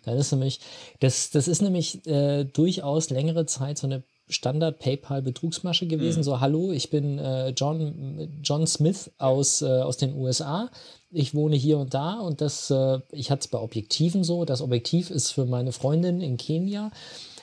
Dann 0.05 0.17
ist 0.17 0.31
nämlich, 0.31 0.61
das, 1.01 1.31
das 1.31 1.49
ist 1.49 1.61
nämlich 1.61 2.07
äh, 2.07 2.45
durchaus 2.45 3.11
längere 3.11 3.47
Zeit 3.47 3.79
so 3.79 3.87
eine 3.87 4.03
Standard-PayPal-Betrugsmasche 4.29 5.87
gewesen. 5.87 6.23
So, 6.23 6.41
hallo, 6.41 6.73
ich 6.73 6.91
bin 6.91 7.19
äh, 7.19 7.51
John, 7.51 8.41
John 8.43 8.67
Smith 8.67 9.11
aus, 9.19 9.63
äh, 9.63 9.67
aus 9.67 9.97
den 9.97 10.15
USA. 10.15 10.71
Ich 11.11 11.35
wohne 11.35 11.57
hier 11.57 11.79
und 11.79 11.95
da 11.95 12.21
und 12.21 12.41
das, 12.41 12.71
äh, 12.71 13.01
ich 13.13 13.31
hatte 13.31 13.41
es 13.41 13.49
bei 13.49 13.59
Objektiven 13.59 14.25
so. 14.25 14.45
Das 14.45 14.61
Objektiv 14.61 15.11
ist 15.11 15.31
für 15.31 15.47
meine 15.47 15.73
Freundin 15.73 16.21
in 16.21 16.37
Kenia. 16.37 16.91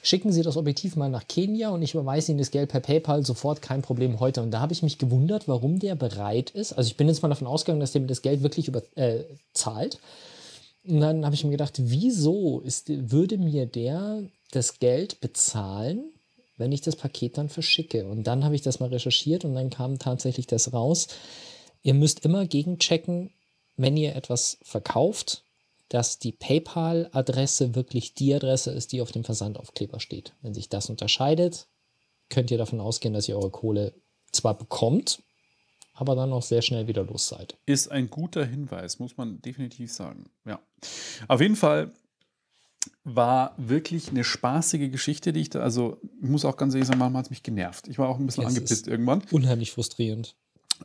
Schicken 0.04 0.32
Sie 0.32 0.44
das 0.44 0.56
Objektiv 0.56 0.96
mal 0.96 1.10
nach 1.10 1.28
Kenia 1.28 1.70
und 1.70 1.82
ich 1.82 1.96
überweise 1.96 2.32
Ihnen 2.32 2.38
das 2.38 2.52
Geld 2.52 2.70
per 2.70 2.80
PayPal 2.80 3.26
sofort, 3.26 3.64
kein 3.64 3.82
Problem 3.82 4.20
heute. 4.20 4.44
Und 4.44 4.52
da 4.52 4.60
habe 4.60 4.72
ich 4.72 4.84
mich 4.84 5.00
gewundert, 5.00 5.48
warum 5.48 5.80
der 5.80 5.96
bereit 5.96 6.52
ist. 6.52 6.74
Also 6.74 6.88
ich 6.90 6.98
bin 6.98 7.08
jetzt 7.08 7.24
mal 7.24 7.30
davon 7.30 7.48
ausgegangen, 7.48 7.80
dass 7.80 7.92
der 7.92 8.02
mir 8.02 8.08
das 8.08 8.22
Geld 8.22 8.44
wirklich 8.44 8.68
über, 8.68 8.84
äh, 8.94 9.24
zahlt. 9.54 9.98
Und 10.88 11.00
dann 11.00 11.26
habe 11.26 11.34
ich 11.34 11.44
mir 11.44 11.50
gedacht, 11.50 11.74
wieso 11.78 12.60
ist, 12.60 12.90
würde 13.12 13.40
mir 13.40 13.66
der 13.66 14.22
das 14.52 14.78
Geld 14.80 15.20
bezahlen, 15.22 16.12
wenn 16.58 16.72
ich 16.72 16.82
das 16.82 16.96
Paket 16.96 17.38
dann 17.38 17.50
verschicke? 17.50 18.08
Und 18.08 18.24
dann 18.24 18.44
habe 18.44 18.56
ich 18.56 18.62
das 18.62 18.80
mal 18.80 18.90
recherchiert 18.90 19.46
und 19.46 19.56
dann 19.56 19.70
kam 19.70 20.00
tatsächlich 20.00 20.48
das 20.48 20.74
raus. 20.74 21.08
Ihr 21.84 21.94
müsst 21.94 22.26
immer 22.26 22.46
gegenchecken, 22.46 23.32
wenn 23.78 23.98
ihr 23.98 24.16
etwas 24.16 24.58
verkauft, 24.64 25.44
dass 25.90 26.18
die 26.18 26.32
PayPal-Adresse 26.32 27.76
wirklich 27.76 28.14
die 28.16 28.34
Adresse 28.34 28.72
ist, 28.72 28.92
die 28.92 29.02
auf 29.02 29.12
dem 29.12 29.24
Versandaufkleber 29.24 30.00
steht. 30.00 30.34
Wenn 30.42 30.54
sich 30.54 30.70
das 30.70 30.90
unterscheidet, 30.90 31.68
könnt 32.30 32.50
ihr 32.52 32.58
davon 32.58 32.80
ausgehen, 32.80 33.14
dass 33.14 33.30
ihr 33.30 33.38
eure 33.38 33.52
Kohle 33.52 33.94
zwar 34.32 34.58
bekommt, 34.58 35.22
aber 35.94 36.16
dann 36.16 36.34
auch 36.34 36.42
sehr 36.42 36.62
schnell 36.62 36.88
wieder 36.88 37.04
los 37.04 37.28
seid. 37.28 37.58
Ist 37.66 37.90
ein 37.92 38.10
guter 38.10 38.46
Hinweis, 38.46 39.00
muss 39.00 39.16
man 39.18 39.42
definitiv 39.42 39.94
sagen. 39.94 40.26
Ja. 40.46 40.60
Auf 41.28 41.42
jeden 41.42 41.56
Fall 41.56 41.94
war 43.04 43.54
wirklich 43.58 44.10
eine 44.10 44.24
spaßige 44.24 44.92
Geschichte, 44.92 45.34
die 45.34 45.42
ich 45.42 45.50
da, 45.50 45.60
also 45.60 46.00
ich 46.22 46.30
muss 46.30 46.46
auch 46.46 46.58
ganz 46.58 46.74
ehrlich 46.74 46.88
sagen, 46.88 47.00
manchmal 47.00 47.20
hat 47.20 47.28
es 47.28 47.30
mich 47.30 47.44
genervt. 47.44 47.88
Ich 47.88 48.00
war 48.00 48.10
auch 48.10 48.20
ein 48.20 48.26
bisschen 48.26 48.44
Es 48.44 48.50
angepisst 48.50 48.88
irgendwann. 48.88 49.24
Unheimlich 49.32 49.72
frustrierend. 49.72 50.36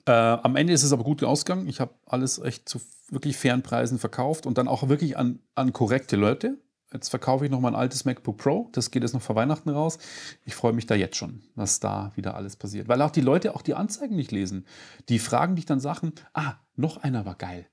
Äh, 0.06 0.12
am 0.12 0.56
Ende 0.56 0.72
ist 0.72 0.82
es 0.82 0.92
aber 0.92 1.04
gut 1.04 1.22
ausgegangen. 1.24 1.68
Ich 1.68 1.80
habe 1.80 1.94
alles 2.06 2.38
echt 2.38 2.68
zu 2.68 2.80
wirklich 3.08 3.36
fairen 3.36 3.62
Preisen 3.62 3.98
verkauft 3.98 4.46
und 4.46 4.56
dann 4.58 4.68
auch 4.68 4.88
wirklich 4.88 5.16
an, 5.16 5.40
an 5.54 5.72
korrekte 5.72 6.16
Leute. 6.16 6.58
Jetzt 6.92 7.08
verkaufe 7.08 7.44
ich 7.44 7.50
noch 7.50 7.60
mal 7.60 7.68
ein 7.68 7.76
altes 7.76 8.04
MacBook 8.04 8.36
Pro. 8.36 8.68
Das 8.72 8.90
geht 8.90 9.02
jetzt 9.02 9.12
noch 9.12 9.22
vor 9.22 9.36
Weihnachten 9.36 9.70
raus. 9.70 9.98
Ich 10.44 10.56
freue 10.56 10.72
mich 10.72 10.86
da 10.86 10.96
jetzt 10.96 11.16
schon, 11.16 11.42
was 11.54 11.78
da 11.78 12.10
wieder 12.16 12.34
alles 12.34 12.56
passiert. 12.56 12.88
Weil 12.88 13.00
auch 13.02 13.12
die 13.12 13.20
Leute 13.20 13.54
auch 13.54 13.62
die 13.62 13.74
Anzeigen 13.74 14.16
nicht 14.16 14.32
lesen. 14.32 14.66
Die 15.08 15.20
fragen 15.20 15.54
dich 15.54 15.66
dann 15.66 15.78
Sachen. 15.78 16.12
Ah, 16.34 16.54
noch 16.74 16.96
einer 16.96 17.24
war 17.26 17.36
geil. 17.36 17.66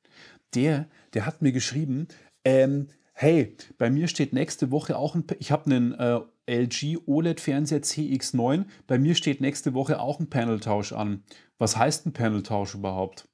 Der, 0.53 0.87
der 1.13 1.25
hat 1.25 1.41
mir 1.41 1.51
geschrieben, 1.51 2.07
ähm, 2.45 2.89
hey, 3.19 3.55
bei 3.79 3.89
mir 3.89 4.07
steht 4.07 4.31
nächste 4.31 4.69
Woche 4.69 4.95
auch 4.95 5.15
ein, 5.15 5.23
ich 5.39 5.51
habe 5.51 5.65
einen 5.65 5.93
äh, 5.95 6.19
LG 6.45 6.99
OLED-Fernseher 7.07 7.81
CX9, 7.81 8.65
bei 8.85 8.99
mir 8.99 9.15
steht 9.15 9.41
nächste 9.41 9.73
Woche 9.73 9.99
auch 9.99 10.19
ein 10.19 10.29
Paneltausch 10.29 10.93
an. 10.93 11.23
Was 11.57 11.75
heißt 11.77 12.05
ein 12.05 12.13
Paneltausch 12.13 12.75
überhaupt? 12.75 13.27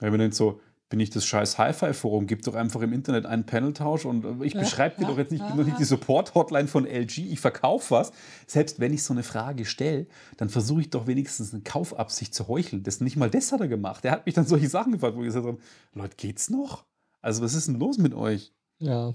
Weil 0.00 0.10
man 0.10 0.32
so, 0.32 0.60
bin 0.88 0.98
ich 0.98 1.10
das 1.10 1.24
scheiß 1.26 1.58
Hi-Fi-Forum, 1.58 2.26
gib 2.26 2.42
doch 2.42 2.56
einfach 2.56 2.80
im 2.80 2.92
Internet 2.92 3.24
einen 3.24 3.46
Paneltausch 3.46 4.04
und 4.04 4.24
äh, 4.24 4.44
ich 4.44 4.54
beschreibe 4.54 5.00
dir 5.00 5.06
doch 5.06 5.16
jetzt 5.16 5.30
nicht, 5.30 5.42
ich 5.42 5.48
bin 5.48 5.58
doch 5.58 5.64
nicht 5.64 5.78
die 5.78 5.84
Support-Hotline 5.84 6.66
von 6.66 6.84
LG, 6.84 7.18
ich 7.30 7.38
verkaufe 7.38 7.92
was. 7.92 8.10
Selbst 8.48 8.80
wenn 8.80 8.92
ich 8.92 9.04
so 9.04 9.14
eine 9.14 9.22
Frage 9.22 9.64
stelle, 9.64 10.08
dann 10.38 10.48
versuche 10.48 10.80
ich 10.80 10.90
doch 10.90 11.06
wenigstens 11.06 11.54
eine 11.54 11.62
Kaufabsicht 11.62 12.34
zu 12.34 12.48
heucheln. 12.48 12.82
Das 12.82 13.00
nicht 13.00 13.16
mal 13.16 13.30
das 13.30 13.52
hat 13.52 13.60
er 13.60 13.68
gemacht. 13.68 14.04
Er 14.04 14.10
hat 14.10 14.26
mich 14.26 14.34
dann 14.34 14.46
solche 14.46 14.68
Sachen 14.68 14.90
gefragt, 14.90 15.14
wo 15.14 15.20
ich 15.20 15.26
gesagt 15.26 15.46
habe, 15.46 15.58
Leute, 15.94 16.16
geht's 16.16 16.50
noch? 16.50 16.84
Also 17.20 17.42
was 17.42 17.54
ist 17.54 17.68
denn 17.68 17.78
los 17.78 17.96
mit 17.98 18.12
euch? 18.12 18.52
Ja. 18.80 19.14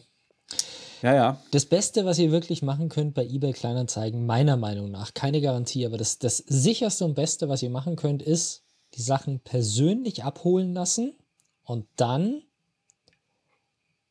Ja, 1.01 1.13
ja. 1.13 1.41
Das 1.51 1.65
Beste, 1.65 2.05
was 2.05 2.17
ihr 2.17 2.31
wirklich 2.31 2.61
machen 2.61 2.89
könnt 2.89 3.13
bei 3.13 3.25
eBay 3.25 3.53
Kleinanzeigen, 3.53 4.25
meiner 4.25 4.57
Meinung 4.57 4.89
nach, 4.89 5.13
keine 5.13 5.41
Garantie, 5.41 5.85
aber 5.85 5.97
das, 5.97 6.19
das 6.19 6.37
sicherste 6.37 7.05
und 7.05 7.15
Beste, 7.15 7.49
was 7.49 7.61
ihr 7.61 7.69
machen 7.69 7.95
könnt, 7.95 8.23
ist, 8.23 8.63
die 8.95 9.01
Sachen 9.01 9.39
persönlich 9.41 10.23
abholen 10.23 10.73
lassen 10.73 11.13
und 11.63 11.85
dann 11.95 12.41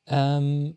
ähm, 0.06 0.76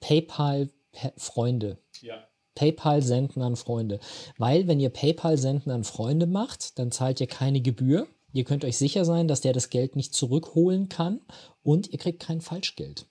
PayPal 0.00 0.70
Freunde. 1.16 1.78
Ja. 2.00 2.26
PayPal 2.54 3.02
senden 3.02 3.42
an 3.42 3.56
Freunde. 3.56 4.00
Weil, 4.38 4.66
wenn 4.66 4.80
ihr 4.80 4.88
PayPal 4.88 5.36
senden 5.36 5.70
an 5.70 5.84
Freunde 5.84 6.26
macht, 6.26 6.78
dann 6.78 6.90
zahlt 6.90 7.20
ihr 7.20 7.26
keine 7.26 7.60
Gebühr. 7.60 8.06
Ihr 8.32 8.44
könnt 8.44 8.64
euch 8.64 8.78
sicher 8.78 9.04
sein, 9.04 9.28
dass 9.28 9.42
der 9.42 9.52
das 9.52 9.70
Geld 9.70 9.96
nicht 9.96 10.14
zurückholen 10.14 10.88
kann 10.88 11.20
und 11.62 11.92
ihr 11.92 11.98
kriegt 11.98 12.20
kein 12.20 12.40
Falschgeld. 12.40 13.06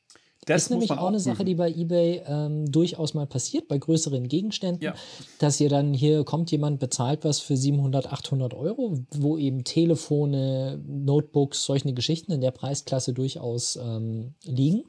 Das 0.45 0.63
ist 0.63 0.69
nämlich 0.69 0.91
auch 0.91 1.08
eine 1.08 1.19
Sache, 1.19 1.43
die 1.43 1.55
bei 1.55 1.69
eBay 1.71 2.21
ähm, 2.27 2.71
durchaus 2.71 3.13
mal 3.13 3.25
passiert, 3.25 3.67
bei 3.67 3.77
größeren 3.77 4.27
Gegenständen, 4.27 4.81
Ja. 4.84 4.93
dass 5.39 5.60
ihr 5.60 5.69
dann 5.69 5.93
hier 5.93 6.23
kommt 6.23 6.52
jemand, 6.52 6.79
bezahlt 6.79 7.23
was 7.23 7.39
für 7.39 7.58
700, 7.58 8.12
800 8.12 8.54
Euro, 8.54 9.00
wo 9.12 9.37
eben 9.37 9.63
Telefone, 9.63 10.79
Notebooks, 10.87 11.63
solche 11.65 11.91
Geschichten 11.93 12.31
in 12.31 12.41
der 12.41 12.52
Preisklasse 12.52 13.13
durchaus 13.13 13.75
ähm, 13.75 14.33
liegen. 14.43 14.83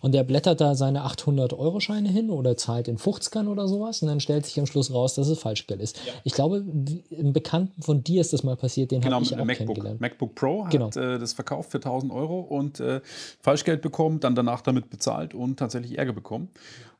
Und 0.00 0.12
der 0.12 0.22
blättert 0.22 0.60
da 0.60 0.74
seine 0.74 1.02
800 1.02 1.52
Euro 1.54 1.80
Scheine 1.80 2.08
hin 2.08 2.30
oder 2.30 2.56
zahlt 2.56 2.86
in 2.88 2.96
50ern 2.96 3.48
oder 3.48 3.66
sowas 3.66 4.02
und 4.02 4.08
dann 4.08 4.20
stellt 4.20 4.46
sich 4.46 4.58
am 4.60 4.66
Schluss 4.66 4.92
raus, 4.94 5.14
dass 5.14 5.26
es 5.28 5.38
Falschgeld 5.40 5.80
ist. 5.80 5.98
Ich 6.24 6.32
glaube, 6.34 6.64
einem 7.16 7.32
Bekannten 7.32 7.82
von 7.82 8.04
dir 8.04 8.20
ist 8.20 8.32
das 8.32 8.42
mal 8.44 8.56
passiert, 8.56 8.90
den 8.92 9.00
Genau, 9.00 9.16
habe 9.16 9.22
mit 9.24 9.32
ich 9.32 9.36
einem 9.38 9.50
auch 9.50 9.58
MacBook. 9.66 10.00
MacBook 10.00 10.34
Pro 10.34 10.64
hat 10.64 10.70
Genau. 10.70 10.88
äh, 10.90 11.18
das 11.18 11.32
verkauft 11.32 11.70
für 11.72 11.78
1000 11.78 12.12
Euro 12.12 12.40
und 12.40 12.78
äh, 12.80 13.00
Falschgeld 13.40 13.82
bekommen, 13.82 14.20
dann 14.20 14.34
danach 14.34 14.60
damit 14.60 14.84
bezahlt 14.88 14.99
und 15.34 15.58
tatsächlich 15.58 15.98
Ärger 15.98 16.12
bekommen. 16.12 16.48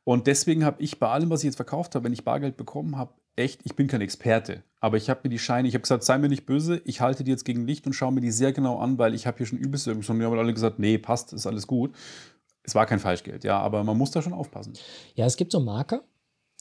Und 0.04 0.26
deswegen 0.26 0.64
habe 0.64 0.82
ich 0.82 0.98
bei 0.98 1.08
allem, 1.08 1.30
was 1.30 1.40
ich 1.40 1.46
jetzt 1.46 1.56
verkauft 1.56 1.94
habe, 1.94 2.04
wenn 2.06 2.12
ich 2.12 2.24
Bargeld 2.24 2.56
bekommen 2.56 2.96
habe, 2.96 3.12
echt, 3.36 3.60
ich 3.64 3.76
bin 3.76 3.86
kein 3.86 4.00
Experte, 4.00 4.62
aber 4.80 4.96
ich 4.96 5.08
habe 5.08 5.20
mir 5.24 5.30
die 5.30 5.38
Scheine, 5.38 5.68
ich 5.68 5.74
habe 5.74 5.82
gesagt, 5.82 6.04
sei 6.04 6.18
mir 6.18 6.28
nicht 6.28 6.46
böse, 6.46 6.80
ich 6.84 7.00
halte 7.00 7.22
die 7.24 7.30
jetzt 7.30 7.44
gegen 7.44 7.66
Licht 7.66 7.86
und 7.86 7.92
schaue 7.92 8.12
mir 8.12 8.20
die 8.20 8.30
sehr 8.32 8.52
genau 8.52 8.78
an, 8.78 8.98
weil 8.98 9.14
ich 9.14 9.26
habe 9.26 9.38
hier 9.38 9.46
schon 9.46 9.58
übelst 9.58 9.84
schon, 10.02 10.18
die 10.18 10.24
haben 10.24 10.38
alle 10.38 10.52
gesagt, 10.54 10.78
nee, 10.78 10.98
passt, 10.98 11.32
ist 11.32 11.46
alles 11.46 11.66
gut. 11.66 11.94
Es 12.62 12.74
war 12.74 12.86
kein 12.86 12.98
Falschgeld, 12.98 13.44
ja, 13.44 13.58
aber 13.58 13.84
man 13.84 13.96
muss 13.96 14.10
da 14.10 14.20
schon 14.20 14.32
aufpassen. 14.32 14.74
Ja, 15.14 15.26
es 15.26 15.36
gibt 15.36 15.52
so 15.52 15.60
Marker, 15.60 16.02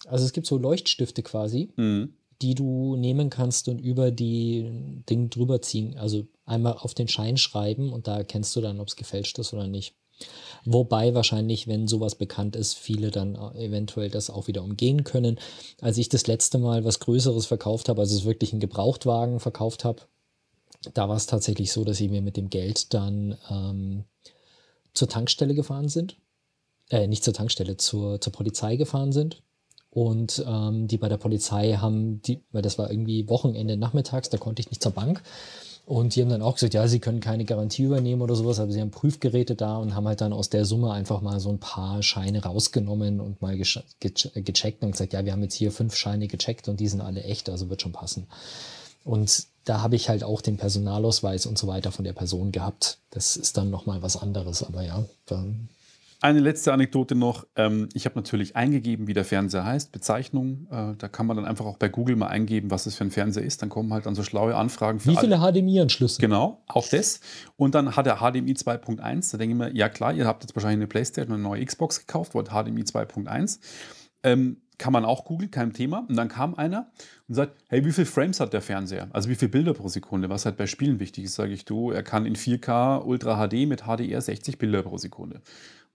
also 0.08 0.24
es 0.26 0.32
gibt 0.32 0.48
so 0.48 0.58
Leuchtstifte 0.58 1.24
quasi, 1.24 1.74
Mhm. 1.76 2.14
die 2.42 2.56
du 2.56 2.96
nehmen 2.96 3.30
kannst 3.30 3.68
und 3.68 3.80
über 3.80 4.12
die 4.12 5.04
Ding 5.10 5.30
drüber 5.30 5.62
ziehen. 5.62 5.98
Also 5.98 6.28
einmal 6.46 6.74
auf 6.74 6.94
den 6.94 7.08
Schein 7.10 7.36
schreiben 7.38 7.92
und 7.92 8.08
da 8.08 8.18
erkennst 8.18 8.56
du 8.56 8.62
dann, 8.62 8.80
ob 8.80 8.88
es 8.88 8.96
gefälscht 8.96 9.38
ist 9.40 9.54
oder 9.54 9.68
nicht. 9.68 9.96
Wobei 10.66 11.14
wahrscheinlich, 11.14 11.68
wenn 11.68 11.88
sowas 11.88 12.16
bekannt 12.16 12.56
ist, 12.56 12.76
viele 12.76 13.12
dann 13.12 13.36
äh, 13.36 13.66
eventuell 13.66 14.10
das 14.10 14.30
auch 14.30 14.48
wieder 14.48 14.64
umgehen 14.64 15.04
können. 15.04 15.40
Als 15.82 15.98
ich 15.98 16.10
das 16.10 16.28
letzte 16.28 16.58
Mal 16.58 16.84
was 16.84 17.00
Größeres 17.00 17.46
verkauft 17.46 17.90
habe, 17.90 18.02
also 18.02 18.16
es 18.16 18.26
wirklich 18.26 18.52
einen 18.52 18.60
Gebrauchtwagen 18.60 19.40
verkauft 19.40 19.86
habe, 19.86 20.04
da 20.94 21.10
war 21.10 21.16
es 21.16 21.26
tatsächlich 21.26 21.72
so, 21.72 21.84
dass 21.84 21.98
sie 21.98 22.10
mir 22.10 22.22
mit 22.22 22.38
dem 22.38 22.50
Geld 22.50 22.94
dann 22.94 23.38
ähm, 23.50 24.04
zur 24.94 25.10
Tankstelle 25.10 25.54
gefahren 25.54 25.90
sind. 25.90 26.18
Äh, 26.90 27.08
nicht 27.08 27.24
zur 27.24 27.34
Tankstelle, 27.34 27.78
zur, 27.78 28.20
zur 28.22 28.34
Polizei 28.34 28.76
gefahren 28.76 29.12
sind. 29.12 29.42
Und 29.92 30.44
ähm, 30.48 30.88
die 30.88 30.98
bei 30.98 31.10
der 31.10 31.18
Polizei 31.18 31.74
haben, 31.74 32.22
die, 32.22 32.44
weil 32.52 32.62
das 32.62 32.78
war 32.78 32.92
irgendwie 32.92 33.28
Wochenende 33.28 33.76
nachmittags, 33.76 34.30
da 34.30 34.38
konnte 34.38 34.62
ich 34.62 34.70
nicht 34.70 34.84
zur 34.84 34.92
Bank. 34.92 35.24
Und 35.90 36.16
die 36.16 36.22
haben 36.22 36.30
dann 36.30 36.44
auch 36.44 36.54
gesagt, 36.54 36.76
ja, 36.76 36.88
sie 36.88 37.00
können 37.00 37.20
keine 37.20 37.46
Garantie 37.46 37.82
übernehmen 37.82 38.22
oder 38.22 38.36
sowas, 38.36 38.60
aber 38.60 38.72
sie 38.72 38.80
haben 38.80 38.92
Prüfgeräte 38.92 39.56
da 39.56 39.78
und 39.78 39.96
haben 39.96 40.08
halt 40.08 40.22
dann 40.22 40.34
aus 40.34 40.52
der 40.52 40.64
Summe 40.64 40.94
einfach 40.94 41.22
mal 41.22 41.40
so 41.40 41.50
ein 41.50 41.58
paar 41.58 42.04
Scheine 42.04 42.44
rausgenommen 42.44 43.20
und 43.20 43.42
mal 43.42 43.58
gecheckt 43.58 44.84
und 44.84 44.92
gesagt, 44.92 45.14
ja, 45.14 45.26
wir 45.26 45.32
haben 45.32 45.42
jetzt 45.42 45.56
hier 45.56 45.72
fünf 45.72 45.96
Scheine 45.96 46.28
gecheckt 46.28 46.68
und 46.68 46.80
die 46.80 46.88
sind 46.88 47.02
alle 47.02 47.24
echt, 47.24 47.50
also 47.50 47.72
wird 47.72 47.82
schon 47.82 47.92
passen. 47.92 48.28
Und 49.04 49.48
da 49.66 49.82
habe 49.82 49.96
ich 49.96 50.10
halt 50.10 50.24
auch 50.24 50.42
den 50.42 50.58
Personalausweis 50.58 51.48
und 51.48 51.58
so 51.58 51.66
weiter 51.66 51.92
von 51.92 52.06
der 52.06 52.14
Person 52.14 52.52
gehabt. 52.52 53.00
Das 53.10 53.36
ist 53.36 53.58
dann 53.58 53.72
nochmal 53.72 54.04
was 54.04 54.16
anderes, 54.16 54.62
aber 54.62 54.84
ja, 54.84 55.06
dann 55.26 55.70
Eine 56.22 56.42
letzte 56.42 56.74
Anekdote 56.74 57.16
noch. 57.16 57.48
Ähm, 57.56 57.88
ich 57.94 58.06
habe 58.06 58.16
natürlich 58.16 58.58
eingegeben, 58.58 59.08
wie 59.08 59.14
der 59.14 59.24
Fernseher 59.24 59.64
heißt, 59.64 59.94
Bezeichnung. 59.94 60.68
Äh, 60.70 60.96
da 60.98 61.08
kann 61.08 61.26
man 61.26 61.38
dann 61.38 61.46
einfach 61.46 61.66
auch 61.66 61.78
bei 61.78 61.88
Google 61.88 62.18
mal 62.18 62.28
eingeben, 62.28 62.72
was 62.72 62.86
es 62.86 62.96
für 62.96 63.06
ein 63.06 63.12
Fernseher 63.12 63.44
ist. 63.44 63.62
Dann 63.62 63.70
kommen 63.70 63.94
halt 63.94 64.06
dann 64.06 64.16
so 64.16 64.24
schlaue 64.24 64.54
Anfragen 64.56 65.00
für 65.00 65.12
wie 65.12 65.16
viele 65.16 65.38
HDMI-Anschlüsse? 65.38 66.20
Genau, 66.20 66.62
auch 66.68 66.88
das. 66.90 67.22
Und 67.56 67.74
dann 67.74 67.96
hat 67.96 68.06
er 68.06 68.18
HDMI 68.18 68.52
2.1. 68.52 69.32
Da 69.32 69.38
denke 69.38 69.54
ich 69.54 69.58
mir, 69.58 69.78
ja 69.78 69.88
klar, 69.88 70.14
ihr 70.14 70.28
habt 70.28 70.44
jetzt 70.44 70.54
wahrscheinlich 70.56 70.80
eine 70.80 70.88
Playstation 70.88 71.34
eine 71.34 71.42
neue 71.42 71.64
Xbox 71.64 72.06
gekauft, 72.06 72.34
wollt 72.34 72.50
HDMI 72.50 72.82
2.1. 72.82 73.60
Ähm, 74.24 74.58
kann 74.78 74.94
man 74.94 75.06
auch 75.06 75.26
googeln, 75.26 75.52
kein 75.52 75.74
Thema. 75.74 76.06
Und 76.08 76.16
dann 76.16 76.30
kam 76.30 76.56
einer 76.56 76.90
und 77.28 77.36
sagt, 77.36 77.54
hey, 77.68 77.86
wie 77.86 77.92
viele 77.92 78.08
Frames 78.08 78.40
hat 78.40 78.54
der 78.54 78.62
Fernseher? 78.62 79.10
Also 79.12 79.30
wie 79.30 79.36
viele 79.36 79.50
Bilder 79.50 79.74
pro 79.74 79.88
Sekunde? 79.90 80.30
Was 80.30 80.46
halt 80.46 80.58
bei 80.58 80.68
Spielen 80.68 81.00
wichtig 81.00 81.26
ist, 81.26 81.36
sage 81.36 81.54
ich 81.54 81.66
du. 81.66 81.92
Er 81.92 82.02
kann 82.02 82.26
in 82.26 82.36
4K 82.36 83.04
Ultra 83.06 83.48
HD 83.48 83.68
mit 83.68 83.84
HDR 83.84 84.22
60 84.22 84.58
Bilder 84.58 84.82
pro 84.82 84.98
Sekunde. 84.98 85.42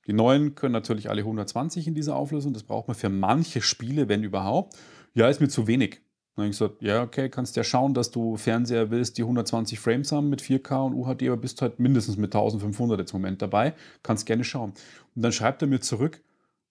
Die 0.06 0.12
neuen 0.12 0.54
können 0.54 0.72
natürlich 0.72 1.08
alle 1.10 1.22
120 1.22 1.86
in 1.86 1.94
dieser 1.94 2.16
Auflösung. 2.16 2.52
Das 2.52 2.62
braucht 2.62 2.88
man 2.88 2.96
für 2.96 3.08
manche 3.08 3.62
Spiele, 3.62 4.08
wenn 4.08 4.22
überhaupt. 4.22 4.76
Ja, 5.14 5.28
ist 5.28 5.40
mir 5.40 5.48
zu 5.48 5.66
wenig. 5.66 6.00
Dann 6.34 6.44
habe 6.44 6.50
ich 6.50 6.58
gesagt, 6.58 6.82
ja, 6.82 7.02
okay, 7.02 7.28
kannst 7.28 7.54
ja 7.54 7.62
schauen, 7.62 7.94
dass 7.94 8.10
du 8.10 8.36
Fernseher 8.36 8.90
willst, 8.90 9.18
die 9.18 9.22
120 9.22 9.78
Frames 9.78 10.10
haben 10.10 10.30
mit 10.30 10.42
4K 10.42 10.86
und 10.86 10.94
UHD, 10.94 11.28
aber 11.28 11.36
bist 11.36 11.62
halt 11.62 11.78
mindestens 11.78 12.16
mit 12.16 12.34
1500 12.34 12.98
jetzt 12.98 13.12
im 13.12 13.20
Moment 13.20 13.40
dabei. 13.40 13.74
Kannst 14.02 14.26
gerne 14.26 14.42
schauen. 14.42 14.72
Und 15.14 15.22
dann 15.22 15.30
schreibt 15.30 15.62
er 15.62 15.68
mir 15.68 15.80
zurück, 15.80 16.20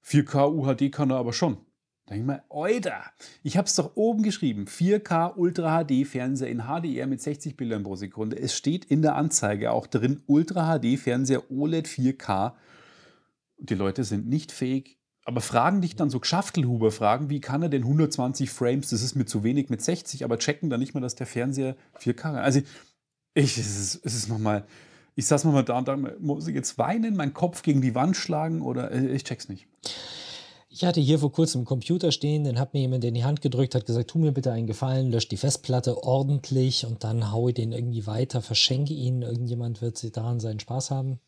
4K 0.06 0.52
UHD 0.54 0.92
kann 0.92 1.12
er 1.12 1.18
aber 1.18 1.32
schon. 1.32 1.58
Da 2.06 2.16
denke 2.16 2.20
ich 2.20 2.28
mir, 2.28 2.44
Alter, 2.50 3.04
ich 3.42 3.56
habe 3.56 3.68
es 3.68 3.76
doch 3.76 3.96
oben 3.96 4.24
geschrieben, 4.24 4.66
4K 4.66 5.38
Ultra 5.38 5.86
HD 5.86 6.06
Fernseher 6.06 6.50
in 6.50 6.64
HDR 6.64 7.08
mit 7.08 7.22
60 7.22 7.56
Bildern 7.56 7.84
pro 7.84 7.96
Sekunde. 7.96 8.38
Es 8.38 8.54
steht 8.54 8.84
in 8.84 9.02
der 9.02 9.16
Anzeige 9.16 9.72
auch 9.72 9.88
drin, 9.88 10.22
Ultra 10.28 10.78
HD 10.78 11.00
Fernseher 11.00 11.50
OLED 11.50 11.88
4K. 11.88 12.52
Die 13.64 13.76
Leute 13.76 14.04
sind 14.04 14.28
nicht 14.28 14.52
fähig, 14.52 15.00
aber 15.24 15.40
fragen 15.40 15.82
dich 15.82 15.96
dann 15.96 16.10
so 16.10 16.20
Geschaftelhuber 16.20 16.92
fragen, 16.92 17.30
wie 17.30 17.40
kann 17.40 17.62
er 17.62 17.70
denn 17.70 17.84
120 17.84 18.50
Frames, 18.50 18.90
das 18.90 19.02
ist 19.02 19.16
mir 19.16 19.26
zu 19.26 19.44
wenig 19.44 19.70
mit 19.70 19.82
60, 19.82 20.26
aber 20.26 20.38
checken 20.38 20.70
dann 20.70 20.82
nicht 20.82 20.94
mal, 20.94 21.00
dass 21.00 21.16
der 21.16 21.28
Fernseher 21.28 21.78
4K 21.98 22.14
kann. 22.14 22.36
Also 22.36 22.60
ich, 23.34 23.58
es 23.58 23.80
ist, 23.80 24.06
es 24.06 24.16
ist 24.16 24.28
nochmal, 24.28 24.66
ich 25.16 25.26
saß 25.26 25.46
mal 25.46 25.64
da 25.64 25.78
und 25.78 25.88
da, 25.88 25.96
muss 25.96 26.48
ich 26.48 26.56
jetzt 26.56 26.78
weinen, 26.78 27.16
meinen 27.16 27.34
Kopf 27.34 27.62
gegen 27.62 27.82
die 27.82 27.96
Wand 27.96 28.18
schlagen 28.18 28.62
oder 28.62 28.92
äh, 28.92 29.08
ich 29.08 29.24
check's 29.24 29.48
nicht. 29.48 29.66
Ich 30.70 30.84
hatte 30.84 31.00
hier 31.00 31.20
vor 31.20 31.32
kurzem 31.32 31.60
einen 31.60 31.66
Computer 31.66 32.12
stehen, 32.12 32.44
den 32.44 32.60
hat 32.60 32.74
mir 32.74 32.82
jemand 32.82 33.06
in 33.06 33.14
die 33.14 33.24
Hand 33.24 33.42
gedrückt, 33.42 33.76
hat 33.76 33.86
gesagt, 33.86 34.10
tu 34.10 34.20
mir 34.20 34.34
bitte 34.34 34.52
einen 34.52 34.68
Gefallen, 34.68 35.10
lösch 35.10 35.30
die 35.30 35.38
Festplatte 35.38 36.04
ordentlich 36.04 36.86
und 36.86 37.04
dann 37.06 37.32
haue 37.32 37.52
ich 37.52 37.56
den 37.56 37.72
irgendwie 37.72 38.08
weiter, 38.08 38.42
verschenke 38.42 38.94
ihn, 38.94 39.22
irgendjemand 39.22 39.82
wird 39.82 40.18
daran 40.18 40.42
seinen 40.42 40.60
Spaß 40.60 40.92
haben. 40.92 41.20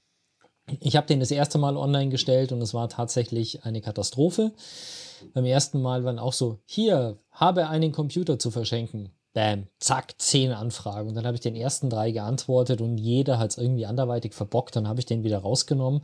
Ich 0.79 0.95
habe 0.95 1.07
den 1.07 1.19
das 1.19 1.31
erste 1.31 1.57
Mal 1.57 1.77
online 1.77 2.09
gestellt 2.09 2.51
und 2.51 2.61
es 2.61 2.73
war 2.73 2.89
tatsächlich 2.89 3.63
eine 3.65 3.81
Katastrophe. 3.81 4.51
Beim 5.33 5.45
ersten 5.45 5.81
Mal 5.81 6.03
waren 6.03 6.19
auch 6.19 6.33
so, 6.33 6.59
hier, 6.65 7.19
habe 7.31 7.67
einen 7.69 7.91
Computer 7.91 8.39
zu 8.39 8.51
verschenken. 8.51 9.11
Bam, 9.33 9.67
zack, 9.79 10.15
zehn 10.17 10.51
Anfragen. 10.51 11.09
Und 11.09 11.15
dann 11.15 11.25
habe 11.25 11.35
ich 11.35 11.41
den 11.41 11.55
ersten 11.55 11.89
drei 11.89 12.11
geantwortet 12.11 12.81
und 12.81 12.97
jeder 12.97 13.37
hat 13.37 13.51
es 13.51 13.57
irgendwie 13.57 13.85
anderweitig 13.85 14.33
verbockt. 14.33 14.75
Dann 14.75 14.87
habe 14.87 14.99
ich 14.99 15.05
den 15.05 15.23
wieder 15.23 15.39
rausgenommen. 15.39 16.01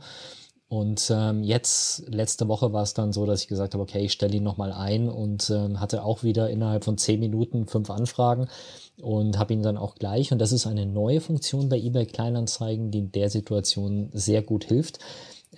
Und 0.72 1.12
ähm, 1.14 1.42
jetzt, 1.42 2.08
letzte 2.08 2.48
Woche 2.48 2.72
war 2.72 2.82
es 2.82 2.94
dann 2.94 3.12
so, 3.12 3.26
dass 3.26 3.42
ich 3.42 3.48
gesagt 3.48 3.74
habe, 3.74 3.82
okay, 3.82 4.06
ich 4.06 4.12
stelle 4.12 4.34
ihn 4.34 4.42
nochmal 4.42 4.72
ein 4.72 5.10
und 5.10 5.50
ähm, 5.50 5.78
hatte 5.80 6.02
auch 6.02 6.22
wieder 6.22 6.48
innerhalb 6.48 6.84
von 6.84 6.96
zehn 6.96 7.20
Minuten 7.20 7.66
fünf 7.66 7.90
Anfragen 7.90 8.48
und 8.98 9.38
habe 9.38 9.52
ihn 9.52 9.62
dann 9.62 9.76
auch 9.76 9.96
gleich. 9.96 10.32
Und 10.32 10.38
das 10.38 10.50
ist 10.50 10.66
eine 10.66 10.86
neue 10.86 11.20
Funktion 11.20 11.68
bei 11.68 11.76
eBay 11.76 12.06
Kleinanzeigen, 12.06 12.90
die 12.90 13.00
in 13.00 13.12
der 13.12 13.28
Situation 13.28 14.08
sehr 14.14 14.40
gut 14.40 14.64
hilft. 14.64 14.98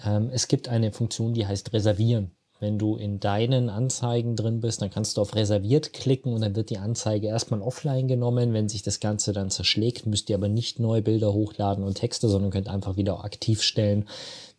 Ähm, 0.05 0.31
es 0.33 0.49
gibt 0.49 0.69
eine 0.69 0.91
Funktion, 0.91 1.33
die 1.33 1.47
heißt 1.47 1.73
Reservieren. 1.73 2.33
Wenn 2.59 2.81
du 2.81 2.97
in 2.97 3.21
deinen 3.21 3.71
Anzeigen 3.71 4.35
drin 4.35 4.61
bist, 4.61 4.83
dann 4.83 4.91
kannst 4.91 5.17
du 5.17 5.21
auf 5.21 5.37
Reserviert 5.37 5.93
klicken 5.93 6.35
und 6.35 6.41
dann 6.41 6.57
wird 6.57 6.71
die 6.71 6.79
Anzeige 6.79 7.29
erstmal 7.29 7.63
offline 7.63 8.09
genommen. 8.09 8.53
Wenn 8.53 8.69
sich 8.69 8.83
das 8.83 8.99
Ganze 8.99 9.33
dann 9.33 9.51
zerschlägt, 9.51 10.07
müsst 10.07 10.29
ihr 10.29 10.35
aber 10.35 10.49
nicht 10.49 10.81
neue 10.81 11.03
Bilder 11.03 11.33
hochladen 11.33 11.85
und 11.85 11.95
Texte, 11.95 12.29
sondern 12.29 12.51
könnt 12.51 12.67
einfach 12.67 12.97
wieder 12.97 13.25
aktiv 13.25 13.63
stellen. 13.63 14.07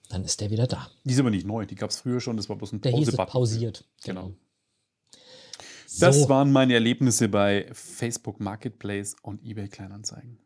Dann 0.09 0.23
ist 0.23 0.39
der 0.41 0.49
wieder 0.51 0.67
da. 0.67 0.89
Die 1.03 1.13
ist 1.13 1.19
aber 1.19 1.29
nicht 1.31 1.45
neu, 1.47 1.65
die 1.65 1.75
gab 1.75 1.89
es 1.89 1.97
früher 1.97 2.19
schon, 2.21 2.37
das 2.37 2.47
war 2.49 2.55
bloß 2.55 2.73
ein 2.73 2.81
Der 2.81 2.91
hieß 2.91 3.07
es 3.07 3.15
Pause-Button. 3.15 3.31
pausiert. 3.31 3.85
Genau. 4.03 4.31
Das 5.99 6.19
So. 6.21 6.29
waren 6.29 6.51
meine 6.51 6.73
Erlebnisse 6.73 7.29
bei 7.29 7.67
Facebook 7.73 8.39
Marketplace 8.39 9.15
und 9.21 9.43
eBay 9.43 9.67
Kleinanzeigen. 9.67 10.37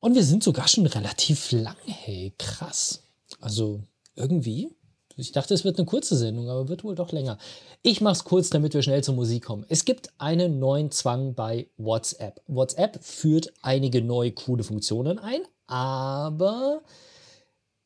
Und 0.00 0.14
wir 0.14 0.22
sind 0.24 0.42
sogar 0.44 0.68
schon 0.68 0.86
relativ 0.86 1.50
lang, 1.52 1.76
hey, 1.84 2.32
krass. 2.38 3.02
Also 3.40 3.82
irgendwie. 4.14 4.70
Ich 5.18 5.32
dachte, 5.32 5.54
es 5.54 5.64
wird 5.64 5.78
eine 5.78 5.86
kurze 5.86 6.14
Sendung, 6.16 6.50
aber 6.50 6.68
wird 6.68 6.84
wohl 6.84 6.94
doch 6.94 7.10
länger. 7.10 7.38
Ich 7.82 8.02
mache 8.02 8.12
es 8.12 8.24
kurz, 8.24 8.50
damit 8.50 8.74
wir 8.74 8.82
schnell 8.82 9.02
zur 9.02 9.14
Musik 9.14 9.44
kommen. 9.46 9.64
Es 9.68 9.86
gibt 9.86 10.10
einen 10.18 10.58
neuen 10.58 10.90
Zwang 10.90 11.34
bei 11.34 11.68
WhatsApp. 11.78 12.42
WhatsApp 12.46 13.02
führt 13.02 13.52
einige 13.62 14.02
neue 14.02 14.32
coole 14.32 14.62
Funktionen 14.62 15.18
ein, 15.18 15.40
aber 15.66 16.82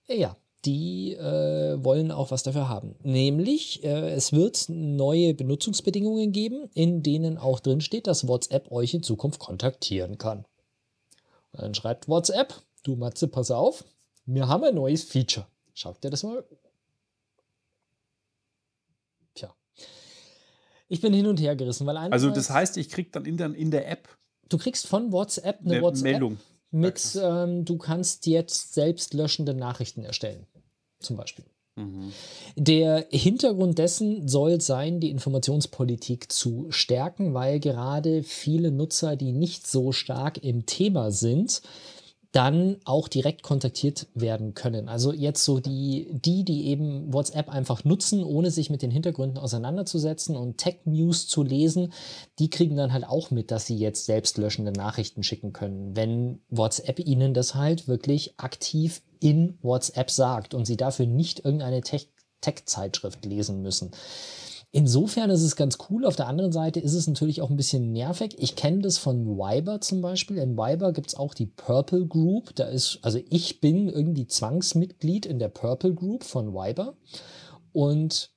ja, 0.09 0.37
die 0.65 1.15
äh, 1.15 1.83
wollen 1.83 2.11
auch 2.11 2.31
was 2.31 2.43
dafür 2.43 2.69
haben. 2.69 2.97
Nämlich, 3.03 3.83
äh, 3.85 4.11
es 4.11 4.33
wird 4.33 4.67
neue 4.69 5.35
Benutzungsbedingungen 5.35 6.33
geben, 6.33 6.69
in 6.75 7.03
denen 7.03 7.39
auch 7.39 7.61
drin 7.61 7.81
steht, 7.81 8.07
dass 8.07 8.29
WhatsApp 8.29 8.71
euch 8.71 8.95
in 8.95 9.03
Zukunft 9.03 9.41
kontaktieren 9.41 10.19
kann. 10.19 10.45
Und 11.53 11.63
dann 11.63 11.75
schreibt 11.75 12.09
WhatsApp, 12.09 12.55
du 12.83 12.97
Matze, 12.97 13.29
pass 13.29 13.51
auf, 13.51 13.85
wir 14.27 14.49
haben 14.49 14.65
ein 14.65 14.75
neues 14.75 15.05
Feature. 15.05 15.47
Schaut 15.73 16.03
dir 16.05 16.11
das 16.11 16.23
mal. 16.23 16.45
Tja. 19.35 19.55
Ich 20.89 21.01
bin 21.01 21.13
hin 21.13 21.27
und 21.27 21.41
her 21.41 21.57
gerissen, 21.57 21.87
weil 21.87 21.97
Also 21.97 22.31
das 22.31 22.51
heißt, 22.51 22.77
ich 22.77 22.91
kriege 22.91 23.11
dann 23.11 23.25
in 23.25 23.37
der, 23.37 23.55
in 23.55 23.71
der 23.71 23.89
App 23.89 24.09
du 24.51 24.59
kriegst 24.59 24.87
von 24.87 25.11
WhatsApp 25.13 25.61
eine, 25.61 25.75
eine 25.75 25.83
WhatsApp 25.83 26.05
Meldung. 26.05 26.39
Mit, 26.71 27.19
ähm, 27.21 27.65
du 27.65 27.77
kannst 27.79 28.27
jetzt 28.27 28.75
selbst 28.75 29.15
löschende 29.15 29.55
Nachrichten 29.55 30.05
erstellen. 30.05 30.47
Zum 31.01 31.17
Beispiel. 31.17 31.45
Der 32.57 33.07
Hintergrund 33.11 33.79
dessen 33.79 34.29
soll 34.29 34.61
sein, 34.61 35.01
die 35.01 35.11
Informationspolitik 35.11 36.31
zu 36.31 36.67
stärken, 36.71 37.33
weil 37.33 37.61
gerade 37.61 38.23
viele 38.23 38.71
Nutzer, 38.71 39.17
die 39.17 39.33
nicht 39.33 39.67
so 39.67 39.93
stark 39.93 40.43
im 40.43 40.67
Thema 40.67 41.11
sind, 41.11 41.63
dann 42.33 42.77
auch 42.85 43.09
direkt 43.09 43.43
kontaktiert 43.43 44.07
werden 44.15 44.55
können. 44.55 44.89
Also 44.89 45.13
jetzt 45.13 45.45
so 45.45 45.59
die, 45.59 46.09
die, 46.13 46.45
die 46.45 46.69
eben 46.69 47.13
WhatsApp 47.13 47.49
einfach 47.49 47.85
nutzen, 47.85 48.23
ohne 48.23 48.53
sich 48.53 48.71
mit 48.71 48.83
den 48.83 48.93
Hintergründen 48.93 49.39
auseinanderzusetzen 49.39 50.37
und 50.37 50.59
Tech-News 50.59 51.27
zu 51.27 51.43
lesen, 51.43 51.93
die 52.39 52.49
kriegen 52.49 52.77
dann 52.77 52.93
halt 52.93 53.05
auch 53.05 53.33
mit, 53.33 53.51
dass 53.51 53.67
sie 53.67 53.77
jetzt 53.77 54.07
selbstlöschende 54.07 54.73
Nachrichten 54.73 55.25
schicken 55.25 55.53
können, 55.53 55.97
wenn 55.97 56.41
WhatsApp 56.51 57.01
ihnen 57.01 57.35
das 57.35 57.57
halt 57.57 57.89
wirklich 57.89 58.35
aktiv 58.39 59.03
in 59.19 59.59
WhatsApp 59.63 60.11
sagt 60.11 60.55
und 60.55 60.67
sie 60.67 60.77
dafür 60.77 61.07
nicht 61.07 61.45
irgendeine 61.45 61.81
Tech-Zeitschrift 61.81 63.25
lesen 63.25 63.61
müssen. 63.61 63.91
Insofern 64.73 65.31
ist 65.31 65.43
es 65.43 65.57
ganz 65.57 65.79
cool. 65.89 66.05
Auf 66.05 66.15
der 66.15 66.29
anderen 66.29 66.53
Seite 66.53 66.79
ist 66.79 66.95
es 66.95 67.09
natürlich 67.09 67.43
auch 67.43 67.51
ein 67.51 67.57
bisschen 67.57 67.91
nervig. 67.93 68.37
Ich 68.39 68.55
kenne 68.55 68.83
das 68.83 68.99
von 68.99 69.27
Viber 69.27 69.81
zum 69.81 70.01
Beispiel. 70.01 70.39
In 70.39 70.57
Viber 70.57 70.93
gibt 70.93 71.09
es 71.09 71.17
auch 71.17 71.35
die 71.35 71.47
Purple 71.47 72.07
Group. 72.07 72.55
Da 72.55 72.67
ist, 72.67 73.01
also 73.03 73.19
ich 73.31 73.61
bin 73.61 73.89
irgendwie 73.89 74.29
Zwangsmitglied 74.29 75.27
in 75.27 75.41
der 75.41 75.49
Purple 75.49 75.93
Group 75.93 76.23
von 76.23 76.53
Viber 76.53 76.95
und 77.73 78.31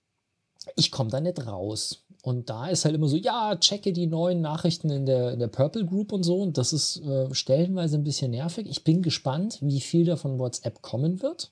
ich 0.76 0.92
komme 0.92 1.12
da 1.12 1.20
nicht 1.20 1.46
raus. 1.46 2.04
Und 2.24 2.50
da 2.50 2.68
ist 2.68 2.86
halt 2.86 2.96
immer 2.96 3.10
so, 3.10 3.18
ja, 3.18 3.56
checke 3.58 3.94
die 3.94 4.08
neuen 4.08 4.42
Nachrichten 4.42 4.90
in 4.90 5.06
der, 5.06 5.34
in 5.34 5.40
der 5.40 5.50
Purple 5.50 5.86
Group 5.86 6.14
und 6.14 6.24
so. 6.24 6.42
Und 6.42 6.58
das 6.58 6.74
ist 6.74 7.02
äh, 7.06 7.32
stellenweise 7.36 7.98
ein 7.98 8.04
bisschen 8.04 8.32
nervig. 8.32 8.66
Ich 8.68 8.84
bin 8.84 9.04
gespannt, 9.04 9.60
wie 9.62 9.82
viel 9.82 10.06
davon 10.06 10.40
WhatsApp 10.40 10.82
kommen 10.82 11.22
wird. 11.22 11.52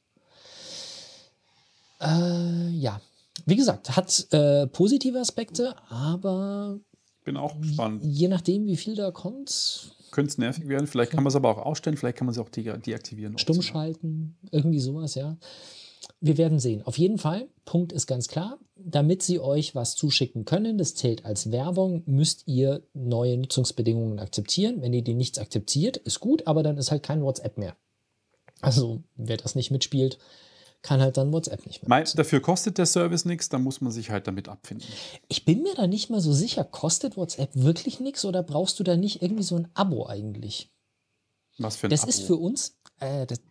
Äh, 1.99 2.69
ja, 2.69 2.99
wie 3.45 3.55
gesagt, 3.55 3.95
hat 3.95 4.27
äh, 4.31 4.67
positive 4.67 5.19
Aspekte, 5.19 5.75
aber 5.89 6.79
bin 7.23 7.37
auch 7.37 7.59
gespannt. 7.59 8.03
Je 8.03 8.27
nachdem, 8.27 8.65
wie 8.65 8.77
viel 8.77 8.95
da 8.95 9.11
kommt. 9.11 9.95
Könnte 10.11 10.31
es 10.31 10.37
nervig 10.37 10.67
werden. 10.67 10.87
Vielleicht 10.87 11.11
kann 11.11 11.23
man 11.23 11.29
es 11.29 11.35
aber 11.35 11.49
auch 11.49 11.63
ausstellen, 11.63 11.97
vielleicht 11.97 12.17
kann 12.17 12.25
man 12.25 12.33
es 12.33 12.39
auch 12.39 12.49
de 12.49 12.77
deaktivieren. 12.77 13.37
Stumm 13.37 13.61
schalten, 13.61 14.37
irgendwie 14.51 14.79
sowas, 14.79 15.15
ja. 15.15 15.37
Wir 16.19 16.37
werden 16.37 16.59
sehen. 16.59 16.81
Auf 16.83 16.97
jeden 16.97 17.19
Fall, 17.19 17.47
Punkt 17.63 17.93
ist 17.93 18.07
ganz 18.07 18.27
klar, 18.27 18.59
damit 18.75 19.21
sie 19.21 19.39
euch 19.39 19.75
was 19.75 19.95
zuschicken 19.95 20.45
können, 20.45 20.77
das 20.77 20.95
zählt 20.95 21.25
als 21.25 21.51
Werbung, 21.51 22.03
müsst 22.05 22.47
ihr 22.47 22.83
neue 22.93 23.37
Nutzungsbedingungen 23.37 24.19
akzeptieren. 24.19 24.81
Wenn 24.81 24.93
ihr 24.93 25.03
die 25.03 25.13
nichts 25.13 25.37
akzeptiert, 25.37 25.97
ist 25.97 26.19
gut, 26.19 26.47
aber 26.47 26.63
dann 26.63 26.77
ist 26.77 26.91
halt 26.91 27.03
kein 27.03 27.23
WhatsApp 27.23 27.57
mehr. 27.57 27.75
Also, 28.61 29.03
wer 29.15 29.37
das 29.37 29.55
nicht 29.55 29.71
mitspielt, 29.71 30.17
kann 30.81 30.99
halt 30.99 31.17
dann 31.17 31.31
WhatsApp 31.31 31.65
nicht 31.65 31.81
mehr. 31.81 31.89
Meinst 31.89 32.17
dafür 32.17 32.41
kostet 32.41 32.77
der 32.77 32.85
Service 32.85 33.25
nichts, 33.25 33.49
dann 33.49 33.63
muss 33.63 33.81
man 33.81 33.91
sich 33.91 34.09
halt 34.09 34.27
damit 34.27 34.49
abfinden. 34.49 34.87
Ich 35.27 35.45
bin 35.45 35.61
mir 35.61 35.75
da 35.75 35.87
nicht 35.87 36.09
mal 36.09 36.21
so 36.21 36.33
sicher, 36.33 36.63
kostet 36.63 37.17
WhatsApp 37.17 37.51
wirklich 37.53 37.99
nichts 37.99 38.25
oder 38.25 38.41
brauchst 38.43 38.79
du 38.79 38.83
da 38.83 38.95
nicht 38.97 39.21
irgendwie 39.21 39.43
so 39.43 39.55
ein 39.55 39.67
Abo 39.73 40.07
eigentlich? 40.07 40.71
Was 41.57 41.75
für 41.75 41.87
ein 41.87 41.91
das 41.91 42.03
Abo? 42.03 42.09
ist 42.09 42.23
für 42.23 42.35
uns. 42.35 42.77
Äh, 42.99 43.27
das, 43.27 43.41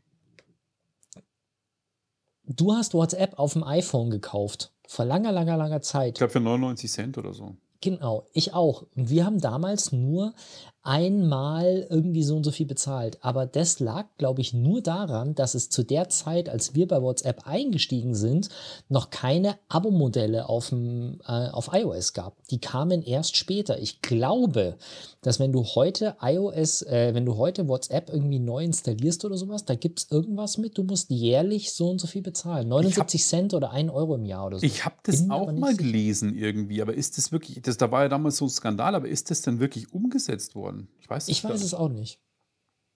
du 2.44 2.74
hast 2.74 2.94
WhatsApp 2.94 3.38
auf 3.38 3.52
dem 3.52 3.62
iPhone 3.62 4.10
gekauft. 4.10 4.72
Vor 4.86 5.04
langer, 5.04 5.30
langer, 5.30 5.56
langer 5.56 5.82
Zeit. 5.82 6.14
Ich 6.14 6.18
glaube 6.18 6.32
für 6.32 6.40
99 6.40 6.90
Cent 6.90 7.18
oder 7.18 7.32
so. 7.32 7.54
Genau, 7.80 8.26
ich 8.32 8.52
auch. 8.52 8.84
Und 8.94 9.08
wir 9.08 9.24
haben 9.24 9.40
damals 9.40 9.92
nur 9.92 10.34
einmal 10.82 11.86
irgendwie 11.90 12.22
so 12.22 12.36
und 12.36 12.44
so 12.44 12.50
viel 12.50 12.66
bezahlt. 12.66 13.18
Aber 13.22 13.46
das 13.46 13.80
lag, 13.80 14.06
glaube 14.16 14.40
ich, 14.40 14.54
nur 14.54 14.80
daran, 14.80 15.34
dass 15.34 15.54
es 15.54 15.68
zu 15.68 15.82
der 15.82 16.08
Zeit, 16.08 16.48
als 16.48 16.74
wir 16.74 16.88
bei 16.88 17.02
WhatsApp 17.02 17.46
eingestiegen 17.46 18.14
sind, 18.14 18.48
noch 18.88 19.10
keine 19.10 19.56
Abo-Modelle 19.68 20.48
auf, 20.48 20.72
äh, 20.72 21.16
auf 21.26 21.70
iOS 21.72 22.14
gab. 22.14 22.36
Die 22.48 22.60
kamen 22.60 23.02
erst 23.02 23.36
später. 23.36 23.78
Ich 23.78 24.00
glaube, 24.00 24.76
dass 25.22 25.38
wenn 25.38 25.52
du 25.52 25.64
heute 25.64 26.16
iOS, 26.22 26.82
äh, 26.82 27.12
wenn 27.12 27.26
du 27.26 27.36
heute 27.36 27.68
WhatsApp 27.68 28.08
irgendwie 28.10 28.38
neu 28.38 28.64
installierst 28.64 29.24
oder 29.24 29.36
sowas, 29.36 29.64
da 29.66 29.74
gibt 29.74 30.00
es 30.00 30.10
irgendwas 30.10 30.56
mit, 30.56 30.78
du 30.78 30.84
musst 30.84 31.10
jährlich 31.10 31.72
so 31.72 31.90
und 31.90 32.00
so 32.00 32.06
viel 32.06 32.22
bezahlen. 32.22 32.68
79 32.68 33.20
hab, 33.20 33.28
Cent 33.28 33.54
oder 33.54 33.70
1 33.70 33.90
Euro 33.92 34.14
im 34.14 34.24
Jahr 34.24 34.46
oder 34.46 34.58
so. 34.58 34.66
Ich 34.66 34.84
habe 34.84 34.96
das 35.02 35.20
Bin 35.20 35.30
auch 35.30 35.52
mal 35.52 35.76
gelesen 35.76 36.34
irgendwie, 36.36 36.80
aber 36.80 36.94
ist 36.94 37.18
das 37.18 37.32
wirklich, 37.32 37.60
das, 37.60 37.76
da 37.76 37.90
war 37.90 38.02
ja 38.02 38.08
damals 38.08 38.38
so 38.38 38.46
ein 38.46 38.50
Skandal, 38.50 38.94
aber 38.94 39.08
ist 39.08 39.30
das 39.30 39.42
denn 39.42 39.60
wirklich 39.60 39.92
umgesetzt 39.92 40.54
worden? 40.54 40.69
Geworden? 40.70 40.88
Ich 41.00 41.10
weiß, 41.10 41.28
ich 41.28 41.44
weiß 41.44 41.62
es 41.62 41.74
auch 41.74 41.88
nicht. 41.88 42.20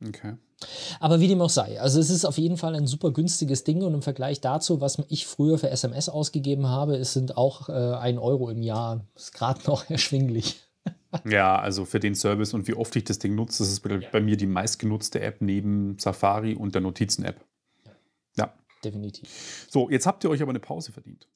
Okay. 0.06 0.34
Aber 1.00 1.20
wie 1.20 1.28
dem 1.28 1.40
auch 1.40 1.50
sei, 1.50 1.80
also 1.80 2.00
es 2.00 2.10
ist 2.10 2.24
auf 2.24 2.38
jeden 2.38 2.56
Fall 2.56 2.74
ein 2.74 2.86
super 2.86 3.12
günstiges 3.12 3.64
Ding 3.64 3.82
und 3.82 3.94
im 3.94 4.02
Vergleich 4.02 4.40
dazu, 4.40 4.80
was 4.80 4.98
ich 5.08 5.26
früher 5.26 5.58
für 5.58 5.70
SMS 5.70 6.08
ausgegeben 6.08 6.66
habe, 6.66 6.96
es 6.96 7.12
sind 7.12 7.36
auch 7.36 7.68
äh, 7.68 7.72
ein 7.72 8.18
Euro 8.18 8.50
im 8.50 8.62
Jahr. 8.62 9.06
Ist 9.14 9.34
gerade 9.34 9.60
noch 9.66 9.88
erschwinglich. 9.90 10.60
Ja, 11.24 11.58
also 11.58 11.84
für 11.84 12.00
den 12.00 12.14
Service 12.14 12.54
und 12.54 12.66
wie 12.66 12.74
oft 12.74 12.94
ich 12.96 13.04
das 13.04 13.18
Ding 13.20 13.36
nutze, 13.36 13.62
das 13.62 13.70
ist 13.70 13.80
bei, 13.80 13.90
ja. 13.90 14.08
bei 14.10 14.20
mir 14.20 14.36
die 14.36 14.46
meistgenutzte 14.46 15.20
App 15.20 15.40
neben 15.40 15.96
Safari 15.98 16.54
und 16.54 16.74
der 16.74 16.82
Notizen-App. 16.82 17.40
Ja. 18.36 18.52
Definitiv. 18.82 19.68
So, 19.70 19.88
jetzt 19.90 20.06
habt 20.06 20.24
ihr 20.24 20.30
euch 20.30 20.42
aber 20.42 20.50
eine 20.50 20.60
Pause 20.60 20.92
verdient. 20.92 21.28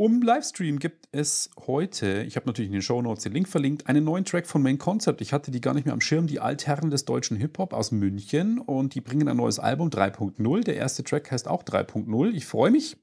Um 0.00 0.22
Livestream 0.22 0.78
gibt 0.78 1.08
es 1.10 1.50
heute, 1.66 2.22
ich 2.22 2.36
habe 2.36 2.46
natürlich 2.46 2.68
in 2.68 2.72
den 2.72 2.82
Show 2.82 3.02
Notes 3.02 3.24
den 3.24 3.32
Link 3.32 3.48
verlinkt, 3.48 3.88
einen 3.88 4.04
neuen 4.04 4.24
Track 4.24 4.46
von 4.46 4.62
Main 4.62 4.78
Concept. 4.78 5.20
Ich 5.20 5.32
hatte 5.32 5.50
die 5.50 5.60
gar 5.60 5.74
nicht 5.74 5.86
mehr 5.86 5.92
am 5.92 6.00
Schirm, 6.00 6.28
die 6.28 6.38
Altherren 6.38 6.90
des 6.90 7.04
deutschen 7.04 7.36
Hip-Hop 7.36 7.72
aus 7.72 7.90
München 7.90 8.60
und 8.60 8.94
die 8.94 9.00
bringen 9.00 9.26
ein 9.26 9.38
neues 9.38 9.58
Album 9.58 9.88
3.0. 9.88 10.62
Der 10.62 10.76
erste 10.76 11.02
Track 11.02 11.32
heißt 11.32 11.48
auch 11.48 11.64
3.0. 11.64 12.30
Ich 12.32 12.46
freue 12.46 12.70
mich 12.70 12.96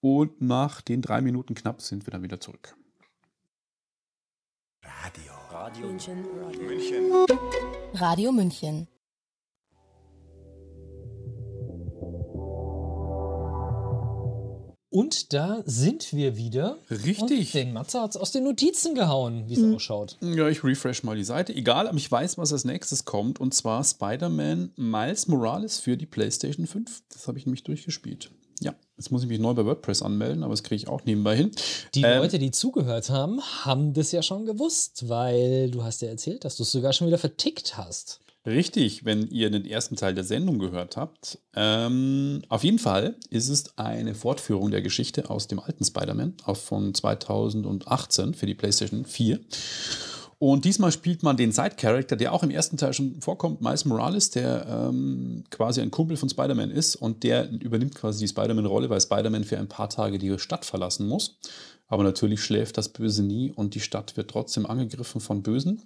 und 0.00 0.40
nach 0.40 0.80
den 0.80 1.02
drei 1.02 1.20
Minuten 1.20 1.54
knapp 1.54 1.82
sind 1.82 2.06
wir 2.06 2.10
dann 2.10 2.22
wieder 2.22 2.40
zurück. 2.40 2.74
Radio. 4.82 5.32
Radio 5.50 5.88
München. 5.88 6.24
Radio 6.42 6.62
München. 6.62 7.12
Radio 7.92 8.32
München. 8.32 8.88
Und 14.90 15.32
da 15.32 15.62
sind 15.66 16.12
wir 16.12 16.36
wieder. 16.36 16.78
Richtig. 16.90 17.20
Und 17.20 17.54
den 17.54 17.72
Matze 17.72 18.00
hat 18.00 18.10
es 18.10 18.16
aus 18.16 18.32
den 18.32 18.42
Notizen 18.42 18.96
gehauen, 18.96 19.44
wie 19.48 19.54
es 19.54 19.60
mhm. 19.60 19.76
ausschaut. 19.76 20.18
Ja, 20.20 20.48
ich 20.48 20.64
refresh 20.64 21.04
mal 21.04 21.16
die 21.16 21.24
Seite. 21.24 21.54
Egal, 21.54 21.86
aber 21.86 21.96
ich 21.96 22.10
weiß, 22.10 22.38
was 22.38 22.52
als 22.52 22.64
nächstes 22.64 23.04
kommt. 23.04 23.38
Und 23.40 23.54
zwar 23.54 23.84
Spider-Man 23.84 24.72
Miles 24.76 25.28
Morales 25.28 25.78
für 25.78 25.96
die 25.96 26.06
PlayStation 26.06 26.66
5. 26.66 27.02
Das 27.12 27.28
habe 27.28 27.38
ich 27.38 27.46
nämlich 27.46 27.62
durchgespielt. 27.62 28.30
Ja, 28.60 28.74
jetzt 28.96 29.12
muss 29.12 29.22
ich 29.22 29.28
mich 29.28 29.38
neu 29.38 29.54
bei 29.54 29.64
WordPress 29.64 30.02
anmelden, 30.02 30.42
aber 30.42 30.52
das 30.52 30.64
kriege 30.64 30.76
ich 30.76 30.88
auch 30.88 31.04
nebenbei 31.04 31.36
hin. 31.36 31.52
Die 31.94 32.02
ähm, 32.02 32.18
Leute, 32.18 32.38
die 32.38 32.50
zugehört 32.50 33.08
haben, 33.10 33.40
haben 33.64 33.94
das 33.94 34.10
ja 34.12 34.22
schon 34.22 34.44
gewusst, 34.44 35.08
weil 35.08 35.70
du 35.70 35.84
hast 35.84 36.02
ja 36.02 36.08
erzählt, 36.08 36.44
dass 36.44 36.56
du 36.56 36.64
es 36.64 36.72
sogar 36.72 36.92
schon 36.92 37.06
wieder 37.06 37.16
vertickt 37.16 37.78
hast. 37.78 38.20
Richtig, 38.46 39.04
wenn 39.04 39.28
ihr 39.28 39.50
den 39.50 39.66
ersten 39.66 39.96
Teil 39.96 40.14
der 40.14 40.24
Sendung 40.24 40.58
gehört 40.58 40.96
habt. 40.96 41.38
Ähm, 41.54 42.40
auf 42.48 42.64
jeden 42.64 42.78
Fall 42.78 43.16
ist 43.28 43.50
es 43.50 43.76
eine 43.76 44.14
Fortführung 44.14 44.70
der 44.70 44.80
Geschichte 44.80 45.28
aus 45.28 45.46
dem 45.46 45.60
alten 45.60 45.84
Spider-Man 45.84 46.36
von 46.54 46.94
2018 46.94 48.32
für 48.32 48.46
die 48.46 48.54
PlayStation 48.54 49.04
4. 49.04 49.40
Und 50.38 50.64
diesmal 50.64 50.90
spielt 50.90 51.22
man 51.22 51.36
den 51.36 51.52
Side-Character, 51.52 52.16
der 52.16 52.32
auch 52.32 52.42
im 52.42 52.50
ersten 52.50 52.78
Teil 52.78 52.94
schon 52.94 53.20
vorkommt, 53.20 53.60
Miles 53.60 53.84
Morales, 53.84 54.30
der 54.30 54.66
ähm, 54.66 55.44
quasi 55.50 55.82
ein 55.82 55.90
Kumpel 55.90 56.16
von 56.16 56.30
Spider-Man 56.30 56.70
ist 56.70 56.96
und 56.96 57.24
der 57.24 57.50
übernimmt 57.50 57.94
quasi 57.94 58.20
die 58.20 58.28
Spider-Man-Rolle, 58.28 58.88
weil 58.88 59.02
Spider-Man 59.02 59.44
für 59.44 59.58
ein 59.58 59.68
paar 59.68 59.90
Tage 59.90 60.18
die 60.18 60.38
Stadt 60.38 60.64
verlassen 60.64 61.06
muss. 61.06 61.38
Aber 61.88 62.04
natürlich 62.04 62.42
schläft 62.42 62.78
das 62.78 62.88
Böse 62.88 63.22
nie 63.22 63.52
und 63.52 63.74
die 63.74 63.80
Stadt 63.80 64.16
wird 64.16 64.30
trotzdem 64.30 64.64
angegriffen 64.64 65.20
von 65.20 65.42
Bösen. 65.42 65.82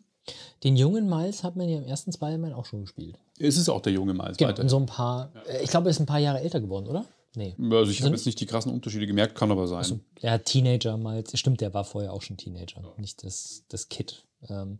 Den 0.62 0.76
jungen 0.76 1.08
Miles 1.08 1.44
hat 1.44 1.56
man 1.56 1.68
ja 1.68 1.78
im 1.78 1.84
ersten 1.84 2.12
Spider-Man 2.12 2.52
auch 2.52 2.64
schon 2.64 2.82
gespielt. 2.82 3.18
Es 3.38 3.56
ist 3.56 3.68
auch 3.68 3.80
der 3.80 3.92
junge 3.92 4.14
Miles. 4.14 4.36
Genau, 4.36 4.50
weiter. 4.50 4.68
so 4.68 4.78
ein 4.78 4.86
paar, 4.86 5.32
ja. 5.34 5.60
ich 5.60 5.70
glaube, 5.70 5.88
er 5.88 5.90
ist 5.90 6.00
ein 6.00 6.06
paar 6.06 6.20
Jahre 6.20 6.40
älter 6.40 6.60
geworden, 6.60 6.86
oder? 6.86 7.04
Nee. 7.36 7.54
Also 7.70 7.90
ich 7.90 8.00
habe 8.02 8.14
jetzt 8.14 8.26
nicht 8.26 8.40
die 8.40 8.46
krassen 8.46 8.72
Unterschiede 8.72 9.06
gemerkt, 9.06 9.34
kann 9.34 9.50
aber 9.50 9.66
sein. 9.66 9.78
Also, 9.78 10.00
hat 10.22 10.44
Teenager 10.44 10.96
Miles, 10.96 11.36
stimmt, 11.38 11.60
der 11.60 11.74
war 11.74 11.84
vorher 11.84 12.12
auch 12.12 12.22
schon 12.22 12.36
Teenager, 12.36 12.80
ja. 12.80 12.92
nicht 12.96 13.24
das, 13.24 13.64
das 13.68 13.88
Kid. 13.88 14.24
Ähm, 14.48 14.78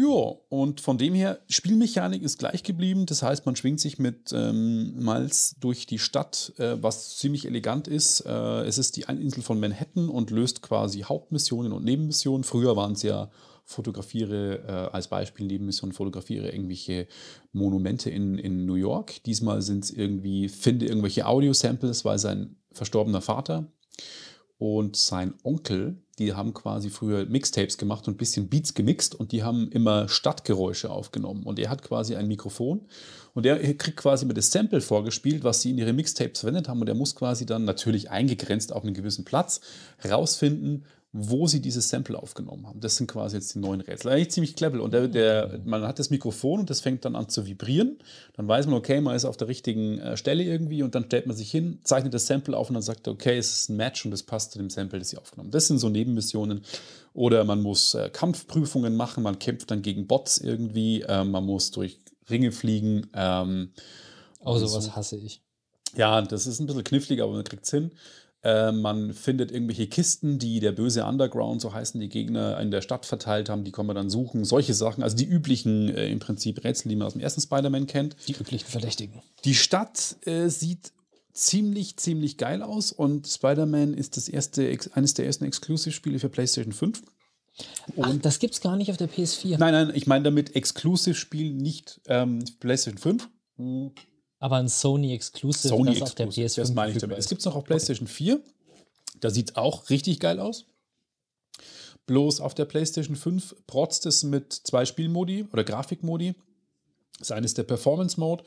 ja, 0.00 0.34
und 0.48 0.80
von 0.80 0.96
dem 0.96 1.12
her, 1.14 1.40
Spielmechanik 1.48 2.22
ist 2.22 2.38
gleich 2.38 2.62
geblieben. 2.62 3.04
Das 3.06 3.24
heißt, 3.24 3.46
man 3.46 3.56
schwingt 3.56 3.80
sich 3.80 3.98
mit 3.98 4.32
ähm, 4.32 4.94
Miles 4.94 5.56
durch 5.58 5.86
die 5.86 5.98
Stadt, 5.98 6.52
äh, 6.58 6.80
was 6.80 7.16
ziemlich 7.16 7.46
elegant 7.46 7.88
ist. 7.88 8.20
Äh, 8.20 8.62
es 8.62 8.78
ist 8.78 8.96
die 8.96 9.06
Eininsel 9.06 9.42
von 9.42 9.58
Manhattan 9.58 10.08
und 10.08 10.30
löst 10.30 10.62
quasi 10.62 11.00
Hauptmissionen 11.00 11.72
und 11.72 11.84
Nebenmissionen. 11.84 12.44
Früher 12.44 12.76
waren 12.76 12.92
es 12.92 13.02
ja 13.02 13.28
fotografiere 13.68 14.64
äh, 14.66 14.96
als 14.96 15.08
Beispiel 15.08 15.46
Nebenmission, 15.46 15.92
fotografiere 15.92 16.48
irgendwelche 16.48 17.06
Monumente 17.52 18.08
in, 18.08 18.38
in 18.38 18.64
New 18.64 18.76
York. 18.76 19.22
Diesmal 19.24 19.60
sind 19.60 19.84
es 19.84 19.90
irgendwie, 19.90 20.48
finde 20.48 20.86
irgendwelche 20.86 21.26
Audio-Samples, 21.26 22.02
weil 22.06 22.18
sein 22.18 22.56
verstorbener 22.72 23.20
Vater 23.20 23.70
und 24.56 24.96
sein 24.96 25.34
Onkel, 25.44 25.98
die 26.18 26.32
haben 26.32 26.54
quasi 26.54 26.88
früher 26.88 27.26
Mixtapes 27.26 27.76
gemacht 27.76 28.08
und 28.08 28.14
ein 28.14 28.16
bisschen 28.16 28.48
Beats 28.48 28.72
gemixt 28.72 29.14
und 29.14 29.32
die 29.32 29.42
haben 29.42 29.70
immer 29.70 30.08
Stadtgeräusche 30.08 30.90
aufgenommen. 30.90 31.42
Und 31.42 31.58
er 31.58 31.68
hat 31.68 31.82
quasi 31.82 32.16
ein 32.16 32.26
Mikrofon 32.26 32.86
und 33.34 33.44
er 33.44 33.58
kriegt 33.74 33.98
quasi 33.98 34.24
mit 34.24 34.38
das 34.38 34.50
Sample 34.50 34.80
vorgespielt, 34.80 35.44
was 35.44 35.60
sie 35.60 35.70
in 35.70 35.78
ihre 35.78 35.92
Mixtapes 35.92 36.40
verwendet 36.40 36.68
haben. 36.68 36.80
Und 36.80 36.88
er 36.88 36.94
muss 36.94 37.14
quasi 37.14 37.44
dann 37.44 37.64
natürlich 37.64 38.10
eingegrenzt 38.10 38.72
auf 38.72 38.82
einen 38.82 38.94
gewissen 38.94 39.26
Platz 39.26 39.60
rausfinden, 40.08 40.86
wo 41.12 41.46
sie 41.46 41.60
dieses 41.60 41.88
Sample 41.88 42.18
aufgenommen 42.18 42.66
haben. 42.66 42.80
Das 42.80 42.96
sind 42.96 43.06
quasi 43.06 43.36
jetzt 43.36 43.54
die 43.54 43.60
neuen 43.60 43.80
Rätsel. 43.80 44.12
Eigentlich 44.12 44.30
ziemlich 44.30 44.56
clever. 44.56 44.82
Und 44.82 44.92
der, 44.92 45.08
der, 45.08 45.60
man 45.64 45.82
hat 45.82 45.98
das 45.98 46.10
Mikrofon 46.10 46.60
und 46.60 46.70
das 46.70 46.82
fängt 46.82 47.04
dann 47.06 47.16
an 47.16 47.30
zu 47.30 47.46
vibrieren. 47.46 47.98
Dann 48.34 48.46
weiß 48.46 48.66
man, 48.66 48.74
okay, 48.74 49.00
man 49.00 49.16
ist 49.16 49.24
auf 49.24 49.38
der 49.38 49.48
richtigen 49.48 49.98
äh, 49.98 50.16
Stelle 50.18 50.44
irgendwie 50.44 50.82
und 50.82 50.94
dann 50.94 51.06
stellt 51.06 51.26
man 51.26 51.34
sich 51.34 51.50
hin, 51.50 51.78
zeichnet 51.82 52.12
das 52.12 52.26
Sample 52.26 52.54
auf 52.54 52.68
und 52.68 52.74
dann 52.74 52.82
sagt, 52.82 53.08
okay, 53.08 53.38
es 53.38 53.52
ist 53.52 53.70
ein 53.70 53.76
Match 53.76 54.04
und 54.04 54.10
das 54.10 54.22
passt 54.22 54.52
zu 54.52 54.58
dem 54.58 54.68
Sample, 54.68 54.98
das 54.98 55.08
sie 55.08 55.16
aufgenommen 55.16 55.48
haben. 55.48 55.52
Das 55.52 55.66
sind 55.66 55.78
so 55.78 55.88
Nebenmissionen. 55.88 56.62
Oder 57.14 57.44
man 57.44 57.62
muss 57.62 57.94
äh, 57.94 58.10
Kampfprüfungen 58.10 58.94
machen, 58.94 59.22
man 59.22 59.38
kämpft 59.38 59.70
dann 59.70 59.80
gegen 59.80 60.06
Bots 60.06 60.36
irgendwie, 60.38 61.02
äh, 61.02 61.24
man 61.24 61.44
muss 61.44 61.70
durch 61.70 61.98
Ringe 62.28 62.52
fliegen. 62.52 63.06
Ähm, 63.14 63.70
oh, 64.40 64.58
sowas 64.58 64.84
so. 64.84 64.94
hasse 64.94 65.16
ich. 65.16 65.40
Ja, 65.96 66.20
das 66.20 66.46
ist 66.46 66.60
ein 66.60 66.66
bisschen 66.66 66.84
knifflig, 66.84 67.22
aber 67.22 67.32
man 67.32 67.44
kriegt 67.44 67.64
es 67.64 67.70
hin. 67.70 67.92
Äh, 68.48 68.72
man 68.72 69.12
findet 69.12 69.52
irgendwelche 69.52 69.88
Kisten, 69.88 70.38
die 70.38 70.60
der 70.60 70.72
böse 70.72 71.04
Underground, 71.04 71.60
so 71.60 71.74
heißen 71.74 72.00
die 72.00 72.08
Gegner, 72.08 72.58
in 72.60 72.70
der 72.70 72.80
Stadt 72.80 73.04
verteilt 73.04 73.50
haben. 73.50 73.64
Die 73.64 73.72
kann 73.72 73.84
man 73.84 73.94
dann 73.94 74.08
suchen. 74.08 74.44
Solche 74.44 74.72
Sachen, 74.72 75.02
also 75.02 75.16
die 75.16 75.26
üblichen 75.26 75.94
äh, 75.94 76.08
im 76.08 76.18
Prinzip 76.18 76.64
Rätsel, 76.64 76.88
die 76.88 76.96
man 76.96 77.06
aus 77.06 77.12
dem 77.12 77.20
ersten 77.20 77.42
Spider-Man 77.42 77.86
kennt. 77.86 78.16
Die 78.26 78.32
üblichen 78.32 78.66
Verdächtigen. 78.66 79.20
Die 79.44 79.54
Stadt 79.54 80.16
äh, 80.24 80.48
sieht 80.48 80.92
ziemlich, 81.34 81.98
ziemlich 81.98 82.38
geil 82.38 82.62
aus 82.62 82.90
und 82.90 83.28
Spider-Man 83.28 83.92
ist 83.92 84.16
das 84.16 84.30
erste, 84.30 84.74
eines 84.92 85.12
der 85.12 85.26
ersten 85.26 85.44
Exclusive-Spiele 85.44 86.18
für 86.18 86.30
PlayStation 86.30 86.72
5. 86.72 87.02
Und 87.96 88.06
Ach, 88.06 88.16
das 88.22 88.38
gibt's 88.38 88.62
gar 88.62 88.76
nicht 88.76 88.90
auf 88.90 88.96
der 88.96 89.10
PS4. 89.10 89.58
Nein, 89.58 89.72
nein, 89.72 89.92
ich 89.94 90.06
meine 90.06 90.24
damit 90.24 90.56
Exclusive-Spiel, 90.56 91.52
nicht 91.52 92.00
ähm, 92.06 92.44
PlayStation 92.60 92.98
5. 92.98 93.28
Aber 94.38 94.56
ein 94.56 94.68
Sony 94.68 95.12
Exclusive, 95.12 95.68
Sony 95.68 95.94
das 95.94 96.02
auf 96.02 96.14
der 96.14 96.28
PS5 96.28 96.56
das 96.56 96.74
meine 96.74 96.92
ich 96.92 96.98
damit. 96.98 97.18
Es 97.18 97.28
gibt 97.28 97.40
es 97.40 97.44
noch 97.44 97.56
auf 97.56 97.64
PlayStation 97.64 98.06
okay. 98.06 98.14
4. 98.14 98.40
Da 99.20 99.30
sieht 99.30 99.50
es 99.50 99.56
auch 99.56 99.90
richtig 99.90 100.20
geil 100.20 100.38
aus. 100.38 100.66
Bloß 102.06 102.40
auf 102.40 102.54
der 102.54 102.64
PlayStation 102.64 103.16
5 103.16 103.54
protzt 103.66 104.06
es 104.06 104.22
mit 104.22 104.52
zwei 104.52 104.84
Spielmodi 104.84 105.46
oder 105.52 105.64
Grafikmodi. 105.64 106.34
Das 107.18 107.32
eine 107.32 107.46
ist 107.46 107.58
der 107.58 107.64
Performance 107.64 108.18
Mode. 108.18 108.44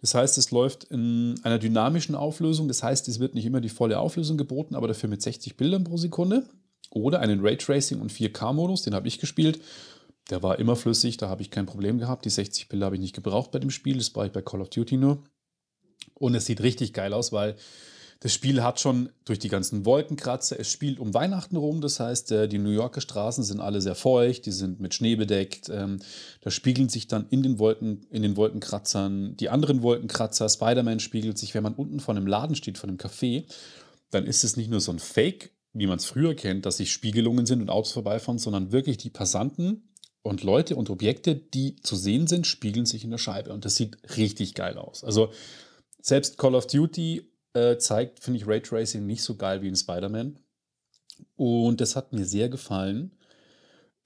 Das 0.00 0.14
heißt, 0.14 0.38
es 0.38 0.50
läuft 0.50 0.84
in 0.84 1.38
einer 1.42 1.58
dynamischen 1.58 2.14
Auflösung. 2.14 2.68
Das 2.68 2.82
heißt, 2.82 3.06
es 3.08 3.20
wird 3.20 3.34
nicht 3.34 3.44
immer 3.44 3.60
die 3.60 3.68
volle 3.68 3.98
Auflösung 3.98 4.38
geboten, 4.38 4.74
aber 4.74 4.88
dafür 4.88 5.10
mit 5.10 5.22
60 5.22 5.56
Bildern 5.56 5.84
pro 5.84 5.98
Sekunde. 5.98 6.48
Oder 6.90 7.20
einen 7.20 7.40
Raytracing 7.40 8.00
und 8.00 8.12
4K-Modus, 8.12 8.82
den 8.82 8.94
habe 8.94 9.08
ich 9.08 9.18
gespielt. 9.18 9.60
Der 10.30 10.42
war 10.42 10.58
immer 10.58 10.74
flüssig, 10.74 11.18
da 11.18 11.28
habe 11.28 11.42
ich 11.42 11.50
kein 11.50 11.66
Problem 11.66 11.98
gehabt. 11.98 12.24
Die 12.24 12.30
60 12.30 12.68
Bilder 12.68 12.86
habe 12.86 12.96
ich 12.96 13.02
nicht 13.02 13.14
gebraucht 13.14 13.50
bei 13.50 13.58
dem 13.58 13.70
Spiel, 13.70 13.98
das 13.98 14.10
brauche 14.10 14.26
ich 14.26 14.32
bei 14.32 14.42
Call 14.42 14.62
of 14.62 14.70
Duty 14.70 14.96
nur. 14.96 15.22
Und 16.14 16.34
es 16.34 16.46
sieht 16.46 16.62
richtig 16.62 16.92
geil 16.92 17.12
aus, 17.12 17.32
weil 17.32 17.56
das 18.24 18.32
Spiel 18.32 18.62
hat 18.62 18.80
schon 18.80 19.10
durch 19.26 19.38
die 19.38 19.50
ganzen 19.50 19.84
Wolkenkratzer, 19.84 20.58
es 20.58 20.70
spielt 20.70 20.98
um 20.98 21.12
Weihnachten 21.12 21.56
rum, 21.56 21.82
das 21.82 22.00
heißt, 22.00 22.32
äh, 22.32 22.48
die 22.48 22.58
New 22.58 22.70
Yorker 22.70 23.02
Straßen 23.02 23.44
sind 23.44 23.60
alle 23.60 23.82
sehr 23.82 23.94
feucht, 23.94 24.46
die 24.46 24.52
sind 24.52 24.80
mit 24.80 24.94
Schnee 24.94 25.14
bedeckt. 25.14 25.68
Ähm, 25.68 26.00
da 26.40 26.50
spiegeln 26.50 26.88
sich 26.88 27.06
dann 27.06 27.26
in 27.28 27.42
den, 27.42 27.58
Wolken, 27.58 28.06
in 28.10 28.22
den 28.22 28.36
Wolkenkratzern 28.36 29.36
die 29.36 29.50
anderen 29.50 29.82
Wolkenkratzer. 29.82 30.48
Spider-Man 30.48 31.00
spiegelt 31.00 31.36
sich, 31.36 31.54
wenn 31.54 31.64
man 31.64 31.74
unten 31.74 32.00
vor 32.00 32.16
einem 32.16 32.26
Laden 32.26 32.56
steht, 32.56 32.78
vor 32.78 32.88
einem 32.88 32.96
Café, 32.96 33.44
dann 34.10 34.24
ist 34.24 34.42
es 34.42 34.56
nicht 34.56 34.70
nur 34.70 34.80
so 34.80 34.92
ein 34.92 35.00
Fake, 35.00 35.52
wie 35.74 35.86
man 35.86 35.98
es 35.98 36.06
früher 36.06 36.34
kennt, 36.34 36.64
dass 36.64 36.78
sich 36.78 36.92
Spiegelungen 36.92 37.44
sind 37.44 37.60
und 37.60 37.68
Autos 37.68 37.92
vorbeifahren, 37.92 38.38
sondern 38.38 38.72
wirklich 38.72 38.96
die 38.96 39.10
Passanten 39.10 39.90
und 40.22 40.42
Leute 40.42 40.76
und 40.76 40.88
Objekte, 40.88 41.34
die 41.34 41.76
zu 41.76 41.94
sehen 41.94 42.26
sind, 42.26 42.46
spiegeln 42.46 42.86
sich 42.86 43.04
in 43.04 43.10
der 43.10 43.18
Scheibe. 43.18 43.52
Und 43.52 43.66
das 43.66 43.74
sieht 43.74 43.98
richtig 44.16 44.54
geil 44.54 44.78
aus. 44.78 45.04
Also 45.04 45.30
selbst 46.04 46.36
Call 46.36 46.54
of 46.54 46.66
Duty 46.66 47.32
äh, 47.54 47.78
zeigt, 47.78 48.20
finde 48.20 48.38
ich, 48.38 48.46
Raytracing 48.46 49.06
nicht 49.06 49.22
so 49.22 49.36
geil 49.36 49.62
wie 49.62 49.68
in 49.68 49.76
Spider-Man. 49.76 50.38
Und 51.34 51.80
das 51.80 51.96
hat 51.96 52.12
mir 52.12 52.26
sehr 52.26 52.50
gefallen, 52.50 53.12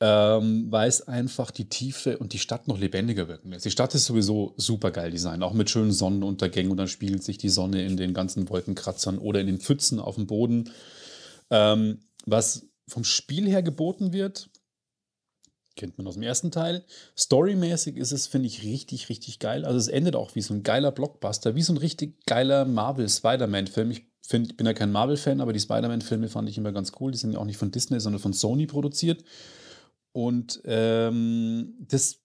ähm, 0.01 0.71
weil 0.71 0.89
es 0.89 1.09
einfach 1.09 1.51
die 1.51 1.69
Tiefe 1.69 2.19
und 2.19 2.33
die 2.33 2.39
Stadt 2.39 2.69
noch 2.69 2.79
lebendiger 2.79 3.27
wirken 3.27 3.51
lässt. 3.51 3.65
Die 3.65 3.73
Stadt 3.73 3.97
ist 3.97 4.05
sowieso 4.05 4.55
super 4.57 4.93
geil 4.93 5.11
design, 5.11 5.43
auch 5.43 5.55
mit 5.55 5.71
schönen 5.71 5.91
Sonnenuntergängen 5.91 6.71
und 6.71 6.77
dann 6.77 6.87
spiegelt 6.87 7.25
sich 7.25 7.37
die 7.37 7.49
Sonne 7.49 7.85
in 7.85 7.97
den 7.97 8.15
ganzen 8.15 8.49
Wolkenkratzern 8.49 9.19
oder 9.19 9.41
in 9.41 9.49
den 9.49 9.59
Pfützen 9.59 9.99
auf 9.99 10.15
dem 10.15 10.29
Boden. 10.29 10.71
Ähm, 11.51 11.99
was 12.27 12.69
vom 12.87 13.03
Spiel 13.03 13.49
her 13.49 13.63
geboten 13.63 14.13
wird, 14.13 14.51
kennt 15.79 15.97
man 15.97 16.07
aus 16.07 16.15
dem 16.15 16.23
ersten 16.23 16.51
Teil. 16.51 16.85
Storymäßig 17.17 17.97
ist 17.97 18.13
es, 18.13 18.27
finde 18.27 18.49
ich, 18.49 18.63
richtig, 18.63 19.09
richtig 19.09 19.39
geil. 19.39 19.65
Also 19.65 19.79
es 19.79 19.89
endet 19.89 20.17
auch 20.17 20.35
wie 20.35 20.43
so 20.43 20.53
ein 20.53 20.63
geiler 20.63 20.93
Blockbuster, 20.93 21.55
wie 21.55 21.63
so 21.63 21.73
ein 21.73 21.79
richtig 21.79 22.27
geiler 22.27 22.67
Marvel-Spider-Man-Film. 22.67 23.91
Ich 23.93 24.07
find, 24.21 24.57
bin 24.57 24.67
ja 24.67 24.75
kein 24.75 24.93
Marvel-Fan, 24.93 25.41
aber 25.41 25.55
die 25.55 25.61
Spider-Man-Filme 25.61 26.29
fand 26.29 26.49
ich 26.51 26.59
immer 26.59 26.73
ganz 26.73 26.93
cool. 27.01 27.13
Die 27.13 27.19
sind 27.19 27.33
ja 27.33 27.39
auch 27.39 27.47
nicht 27.47 27.57
von 27.57 27.71
Disney, 27.71 28.01
sondern 28.01 28.21
von 28.21 28.35
Sony 28.35 28.67
produziert. 28.67 29.25
Und 30.13 30.61
ähm, 30.65 31.75
das 31.81 32.21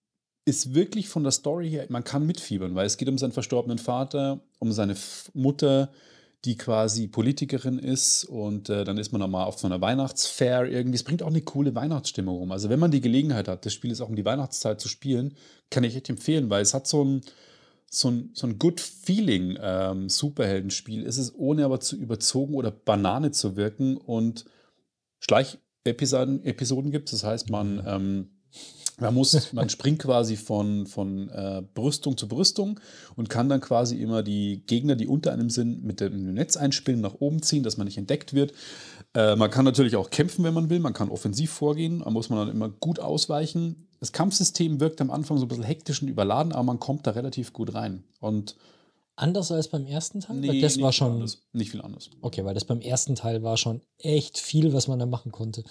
ist 0.46 0.74
wirklich 0.74 1.08
von 1.08 1.24
der 1.24 1.32
Story 1.32 1.70
her, 1.70 1.86
man 1.90 2.04
kann 2.04 2.26
mitfiebern, 2.26 2.76
weil 2.76 2.86
es 2.86 2.98
geht 2.98 3.08
um 3.08 3.18
seinen 3.18 3.32
verstorbenen 3.32 3.78
Vater, 3.78 4.42
um 4.60 4.72
seine 4.72 4.96
Mutter, 5.34 5.92
die 6.46 6.58
quasi 6.58 7.08
Politikerin 7.08 7.80
ist 7.80 8.26
und 8.26 8.70
äh, 8.70 8.84
dann 8.84 8.98
ist 8.98 9.14
man 9.14 9.22
nochmal 9.22 9.46
auf 9.46 9.60
so 9.60 9.68
einer 9.68 9.80
Weihnachtsfair 9.80 10.66
irgendwie. 10.66 10.96
Es 10.96 11.04
bringt 11.04 11.24
auch 11.24 11.28
eine 11.28 11.42
coole 11.42 11.74
Weihnachtsstimmung 11.74 12.38
rum. 12.38 12.52
Also 12.52 12.70
wenn 12.70 12.80
man 12.80 12.92
die 12.92 13.00
Gelegenheit 13.00 13.48
hat, 13.48 13.66
das 13.66 13.74
Spiel 13.74 13.92
ist 13.92 14.02
auch 14.02 14.10
um 14.10 14.16
die 14.16 14.26
Weihnachtszeit 14.26 14.82
zu 14.82 14.90
spielen, 14.90 15.36
kann 15.70 15.86
ich 15.86 15.96
echt 15.96 16.10
empfehlen, 16.10 16.50
weil 16.50 16.62
es 16.62 16.74
hat 16.74 16.86
so 16.86 17.04
ein, 17.04 17.22
so 17.90 18.10
ein, 18.10 18.32
so 18.34 18.48
ein 18.48 18.60
Good 18.60 18.82
Feeling 18.82 19.58
ähm, 19.62 20.10
Superheldenspiel. 20.10 21.06
Es 21.06 21.18
ist 21.18 21.34
ohne 21.38 21.64
aber 21.64 21.80
zu 21.80 21.96
überzogen 21.96 22.56
oder 22.56 22.72
Banane 22.72 23.32
zu 23.32 23.56
wirken 23.56 23.96
und 23.96 24.44
Schleichepisoden 25.20 26.44
Episoden 26.44 26.92
gibt 26.92 27.08
es. 27.08 27.22
Das 27.22 27.30
heißt, 27.30 27.50
man 27.52 27.82
ähm, 27.88 28.33
man 29.00 29.14
muss, 29.14 29.54
man 29.54 29.70
springt 29.70 30.00
quasi 30.00 30.36
von, 30.36 30.86
von 30.86 31.30
äh, 31.30 31.64
Brüstung 31.74 32.18
zu 32.18 32.28
Brüstung 32.28 32.80
und 33.16 33.30
kann 33.30 33.50
dann 33.50 33.62
quasi 33.62 34.02
immer 34.02 34.22
die 34.24 34.64
Gegner, 34.68 34.96
die 34.96 35.08
unter 35.08 35.32
einem 35.32 35.50
sind, 35.50 35.84
mit 35.84 36.00
dem 36.00 36.34
Netz 36.34 36.58
einspielen, 36.58 37.02
nach 37.02 37.16
oben 37.20 37.42
ziehen, 37.42 37.64
dass 37.64 37.78
man 37.78 37.86
nicht 37.86 37.98
entdeckt 37.98 38.34
wird. 38.34 38.54
Äh, 39.16 39.36
man 39.36 39.50
kann 39.50 39.66
natürlich 39.66 39.96
auch 39.96 40.10
kämpfen, 40.10 40.44
wenn 40.44 40.54
man 40.54 40.70
will. 40.70 40.80
Man 40.80 40.94
kann 40.94 41.10
offensiv 41.10 41.52
vorgehen. 41.52 42.00
Da 42.00 42.10
muss 42.10 42.30
man 42.30 42.40
dann 42.40 42.56
immer 42.56 42.70
gut 42.70 43.00
ausweichen. 43.00 43.88
Das 44.00 44.12
Kampfsystem 44.12 44.80
wirkt 44.80 45.02
am 45.02 45.12
Anfang 45.12 45.38
so 45.38 45.46
ein 45.46 45.48
bisschen 45.48 45.64
hektisch 45.64 46.02
und 46.02 46.08
überladen, 46.08 46.52
aber 46.52 46.64
man 46.64 46.80
kommt 46.80 47.08
da 47.08 47.12
relativ 47.12 47.54
gut 47.54 47.74
rein. 47.74 48.04
Und 48.20 48.56
Anders 49.16 49.52
als 49.52 49.68
beim 49.68 49.86
ersten 49.86 50.22
Teil? 50.22 50.38
Nee, 50.38 50.60
das 50.60 50.82
war 50.82 50.92
schon. 50.92 51.12
Anders. 51.12 51.44
Nicht 51.54 51.70
viel 51.70 51.82
anders. 51.82 52.10
Okay, 52.22 52.44
weil 52.46 52.56
das 52.56 52.66
beim 52.66 52.82
ersten 52.82 53.14
Teil 53.14 53.44
war 53.44 53.58
schon 53.58 53.82
echt 54.00 54.40
viel, 54.40 54.74
was 54.74 54.88
man 54.88 54.98
da 54.98 55.06
machen 55.06 55.32
konnte 55.32 55.64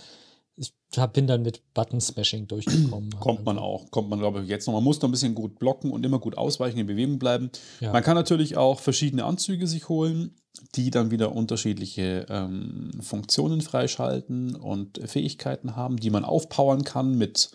ich 0.57 0.73
bin 1.13 1.27
dann 1.27 1.43
mit 1.43 1.63
Button-Smashing 1.75 2.47
durchgekommen. 2.49 3.11
Kommt 3.19 3.45
man 3.45 3.59
auch, 3.59 3.91
kommt 3.91 4.11
man, 4.11 4.19
glaube 4.19 4.43
ich, 4.43 4.49
jetzt 4.49 4.67
noch. 4.67 4.75
Man 4.75 4.85
muss 4.85 5.01
noch 5.01 5.09
ein 5.09 5.13
bisschen 5.13 5.35
gut 5.35 5.59
blocken 5.59 5.91
und 5.91 6.05
immer 6.05 6.19
gut 6.19 6.37
ausweichen, 6.37 6.79
in 6.79 6.87
Bewegung 6.87 7.19
bleiben. 7.19 7.51
Ja. 7.81 7.93
Man 7.93 8.03
kann 8.03 8.15
natürlich 8.15 8.57
auch 8.57 8.79
verschiedene 8.81 9.25
Anzüge 9.25 9.67
sich 9.67 9.89
holen, 9.89 10.35
die 10.75 10.91
dann 10.91 11.11
wieder 11.11 11.35
unterschiedliche 11.35 12.27
ähm, 12.29 12.91
Funktionen 13.01 13.63
freischalten 13.63 14.55
und 14.55 15.01
Fähigkeiten 15.09 15.77
haben, 15.77 15.97
die 15.97 16.11
man 16.11 16.25
aufpowern 16.25 16.85
kann 16.85 17.17
mit, 17.17 17.51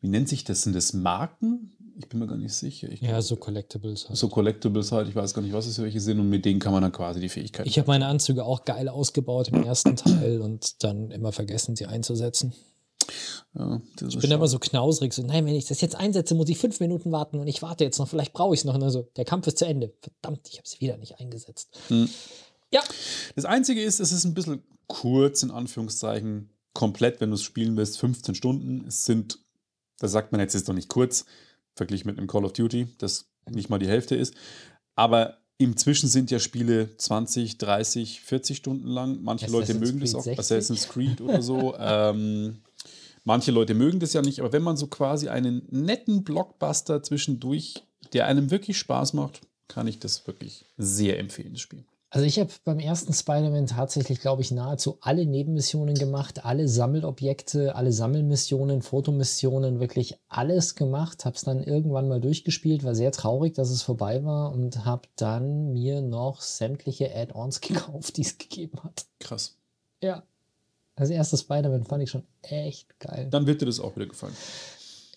wie 0.00 0.08
nennt 0.08 0.28
sich 0.28 0.44
das? 0.44 0.62
Sind 0.62 0.74
das 0.74 0.94
Marken? 0.94 1.76
Ich 1.98 2.08
bin 2.08 2.20
mir 2.20 2.28
gar 2.28 2.36
nicht 2.36 2.54
sicher. 2.54 2.88
Ich 2.88 3.00
ja, 3.00 3.20
so 3.20 3.34
Collectibles 3.34 4.08
halt. 4.08 4.16
So 4.16 4.28
Collectibles 4.28 4.92
halt. 4.92 5.08
Ich 5.08 5.16
weiß 5.16 5.34
gar 5.34 5.42
nicht, 5.42 5.52
was 5.52 5.66
es 5.66 5.80
welche 5.80 6.00
sind 6.00 6.20
und 6.20 6.28
mit 6.28 6.44
denen 6.44 6.60
kann 6.60 6.72
man 6.72 6.82
dann 6.82 6.92
quasi 6.92 7.18
die 7.18 7.28
Fähigkeiten. 7.28 7.68
Ich 7.68 7.76
habe 7.78 7.88
meine 7.88 8.06
Anzüge 8.06 8.44
auch 8.44 8.64
geil 8.64 8.88
ausgebaut 8.88 9.48
im 9.48 9.64
ersten 9.64 9.96
Teil 9.96 10.40
und 10.40 10.84
dann 10.84 11.10
immer 11.10 11.32
vergessen, 11.32 11.74
sie 11.74 11.86
einzusetzen. 11.86 12.54
Ja, 13.54 13.80
ich 14.06 14.18
bin 14.18 14.30
immer 14.30 14.46
so 14.46 14.58
knausrig, 14.58 15.12
so, 15.12 15.22
nein, 15.22 15.46
wenn 15.46 15.54
ich 15.54 15.64
das 15.64 15.80
jetzt 15.80 15.96
einsetze, 15.96 16.34
muss 16.34 16.48
ich 16.48 16.58
fünf 16.58 16.78
Minuten 16.78 17.10
warten 17.10 17.38
und 17.40 17.48
ich 17.48 17.62
warte 17.62 17.82
jetzt 17.82 17.98
noch, 17.98 18.06
vielleicht 18.06 18.32
brauche 18.32 18.54
ich 18.54 18.60
es 18.60 18.64
noch. 18.64 18.74
Und 18.74 18.82
also, 18.82 19.08
der 19.16 19.24
Kampf 19.24 19.46
ist 19.46 19.58
zu 19.58 19.64
Ende. 19.64 19.92
Verdammt, 20.00 20.46
ich 20.48 20.58
habe 20.58 20.66
es 20.66 20.80
wieder 20.80 20.96
nicht 20.98 21.18
eingesetzt. 21.18 21.76
Hm. 21.88 22.08
Ja. 22.70 22.82
Das 23.34 23.44
Einzige 23.44 23.82
ist, 23.82 23.98
es 23.98 24.12
ist 24.12 24.24
ein 24.24 24.34
bisschen 24.34 24.62
kurz, 24.86 25.42
in 25.42 25.50
Anführungszeichen, 25.50 26.50
komplett, 26.74 27.20
wenn 27.20 27.30
du 27.30 27.34
es 27.34 27.42
spielen 27.42 27.76
willst, 27.76 27.98
15 27.98 28.34
Stunden. 28.34 28.84
Es 28.86 29.04
sind, 29.04 29.40
da 29.98 30.06
sagt 30.06 30.30
man 30.30 30.40
jetzt, 30.40 30.54
ist 30.54 30.68
doch 30.68 30.74
nicht 30.74 30.88
kurz, 30.88 31.24
verglichen 31.78 32.06
mit 32.06 32.18
einem 32.18 32.26
Call 32.26 32.44
of 32.44 32.52
Duty, 32.52 32.88
das 32.98 33.30
nicht 33.50 33.70
mal 33.70 33.78
die 33.78 33.88
Hälfte 33.88 34.14
ist. 34.14 34.34
Aber 34.94 35.38
inzwischen 35.56 36.08
sind 36.08 36.30
ja 36.30 36.38
Spiele 36.38 36.96
20, 36.96 37.58
30, 37.58 38.20
40 38.20 38.56
Stunden 38.56 38.88
lang. 38.88 39.22
Manche 39.22 39.46
Assassin's 39.46 39.68
Leute 39.68 39.80
mögen 39.80 39.98
Creed 39.98 40.02
das 40.02 40.14
auch. 40.14 40.22
60? 40.24 40.38
Assassin's 40.38 40.88
Creed 40.88 41.20
oder 41.20 41.42
so. 41.42 41.74
ähm, 41.78 42.58
manche 43.24 43.50
Leute 43.50 43.74
mögen 43.74 44.00
das 44.00 44.12
ja 44.12 44.22
nicht. 44.22 44.40
Aber 44.40 44.52
wenn 44.52 44.62
man 44.62 44.76
so 44.76 44.86
quasi 44.86 45.28
einen 45.28 45.62
netten 45.70 46.24
Blockbuster 46.24 47.02
zwischendurch, 47.02 47.82
der 48.12 48.26
einem 48.26 48.50
wirklich 48.50 48.78
Spaß 48.78 49.14
macht, 49.14 49.40
kann 49.66 49.86
ich 49.86 49.98
das 49.98 50.26
wirklich 50.26 50.64
sehr 50.76 51.18
empfehlen, 51.18 51.52
das 51.52 51.60
Spiel. 51.60 51.84
Also 52.10 52.24
ich 52.24 52.38
habe 52.38 52.50
beim 52.64 52.78
ersten 52.78 53.12
Spider-Man 53.12 53.66
tatsächlich, 53.66 54.20
glaube 54.20 54.40
ich, 54.40 54.50
nahezu 54.50 54.96
alle 55.02 55.26
Nebenmissionen 55.26 55.94
gemacht, 55.94 56.46
alle 56.46 56.66
Sammelobjekte, 56.66 57.74
alle 57.74 57.92
Sammelmissionen, 57.92 58.80
Fotomissionen, 58.80 59.78
wirklich 59.78 60.18
alles 60.28 60.74
gemacht. 60.74 61.26
Habe 61.26 61.36
es 61.36 61.42
dann 61.42 61.62
irgendwann 61.62 62.08
mal 62.08 62.20
durchgespielt, 62.20 62.82
war 62.82 62.94
sehr 62.94 63.12
traurig, 63.12 63.54
dass 63.54 63.68
es 63.68 63.82
vorbei 63.82 64.24
war 64.24 64.52
und 64.52 64.86
habe 64.86 65.06
dann 65.16 65.72
mir 65.74 66.00
noch 66.00 66.40
sämtliche 66.40 67.14
Add-ons 67.14 67.60
gekauft, 67.60 68.16
die 68.16 68.22
es 68.22 68.38
gegeben 68.38 68.82
hat. 68.82 69.04
Krass. 69.20 69.58
Ja. 70.02 70.22
Das 70.96 71.10
erste 71.10 71.36
Spider-Man 71.36 71.84
fand 71.84 72.02
ich 72.02 72.10
schon 72.10 72.24
echt 72.40 72.98
geil. 73.00 73.28
Dann 73.30 73.46
wird 73.46 73.60
dir 73.60 73.66
das 73.66 73.80
auch 73.80 73.94
wieder 73.94 74.06
gefallen. 74.06 74.34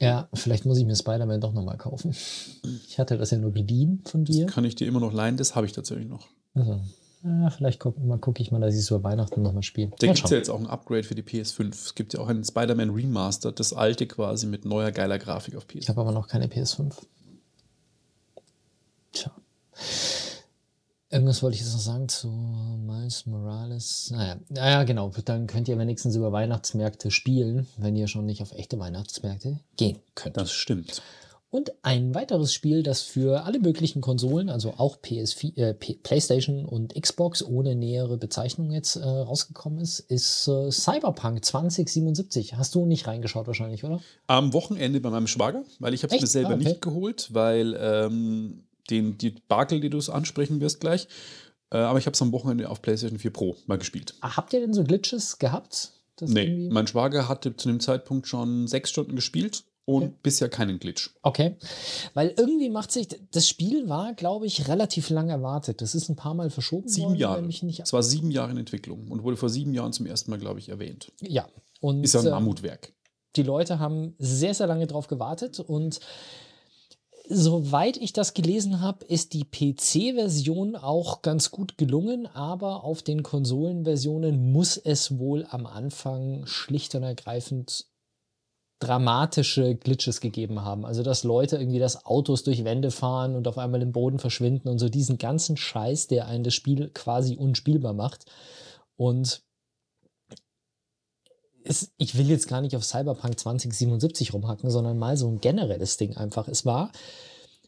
Ja, 0.01 0.27
vielleicht 0.33 0.65
muss 0.65 0.79
ich 0.79 0.85
mir 0.85 0.95
Spider-Man 0.95 1.41
doch 1.41 1.53
nochmal 1.53 1.77
kaufen. 1.77 2.15
Ich 2.87 2.97
hatte 2.97 3.17
das 3.19 3.29
ja 3.29 3.37
nur 3.37 3.51
geliehen 3.51 4.01
von 4.05 4.25
dir. 4.25 4.45
Das 4.45 4.53
kann 4.53 4.65
ich 4.65 4.73
dir 4.73 4.87
immer 4.87 4.99
noch 4.99 5.13
leihen, 5.13 5.37
das 5.37 5.55
habe 5.55 5.67
ich 5.67 5.73
tatsächlich 5.73 6.07
noch. 6.07 6.27
Also, 6.55 6.81
ja, 7.23 7.51
vielleicht 7.51 7.79
gucke 7.79 8.01
guck 8.19 8.39
ich 8.39 8.51
mal, 8.51 8.59
dass 8.59 8.73
ich 8.73 8.79
es 8.79 8.89
über 8.89 9.03
Weihnachten 9.03 9.43
nochmal 9.43 9.61
spiele. 9.61 9.91
Da 9.99 10.07
gibt 10.07 10.25
es 10.25 10.31
ja 10.31 10.37
jetzt 10.37 10.49
auch 10.49 10.59
ein 10.59 10.65
Upgrade 10.65 11.03
für 11.03 11.13
die 11.13 11.21
PS5. 11.21 11.69
Es 11.69 11.93
gibt 11.93 12.13
ja 12.15 12.19
auch 12.19 12.27
einen 12.27 12.43
Spider-Man 12.43 12.89
Remaster, 12.89 13.51
das 13.51 13.73
alte 13.73 14.07
quasi 14.07 14.47
mit 14.47 14.65
neuer 14.65 14.91
geiler 14.91 15.19
Grafik 15.19 15.55
auf 15.55 15.65
PS5. 15.65 15.77
Ich 15.77 15.89
habe 15.89 16.01
aber 16.01 16.11
noch 16.11 16.27
keine 16.27 16.47
PS5. 16.47 16.95
Tja. 19.11 19.31
Irgendwas 21.11 21.43
wollte 21.43 21.55
ich 21.55 21.61
jetzt 21.61 21.73
noch 21.73 21.81
sagen 21.81 22.07
zu 22.07 22.29
Miles 22.29 23.25
Morales. 23.25 24.11
Naja, 24.11 24.37
naja, 24.47 24.83
genau. 24.83 25.11
Dann 25.25 25.45
könnt 25.45 25.67
ihr 25.67 25.77
wenigstens 25.77 26.15
über 26.15 26.31
Weihnachtsmärkte 26.31 27.11
spielen, 27.11 27.67
wenn 27.75 27.97
ihr 27.97 28.07
schon 28.07 28.25
nicht 28.25 28.41
auf 28.41 28.53
echte 28.53 28.79
Weihnachtsmärkte 28.79 29.59
gehen 29.75 29.99
könnt. 30.15 30.37
Das 30.37 30.53
stimmt. 30.53 31.01
Und 31.49 31.73
ein 31.81 32.15
weiteres 32.15 32.53
Spiel, 32.53 32.81
das 32.81 33.01
für 33.01 33.43
alle 33.43 33.59
möglichen 33.59 33.99
Konsolen, 33.99 34.49
also 34.49 34.75
auch 34.77 34.99
PS4, 34.99 35.57
äh, 35.57 35.73
PlayStation 35.73 36.63
und 36.63 36.95
Xbox 36.95 37.43
ohne 37.43 37.75
nähere 37.75 38.15
Bezeichnung 38.15 38.71
jetzt 38.71 38.95
äh, 38.95 39.03
rausgekommen 39.03 39.79
ist, 39.79 39.99
ist 39.99 40.47
äh, 40.47 40.71
Cyberpunk 40.71 41.43
2077. 41.43 42.55
Hast 42.55 42.73
du 42.73 42.85
nicht 42.85 43.05
reingeschaut 43.05 43.47
wahrscheinlich, 43.47 43.83
oder? 43.83 43.99
Am 44.27 44.53
Wochenende 44.53 45.01
bei 45.01 45.09
meinem 45.09 45.27
Schwager, 45.27 45.63
weil 45.79 45.93
ich 45.93 46.03
habe 46.03 46.15
es 46.15 46.21
mir 46.21 46.27
selber 46.27 46.51
ah, 46.51 46.55
okay. 46.55 46.63
nicht 46.63 46.81
geholt, 46.81 47.33
weil 47.33 47.77
ähm, 47.77 48.63
den, 48.89 49.17
die 49.17 49.35
Bakel, 49.47 49.79
die 49.79 49.89
du 49.89 49.97
es 49.97 50.09
ansprechen 50.09 50.59
wirst 50.61 50.79
gleich, 50.79 51.07
äh, 51.71 51.77
aber 51.77 51.99
ich 51.99 52.05
habe 52.05 52.13
es 52.13 52.21
am 52.21 52.31
Wochenende 52.31 52.69
auf 52.69 52.81
PlayStation 52.81 53.19
4 53.19 53.31
Pro 53.31 53.55
mal 53.67 53.77
gespielt. 53.77 54.15
Ach, 54.21 54.37
habt 54.37 54.53
ihr 54.53 54.59
denn 54.59 54.73
so 54.73 54.83
Glitches 54.83 55.39
gehabt? 55.39 55.93
nee, 56.21 56.69
mein 56.71 56.85
Schwager 56.85 57.27
hatte 57.27 57.55
zu 57.55 57.67
dem 57.67 57.79
Zeitpunkt 57.79 58.27
schon 58.27 58.67
sechs 58.67 58.91
Stunden 58.91 59.15
gespielt 59.15 59.63
und 59.85 60.03
okay. 60.03 60.13
bisher 60.23 60.49
keinen 60.49 60.79
Glitch. 60.79 61.09
Okay. 61.23 61.55
Weil 62.13 62.33
irgendwie 62.37 62.69
macht 62.69 62.91
sich, 62.91 63.07
das 63.31 63.47
Spiel 63.47 63.89
war, 63.89 64.13
glaube 64.13 64.45
ich, 64.45 64.67
relativ 64.67 65.09
lang 65.09 65.29
erwartet. 65.29 65.81
Das 65.81 65.95
ist 65.95 66.09
ein 66.09 66.15
paar 66.15 66.33
Mal 66.33 66.49
verschoben 66.49 66.87
sieben 66.87 67.07
worden. 67.07 67.17
Jahre. 67.17 67.41
Mich 67.41 67.63
nicht 67.63 67.79
es 67.79 67.93
war 67.93 68.03
sieben 68.03 68.31
Jahre 68.31 68.51
in 68.51 68.57
Entwicklung 68.57 69.07
und 69.09 69.23
wurde 69.23 69.37
vor 69.37 69.49
sieben 69.49 69.73
Jahren 69.73 69.93
zum 69.93 70.05
ersten 70.05 70.31
Mal, 70.31 70.39
glaube 70.39 70.59
ich, 70.59 70.69
erwähnt. 70.69 71.11
Ja. 71.21 71.47
Und, 71.79 72.03
ist 72.03 72.13
ja 72.13 72.19
ein 72.19 72.27
ähm, 72.27 72.33
Mammutwerk. 72.33 72.93
Die 73.35 73.43
Leute 73.43 73.79
haben 73.79 74.13
sehr, 74.19 74.53
sehr 74.53 74.67
lange 74.67 74.87
drauf 74.87 75.07
gewartet 75.07 75.59
und 75.59 75.99
soweit 77.31 77.97
ich 77.97 78.13
das 78.13 78.33
gelesen 78.33 78.81
habe, 78.81 79.05
ist 79.05 79.33
die 79.33 79.45
PC-Version 79.45 80.75
auch 80.75 81.21
ganz 81.21 81.51
gut 81.51 81.77
gelungen, 81.77 82.27
aber 82.27 82.83
auf 82.83 83.01
den 83.01 83.23
Konsolenversionen 83.23 84.51
muss 84.51 84.77
es 84.77 85.17
wohl 85.17 85.45
am 85.49 85.65
Anfang 85.65 86.45
schlicht 86.45 86.93
und 86.95 87.03
ergreifend 87.03 87.85
dramatische 88.79 89.75
Glitches 89.75 90.21
gegeben 90.21 90.63
haben. 90.63 90.85
Also, 90.85 91.03
dass 91.03 91.23
Leute 91.23 91.57
irgendwie 91.57 91.79
das 91.79 92.05
Autos 92.05 92.43
durch 92.43 92.63
Wände 92.63 92.91
fahren 92.91 93.35
und 93.35 93.47
auf 93.47 93.57
einmal 93.57 93.81
im 93.81 93.91
Boden 93.91 94.19
verschwinden 94.19 94.67
und 94.67 94.79
so 94.79 94.89
diesen 94.89 95.17
ganzen 95.17 95.55
Scheiß, 95.55 96.07
der 96.07 96.27
einen 96.27 96.43
das 96.43 96.55
Spiel 96.55 96.89
quasi 96.89 97.35
unspielbar 97.35 97.93
macht. 97.93 98.25
Und 98.97 99.43
es, 101.63 101.91
ich 101.97 102.17
will 102.17 102.29
jetzt 102.29 102.47
gar 102.47 102.61
nicht 102.61 102.75
auf 102.75 102.83
Cyberpunk 102.83 103.39
2077 103.39 104.33
rumhacken, 104.33 104.69
sondern 104.69 104.97
mal 104.97 105.17
so 105.17 105.27
ein 105.27 105.41
generelles 105.41 105.97
Ding 105.97 106.17
einfach. 106.17 106.47
Es 106.47 106.65
war 106.65 106.91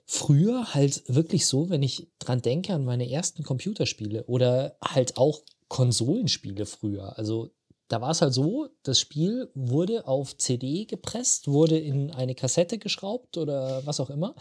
früher 0.06 0.74
halt 0.74 1.04
wirklich 1.08 1.48
so, 1.48 1.70
wenn 1.70 1.84
ich 1.84 2.08
dran 2.20 2.41
denke 2.41 2.74
an 2.74 2.86
meine 2.86 3.10
ersten 3.10 3.44
Computerspiele 3.44 4.26
oder 4.26 4.78
halt 4.84 5.18
auch 5.18 5.41
Konsolenspiele 5.70 6.66
früher. 6.66 7.18
Also 7.18 7.52
da 7.88 8.02
war 8.02 8.12
es 8.12 8.22
halt 8.22 8.34
so, 8.34 8.68
das 8.84 9.00
Spiel 9.00 9.50
wurde 9.54 10.08
auf 10.08 10.38
CD 10.38 10.86
gepresst, 10.86 11.48
wurde 11.48 11.78
in 11.78 12.12
eine 12.12 12.36
Kassette 12.36 12.78
geschraubt 12.78 13.38
oder 13.38 13.86
was 13.86 14.00
auch 14.00 14.10
immer. 14.10 14.36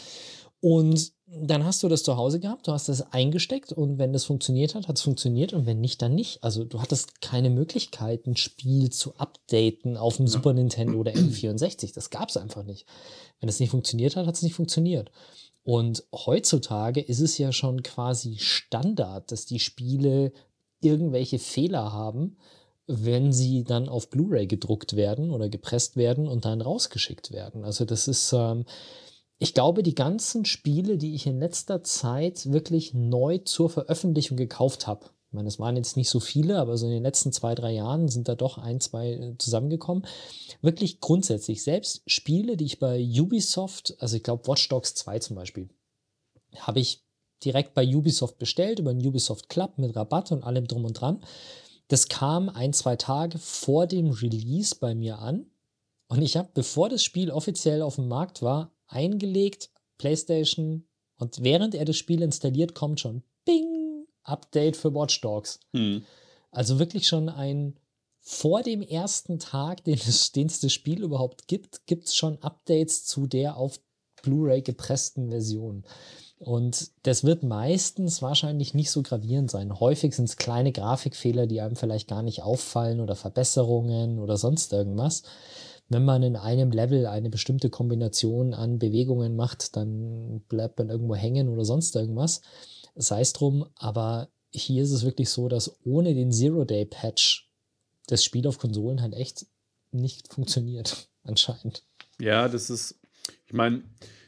Und 0.63 1.13
dann 1.27 1.65
hast 1.65 1.83
du 1.83 1.89
das 1.89 2.05
zu 2.05 2.17
Hause 2.17 2.39
gehabt, 2.39 2.69
du 2.69 2.73
hast 2.73 2.89
das 2.89 3.13
eingesteckt 3.13 3.73
und 3.73 3.99
wenn 3.99 4.13
das 4.13 4.25
funktioniert 4.25 4.77
hat, 4.77 4.87
hat 4.87 4.97
es 4.97 5.03
funktioniert 5.03 5.53
und 5.53 5.67
wenn 5.67 5.81
nicht, 5.81 6.01
dann 6.01 6.15
nicht. 6.15 6.45
Also 6.45 6.63
du 6.63 6.81
hattest 6.81 7.21
keine 7.21 7.51
Möglichkeit, 7.51 8.27
ein 8.27 8.37
Spiel 8.37 8.91
zu 8.91 9.17
updaten 9.17 9.97
auf 9.97 10.19
dem 10.19 10.27
ja. 10.27 10.33
Super 10.33 10.53
Nintendo 10.53 10.99
oder 10.99 11.13
N64. 11.13 11.93
Das 11.95 12.11
gab 12.11 12.29
es 12.29 12.37
einfach 12.37 12.63
nicht. 12.63 12.87
Wenn 13.41 13.49
es 13.49 13.59
nicht 13.59 13.71
funktioniert 13.71 14.15
hat, 14.15 14.27
hat 14.27 14.37
es 14.37 14.43
nicht 14.43 14.55
funktioniert. 14.55 15.11
Und 15.65 16.05
heutzutage 16.15 17.01
ist 17.01 17.21
es 17.21 17.39
ja 17.39 17.51
schon 17.51 17.83
quasi 17.83 18.37
Standard, 18.39 19.33
dass 19.33 19.47
die 19.47 19.59
Spiele 19.59 20.33
irgendwelche 20.81 21.41
Fehler 21.41 21.93
haben 21.93 22.37
wenn 22.89 23.33
sie 23.33 23.63
dann 23.63 23.89
auf 23.89 24.11
Blu-ray 24.11 24.49
gedruckt 24.49 24.97
werden 24.97 25.31
oder 25.31 25.49
gepresst 25.49 25.97
werden 25.97 26.27
und 26.27 26.45
dann 26.45 26.61
rausgeschickt 26.61 27.31
werden. 27.31 27.65
Also 27.65 27.85
das 27.85 28.09
ist, 28.09 28.33
ähm, 28.33 28.65
ich 29.43 29.55
glaube, 29.55 29.83
die 29.83 29.97
ganzen 29.97 30.45
Spiele, 30.45 30.99
die 30.99 31.17
ich 31.17 31.27
in 31.27 31.41
letzter 31.41 31.83
Zeit 31.83 32.53
wirklich 32.53 32.95
neu 32.95 33.39
zur 33.39 33.69
Veröffentlichung 33.71 34.37
gekauft 34.37 34.87
habe, 34.87 35.07
ich 35.07 35.35
meine, 35.35 35.49
es 35.49 35.59
waren 35.59 35.77
jetzt 35.77 35.97
nicht 35.97 36.11
so 36.11 36.21
viele, 36.21 36.59
aber 36.59 36.77
so 36.77 36.87
in 36.87 36.93
den 36.93 37.03
letzten 37.03 37.33
zwei, 37.33 37.57
drei 37.57 37.73
Jahren 37.73 38.07
sind 38.07 38.29
da 38.29 38.37
doch 38.37 38.59
ein, 38.59 38.79
zwei 38.79 39.15
äh, 39.15 39.39
zusammengekommen. 39.39 40.07
Wirklich 40.61 41.01
grundsätzlich, 41.01 41.65
selbst 41.65 42.03
Spiele, 42.07 42.57
die 42.57 42.67
ich 42.67 42.79
bei 42.79 43.03
Ubisoft, 43.03 43.97
also 43.99 44.15
ich 44.15 44.23
glaube 44.23 44.47
Watch 44.47 44.69
Dogs 44.69 44.95
2 44.95 45.19
zum 45.19 45.35
Beispiel, 45.35 45.71
habe 46.59 46.79
ich 46.79 47.03
direkt 47.45 47.75
bei 47.75 47.85
Ubisoft 47.85 48.39
bestellt, 48.39 48.79
über 48.79 48.95
den 48.95 49.05
Ubisoft 49.05 49.49
Club 49.49 49.77
mit 49.79 49.97
Rabatt 49.97 50.31
und 50.31 50.45
allem 50.45 50.69
drum 50.69 50.85
und 50.85 51.01
dran. 51.01 51.25
Das 51.89 52.09
kam 52.09 52.49
ein, 52.49 52.73
zwei 52.75 52.95
Tage 52.95 53.39
vor 53.39 53.89
dem 53.89 54.11
Release 54.11 54.77
bei 54.79 54.95
mir 54.95 55.19
an. 55.19 55.47
Und 56.07 56.23
ich 56.23 56.37
habe, 56.37 56.51
bevor 56.55 56.91
das 56.91 57.03
Spiel 57.03 57.31
offiziell 57.31 57.83
auf 57.83 57.97
dem 57.97 58.07
Markt 58.07 58.43
war, 58.43 58.72
eingelegt, 58.93 59.71
PlayStation. 59.99 60.87
Und 61.17 61.43
während 61.43 61.75
er 61.75 61.85
das 61.85 61.97
Spiel 61.97 62.23
installiert, 62.23 62.75
kommt 62.75 63.01
schon 63.01 63.23
Bing, 63.45 64.07
Update 64.25 64.77
für 64.77 64.95
Watch 64.95 65.21
Dogs. 65.21 65.61
Hm. 65.75 66.05
Also 66.51 66.79
wirklich 66.79 67.07
schon 67.07 67.29
ein 67.29 67.79
vor 68.21 68.63
dem 68.63 68.83
ersten 68.83 69.41
Tag, 69.41 69.83
den 69.85 69.95
es, 69.95 70.31
den 70.31 70.47
es 70.47 70.61
das 70.61 70.73
Spiel 70.73 71.03
überhaupt 71.03 71.49
gibt, 71.49 71.87
gibt 71.87 72.07
es 72.07 72.15
schon 72.15 72.41
Updates 72.41 73.05
zu 73.05 73.27
der 73.27 73.57
auf 73.57 73.81
Blu-ray 74.23 74.63
gepressten 74.63 75.31
Version. 75.31 75.85
Und 76.39 76.91
das 77.03 77.23
wird 77.23 77.43
meistens 77.43 78.23
wahrscheinlich 78.23 78.75
nicht 78.75 78.91
so 78.91 79.03
gravierend 79.03 79.51
sein. 79.51 79.79
Häufig 79.79 80.15
sind 80.15 80.25
es 80.25 80.37
kleine 80.37 80.73
Grafikfehler, 80.73 81.47
die 81.47 81.61
einem 81.61 81.77
vielleicht 81.77 82.09
gar 82.09 82.23
nicht 82.23 82.43
auffallen 82.43 83.01
oder 83.01 83.15
Verbesserungen 83.15 84.19
oder 84.19 84.37
sonst 84.37 84.73
irgendwas. 84.73 85.23
Wenn 85.89 86.05
man 86.05 86.23
in 86.23 86.37
einem 86.37 86.71
Level 86.71 87.07
eine 87.07 87.29
bestimmte 87.29 87.69
Kombination 87.69 88.55
an 88.55 88.79
Bewegungen 88.79 89.37
macht, 89.37 89.77
dann 89.77 90.41
bleibt 90.49 90.79
man 90.79 90.89
irgendwo 90.89 91.15
hängen 91.15 91.49
oder 91.49 91.65
sonst 91.65 91.95
irgendwas. 91.97 92.41
Sei 92.95 93.21
es 93.21 93.33
drum, 93.33 93.67
aber 93.75 94.29
hier 94.51 94.83
ist 94.83 94.93
es 94.93 95.05
wirklich 95.05 95.31
so, 95.31 95.49
dass 95.49 95.77
ohne 95.85 96.15
den 96.15 96.33
Zero-Day-Patch 96.33 97.49
das 98.07 98.25
Spiel 98.25 98.47
auf 98.47 98.59
Konsolen 98.59 99.03
halt 99.03 99.15
echt 99.15 99.47
nicht 99.91 100.33
funktioniert, 100.33 101.09
anscheinend. 101.25 101.85
Ja, 102.19 102.49
das 102.49 102.71
ist, 102.71 102.99
ich 103.47 103.53
meine, 103.53 103.83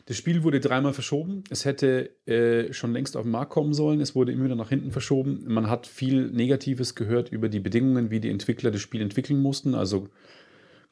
das 0.07 0.19
Spiel 0.19 0.43
wurde 0.43 0.61
dreimal 0.61 0.93
verschoben. 0.93 1.45
Es 1.49 1.65
hätte 1.65 2.11
äh, 2.27 2.73
schon 2.73 2.93
längst 2.93 3.17
auf 3.17 3.23
den 3.23 3.33
Markt 3.33 3.53
kommen 3.53 3.73
sollen. 3.73 4.01
Es 4.01 4.15
wurde 4.15 4.33
immer 4.33 4.45
wieder 4.45 4.55
nach 4.55 4.69
hinten 4.69 4.91
verschoben. 4.91 5.45
Man 5.47 5.71
hat 5.71 5.87
viel 5.87 6.31
Negatives 6.31 6.95
gehört 6.95 7.33
über 7.33 7.49
die 7.49 7.61
Bedingungen, 7.61 8.11
wie 8.11 8.21
die 8.21 8.29
Entwickler 8.29 8.71
das 8.71 8.83
Spiel 8.83 9.01
entwickeln 9.01 9.41
mussten. 9.41 9.75
Also 9.75 10.09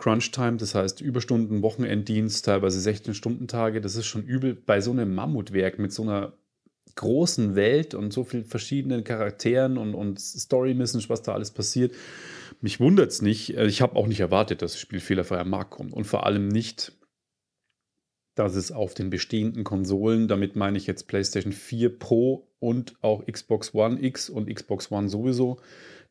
Crunch-Time, 0.03 0.57
das 0.57 0.75
heißt 0.75 1.01
Überstunden, 1.01 1.63
Wochenenddienst, 1.63 2.45
teilweise 2.45 2.91
16-Stunden-Tage. 2.91 3.81
Das 3.81 3.95
ist 3.95 4.07
schon 4.07 4.25
übel 4.25 4.55
bei 4.55 4.81
so 4.81 4.91
einem 4.91 5.15
Mammutwerk 5.15 5.79
mit 5.79 5.93
so 5.93 6.03
einer 6.03 6.33
großen 6.97 7.55
Welt 7.55 7.95
und 7.95 8.13
so 8.13 8.25
vielen 8.25 8.45
verschiedenen 8.45 9.05
Charakteren 9.05 9.79
und, 9.79 9.95
und 9.95 10.19
Story-Missen, 10.19 11.09
was 11.09 11.23
da 11.23 11.35
alles 11.35 11.53
passiert. 11.53 11.95
Mich 12.61 12.81
wundert 12.81 13.13
es 13.13 13.23
nicht. 13.23 13.57
Äh, 13.57 13.67
ich 13.67 13.81
habe 13.81 13.95
auch 13.95 14.09
nicht 14.09 14.19
erwartet, 14.19 14.61
dass 14.63 14.73
das 14.73 14.81
Spiel 14.81 14.99
fehlerfrei 14.99 15.39
am 15.39 15.51
Markt 15.51 15.71
kommt. 15.71 15.93
Und 15.93 16.05
vor 16.05 16.27
allem 16.27 16.49
nicht 16.49 16.93
dass 18.35 18.55
es 18.55 18.73
auf 18.73 18.95
den 18.95 19.11
bestehenden 19.11 19.63
Konsolen, 19.63 20.27
damit 20.27 20.57
meine 20.57 20.79
ich 20.79 20.87
jetzt 20.87 21.07
PlayStation 21.07 21.53
4 21.53 21.99
Pro 21.99 22.49
und 22.63 22.95
auch 23.01 23.27
Xbox 23.27 23.75
One 23.75 24.01
X 24.01 24.31
und 24.31 24.49
Xbox 24.49 24.93
One 24.93 25.09
sowieso, 25.09 25.59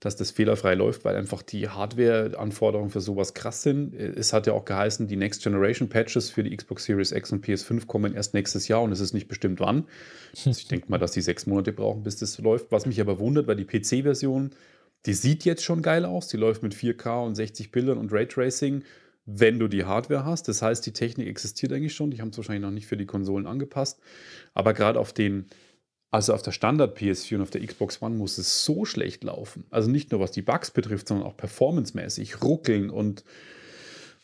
dass 0.01 0.17
das 0.17 0.31
fehlerfrei 0.31 0.73
läuft, 0.73 1.05
weil 1.05 1.15
einfach 1.15 1.41
die 1.43 1.69
Hardware-Anforderungen 1.69 2.89
für 2.89 2.99
sowas 2.99 3.33
krass 3.33 3.63
sind. 3.63 3.93
Es 3.93 4.33
hat 4.33 4.47
ja 4.47 4.53
auch 4.53 4.65
geheißen, 4.65 5.07
die 5.07 5.15
Next 5.15 5.43
Generation 5.43 5.87
Patches 5.87 6.29
für 6.29 6.43
die 6.43 6.55
Xbox 6.55 6.83
Series 6.83 7.13
X 7.13 7.31
und 7.31 7.45
PS5 7.45 7.87
kommen 7.87 8.13
erst 8.13 8.33
nächstes 8.33 8.67
Jahr 8.67 8.81
und 8.81 8.91
es 8.91 8.99
ist 8.99 9.13
nicht 9.13 9.29
bestimmt 9.29 9.61
wann. 9.61 9.85
Also 10.35 10.49
ich 10.59 10.67
denke 10.67 10.89
mal, 10.89 10.97
dass 10.97 11.13
die 11.13 11.21
sechs 11.21 11.45
Monate 11.45 11.71
brauchen, 11.71 12.03
bis 12.03 12.17
das 12.17 12.37
läuft. 12.39 12.69
Was 12.71 12.85
mich 12.85 12.99
aber 12.99 13.19
wundert, 13.19 13.47
weil 13.47 13.55
die 13.55 13.63
PC-Version, 13.63 14.51
die 15.05 15.13
sieht 15.13 15.45
jetzt 15.45 15.63
schon 15.63 15.81
geil 15.81 16.03
aus. 16.03 16.27
Die 16.27 16.37
läuft 16.37 16.63
mit 16.63 16.75
4K 16.75 17.25
und 17.25 17.35
60 17.35 17.71
Bildern 17.71 17.97
und 17.97 18.11
Raytracing, 18.11 18.83
wenn 19.25 19.57
du 19.57 19.69
die 19.69 19.85
Hardware 19.85 20.25
hast. 20.25 20.49
Das 20.49 20.61
heißt, 20.61 20.85
die 20.85 20.91
Technik 20.91 21.27
existiert 21.27 21.71
eigentlich 21.71 21.95
schon. 21.95 22.11
Die 22.11 22.19
haben 22.19 22.29
es 22.29 22.37
wahrscheinlich 22.37 22.63
noch 22.63 22.71
nicht 22.71 22.87
für 22.87 22.97
die 22.97 23.05
Konsolen 23.05 23.47
angepasst. 23.47 24.01
Aber 24.53 24.73
gerade 24.73 24.99
auf 24.99 25.13
den 25.13 25.45
also 26.11 26.33
auf 26.33 26.41
der 26.41 26.51
Standard 26.51 26.97
PS4 26.97 27.35
und 27.35 27.41
auf 27.41 27.49
der 27.49 27.65
Xbox 27.65 28.01
One 28.01 28.15
muss 28.15 28.37
es 28.37 28.65
so 28.65 28.85
schlecht 28.85 29.23
laufen. 29.23 29.63
Also 29.69 29.89
nicht 29.89 30.11
nur 30.11 30.19
was 30.19 30.31
die 30.31 30.41
Bugs 30.41 30.69
betrifft, 30.69 31.07
sondern 31.07 31.25
auch 31.25 31.37
performancemäßig 31.37 32.43
ruckeln 32.43 32.89
und 32.89 33.23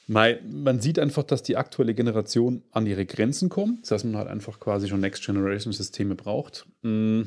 man 0.09 0.79
sieht 0.79 0.99
einfach, 0.99 1.23
dass 1.23 1.43
die 1.43 1.57
aktuelle 1.57 1.93
Generation 1.93 2.63
an 2.71 2.87
ihre 2.87 3.05
Grenzen 3.05 3.49
kommt. 3.49 3.83
Das 3.83 3.91
heißt, 3.91 4.05
man 4.05 4.15
halt 4.15 4.29
einfach 4.29 4.59
quasi 4.59 4.87
schon 4.87 5.01
Next 5.01 5.25
Generation 5.25 5.73
Systeme 5.73 6.15
braucht. 6.15 6.65
Mm, 6.81 7.23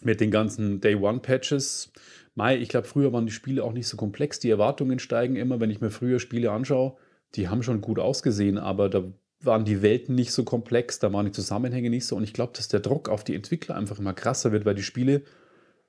mit 0.00 0.20
den 0.20 0.30
ganzen 0.30 0.80
Day 0.80 0.94
One 0.94 1.18
Patches. 1.18 1.92
Mai, 2.34 2.56
ich 2.56 2.70
glaube, 2.70 2.86
früher 2.86 3.12
waren 3.12 3.26
die 3.26 3.32
Spiele 3.32 3.62
auch 3.62 3.72
nicht 3.72 3.86
so 3.86 3.98
komplex. 3.98 4.40
Die 4.40 4.50
Erwartungen 4.50 4.98
steigen 4.98 5.36
immer, 5.36 5.60
wenn 5.60 5.70
ich 5.70 5.82
mir 5.82 5.90
früher 5.90 6.20
Spiele 6.20 6.52
anschaue. 6.52 6.96
Die 7.34 7.48
haben 7.48 7.62
schon 7.62 7.82
gut 7.82 7.98
ausgesehen, 7.98 8.56
aber 8.56 8.88
da 8.88 9.04
waren 9.46 9.64
die 9.64 9.82
Welten 9.82 10.14
nicht 10.14 10.32
so 10.32 10.44
komplex, 10.44 10.98
da 10.98 11.12
waren 11.12 11.26
die 11.26 11.32
Zusammenhänge 11.32 11.90
nicht 11.90 12.06
so. 12.06 12.16
Und 12.16 12.24
ich 12.24 12.32
glaube, 12.32 12.52
dass 12.56 12.68
der 12.68 12.80
Druck 12.80 13.08
auf 13.08 13.24
die 13.24 13.34
Entwickler 13.34 13.76
einfach 13.76 13.98
immer 13.98 14.14
krasser 14.14 14.52
wird, 14.52 14.64
weil 14.64 14.74
die 14.74 14.82
Spiele 14.82 15.22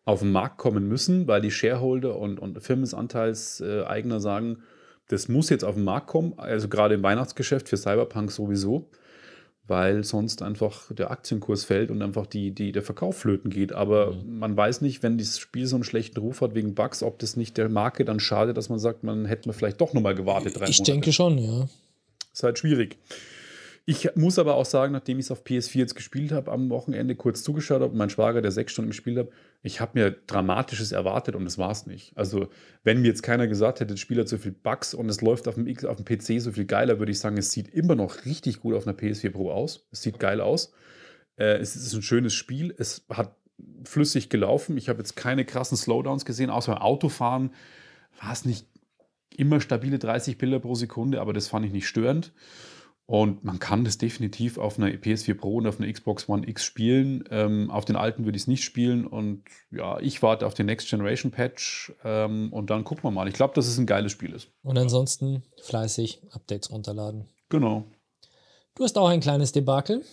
auf 0.06 0.20
den 0.20 0.32
Markt 0.32 0.58
kommen 0.58 0.88
müssen, 0.88 1.28
weil 1.28 1.41
die 1.41 1.51
Shareholder 1.51 2.18
und, 2.18 2.39
und 2.39 2.62
Firmenanteilseigner 2.62 4.20
sagen, 4.20 4.60
das 5.08 5.28
muss 5.28 5.49
jetzt 5.49 5.64
auf 5.64 5.76
den 5.76 5.84
Markt 5.84 6.08
kommen, 6.08 6.34
also 6.38 6.68
gerade 6.68 6.95
im 6.95 7.03
Weihnachtsgeschäft 7.03 7.70
für 7.70 7.78
Cyberpunk 7.78 8.32
sowieso, 8.32 8.89
weil 9.68 10.03
sonst 10.03 10.41
einfach 10.41 10.91
der 10.91 11.10
Aktienkurs 11.10 11.64
fällt 11.64 11.89
und 11.89 12.01
einfach 12.01 12.28
die, 12.28 12.51
die, 12.51 12.72
der 12.72 12.84
Verkauf 12.84 13.18
flöten 13.18 13.49
geht. 13.49 13.74
Aber 13.74 14.14
mhm. 14.14 14.39
man 14.39 14.58
weiß 14.58 14.82
nicht, 14.82 15.01
wenn 15.01 15.18
dieses 15.18 15.39
Spiel 15.39 15.66
so 15.66 15.76
einen 15.76 15.84
schlechten 15.84 16.20
Ruf 16.20 16.41
hat 16.41 16.53
wegen 16.53 16.76
Bugs, 16.76 17.01
ob 17.01 17.18
das 17.20 17.36
nicht 17.36 17.58
der 17.58 17.70
Marke 17.70 18.06
dann 18.06 18.20
schadet, 18.20 18.58
dass 18.58 18.70
man 18.70 18.80
sagt, 18.80 19.03
man 19.03 19.26
hätte 19.26 19.47
man 19.49 19.58
vielleicht 19.58 19.82
doch 19.82 19.93
nochmal 19.93 20.16
gewartet. 20.16 20.60
Drei 20.60 20.66
ich 20.66 20.80
Monate. 20.80 20.91
denke 20.91 21.14
schon, 21.14 21.38
ja. 21.39 21.68
Ist 22.32 22.43
halt 22.43 22.60
schwierig. 22.60 22.97
Ich 23.88 24.10
muss 24.16 24.40
aber 24.40 24.56
auch 24.56 24.66
sagen, 24.66 24.94
nachdem 24.94 25.20
ich 25.20 25.26
es 25.26 25.32
auf 25.32 25.44
PS4 25.44 25.78
jetzt 25.78 25.96
gespielt 25.96 26.32
habe, 26.32 26.52
am 26.52 26.72
Wochenende 26.72 27.16
kurz 27.16 27.44
zugeschaut 27.44 27.84
habe, 27.84 27.96
mein 27.96 28.10
Schwager, 28.10 28.42
der 28.42 28.52
sechs 28.52 28.72
Stunden 28.72 28.90
gespielt 28.90 29.20
hat, 29.20 29.30
ich 29.62 29.80
habe 29.80 30.00
mir 30.00 30.12
Dramatisches 30.26 30.92
erwartet 30.92 31.36
und 31.36 31.46
das 31.46 31.60
war 31.60 31.70
es 31.70 31.86
nicht. 31.86 32.12
Also, 32.18 32.48
wenn 32.84 33.02
mir 33.02 33.10
jetzt 33.10 33.22
keiner 33.22 33.48
gesagt 33.48 33.80
hätte, 33.80 33.94
das 33.94 34.00
Spiel 34.00 34.20
hat 34.20 34.28
so 34.28 34.40
viel 34.40 34.54
Bugs 34.54 34.96
und 34.96 35.08
es 35.08 35.22
läuft 35.22 35.48
auf 35.48 35.54
dem, 35.54 35.68
X, 35.68 35.86
auf 35.86 35.98
dem 35.98 36.06
PC 36.06 36.42
so 36.42 36.52
viel 36.52 36.66
geiler, 36.66 36.98
würde 36.98 37.12
ich 37.12 37.20
sagen, 37.20 37.38
es 37.38 37.52
sieht 37.52 37.68
immer 37.70 37.94
noch 37.94 38.26
richtig 38.26 38.60
gut 38.60 38.74
auf 38.74 38.88
einer 38.88 38.98
PS4 38.98 39.30
Pro 39.30 39.52
aus. 39.52 39.88
Es 39.92 40.02
sieht 40.02 40.18
geil 40.18 40.42
aus. 40.42 40.74
Äh, 41.36 41.58
es 41.58 41.76
ist 41.76 41.94
ein 41.94 42.02
schönes 42.02 42.34
Spiel. 42.34 42.74
Es 42.76 43.06
hat 43.10 43.36
flüssig 43.84 44.30
gelaufen. 44.30 44.78
Ich 44.78 44.90
habe 44.90 44.98
jetzt 44.98 45.16
keine 45.16 45.46
krassen 45.46 45.78
Slowdowns 45.78 46.26
gesehen, 46.26 46.50
außer 46.50 46.74
beim 46.74 46.82
Autofahren 46.82 47.54
war 48.20 48.34
es 48.34 48.46
nicht 48.46 48.66
immer 49.38 49.62
stabile 49.62 50.00
30 50.00 50.40
Bilder 50.40 50.60
pro 50.60 50.74
Sekunde, 50.74 51.22
aber 51.22 51.34
das 51.34 51.48
fand 51.48 51.68
ich 51.68 51.72
nicht 51.72 51.88
störend. 51.88 52.34
Und 53.08 53.43
man 53.43 53.60
kann 53.60 53.84
das 53.84 53.99
definitiv 53.99 54.58
auf 54.58 54.80
einer 54.80 54.88
PS4 54.88 55.36
Pro 55.36 55.58
und 55.58 55.68
auf 55.68 55.80
einer 55.80 55.91
Xbox 55.91 56.28
One 56.28 56.47
X 56.47 56.64
spielen. 56.64 57.24
Ähm, 57.30 57.70
auf 57.70 57.86
den 57.86 57.95
alten 57.95 58.26
würde 58.26 58.36
ich 58.36 58.43
es 58.43 58.47
nicht 58.47 58.64
spielen. 58.64 59.06
Und 59.06 59.43
ja, 59.70 59.99
ich 59.99 60.24
warte 60.24 60.47
auf 60.47 60.56
den 60.56 60.66
Next 60.66 60.89
Generation 60.89 61.32
Patch 61.32 61.93
ähm, 62.03 62.51
und 62.51 62.72
dann 62.72 62.84
gucken 62.84 63.03
wir 63.03 63.12
mal. 63.12 63.28
Ich 63.28 63.36
glaube, 63.36 63.53
dass 63.53 63.68
es 63.68 63.78
ein 63.78 63.86
geiles 63.86 64.12
Spiel 64.12 64.34
ist. 64.34 64.49
Und 64.64 64.80
ansonsten 64.80 65.43
fleißig 65.62 66.22
Updates 66.32 66.72
runterladen. 66.72 67.26
Genau. 67.49 67.84
Du 68.74 68.84
hast 68.84 68.97
auch 68.97 69.10
ein 69.10 69.20
kleines 69.20 69.51
Debakel. 69.51 70.03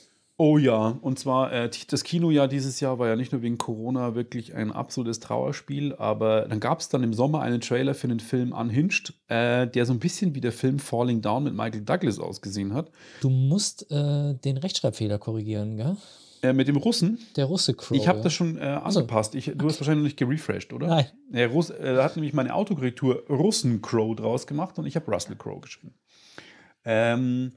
Oh 0.45 0.59
ja, 0.59 0.99
und 1.03 1.21
zwar 1.21 1.53
äh, 1.53 1.71
das 1.87 2.03
Kinojahr 2.03 2.49
dieses 2.49 2.81
Jahr 2.81 2.99
war 2.99 3.07
ja 3.07 3.15
nicht 3.15 3.31
nur 3.31 3.43
wegen 3.43 3.59
Corona 3.59 4.17
wirklich 4.17 4.57
ein 4.57 4.73
absolutes 4.73 5.21
Trauerspiel, 5.21 5.95
aber 5.95 6.49
dann 6.49 6.59
gab 6.59 6.81
es 6.81 6.89
dann 6.89 7.05
im 7.05 7.15
Sommer 7.15 7.43
einen 7.43 7.61
Trailer 7.61 7.95
für 7.95 8.09
den 8.09 8.19
Film 8.19 8.51
Unhinged, 8.51 9.15
äh, 9.29 9.69
der 9.69 9.87
so 9.87 9.93
ein 9.93 10.01
bisschen 10.01 10.35
wie 10.35 10.41
der 10.41 10.51
Film 10.51 10.81
Falling 10.81 11.23
Down 11.23 11.45
mit 11.45 11.55
Michael 11.55 11.83
Douglas 11.83 12.19
ausgesehen 12.19 12.75
hat. 12.75 12.91
Du 13.21 13.31
musst 13.31 13.89
äh, 13.93 14.35
den 14.35 14.57
Rechtschreibfehler 14.57 15.21
korrigieren, 15.21 15.77
gell? 15.77 15.97
Äh, 16.43 16.53
mit 16.53 16.67
dem 16.67 16.77
Russen? 16.77 17.21
Der 17.37 17.45
Russe 17.45 17.75
Crow. 17.75 17.97
Ich 17.97 18.09
habe 18.09 18.21
das 18.21 18.33
schon 18.33 18.59
äh, 18.59 18.63
angepasst. 18.63 19.37
Ich, 19.37 19.45
du 19.45 19.53
okay. 19.53 19.67
hast 19.67 19.79
wahrscheinlich 19.79 20.03
noch 20.03 20.09
nicht 20.09 20.17
gerefreshed, 20.17 20.73
oder? 20.73 20.89
Nein. 20.89 21.07
Der 21.29 21.53
Russ, 21.53 21.71
äh, 21.71 21.99
hat 21.99 22.17
nämlich 22.17 22.33
meine 22.33 22.53
Autokorrektur 22.53 23.23
Russen 23.29 23.81
Crow 23.81 24.17
draus 24.17 24.49
gemacht 24.49 24.77
und 24.77 24.87
ich 24.87 24.97
habe 24.97 25.09
Russell 25.09 25.37
Crow 25.37 25.61
geschrieben. 25.61 25.95
Ähm, 26.85 27.53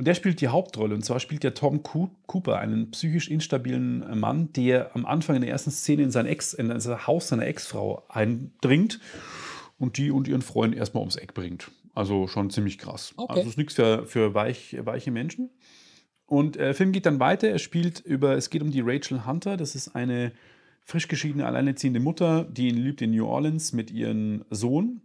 und 0.00 0.06
der 0.06 0.14
spielt 0.14 0.40
die 0.40 0.48
Hauptrolle. 0.48 0.94
Und 0.94 1.04
zwar 1.04 1.20
spielt 1.20 1.42
der 1.42 1.52
Tom 1.52 1.82
Cooper, 1.82 2.58
einen 2.58 2.90
psychisch 2.90 3.28
instabilen 3.28 4.02
äh, 4.02 4.14
Mann, 4.14 4.50
der 4.54 4.96
am 4.96 5.04
Anfang 5.04 5.36
in 5.36 5.42
der 5.42 5.50
ersten 5.50 5.70
Szene 5.70 6.04
in 6.04 6.10
sein, 6.10 6.24
Ex, 6.24 6.54
in 6.54 6.70
das 6.70 7.06
Haus 7.06 7.28
seiner 7.28 7.46
Ex-Frau 7.46 8.02
eindringt 8.08 8.98
und 9.78 9.98
die 9.98 10.10
und 10.10 10.26
ihren 10.26 10.40
Freund 10.40 10.74
erstmal 10.74 11.02
ums 11.02 11.16
Eck 11.16 11.34
bringt. 11.34 11.70
Also 11.94 12.28
schon 12.28 12.48
ziemlich 12.48 12.78
krass. 12.78 13.12
Okay. 13.18 13.40
Also 13.40 13.50
ist 13.50 13.58
nichts 13.58 13.74
für, 13.74 14.06
für 14.06 14.32
weich, 14.32 14.74
weiche 14.80 15.10
Menschen. 15.10 15.50
Und 16.24 16.56
äh, 16.56 16.60
der 16.60 16.74
Film 16.74 16.92
geht 16.92 17.04
dann 17.04 17.20
weiter. 17.20 17.50
Er 17.50 17.58
spielt 17.58 18.00
über, 18.00 18.38
es 18.38 18.48
geht 18.48 18.62
um 18.62 18.70
die 18.70 18.80
Rachel 18.80 19.26
Hunter. 19.26 19.58
Das 19.58 19.74
ist 19.74 19.94
eine 19.94 20.32
frisch 20.82 21.08
geschiedene, 21.08 21.44
alleinerziehende 21.44 22.00
Mutter, 22.00 22.44
die 22.44 22.70
lebt 22.70 23.02
in 23.02 23.10
New 23.10 23.26
Orleans 23.26 23.74
mit 23.74 23.90
ihrem 23.90 24.46
Sohn. 24.48 25.02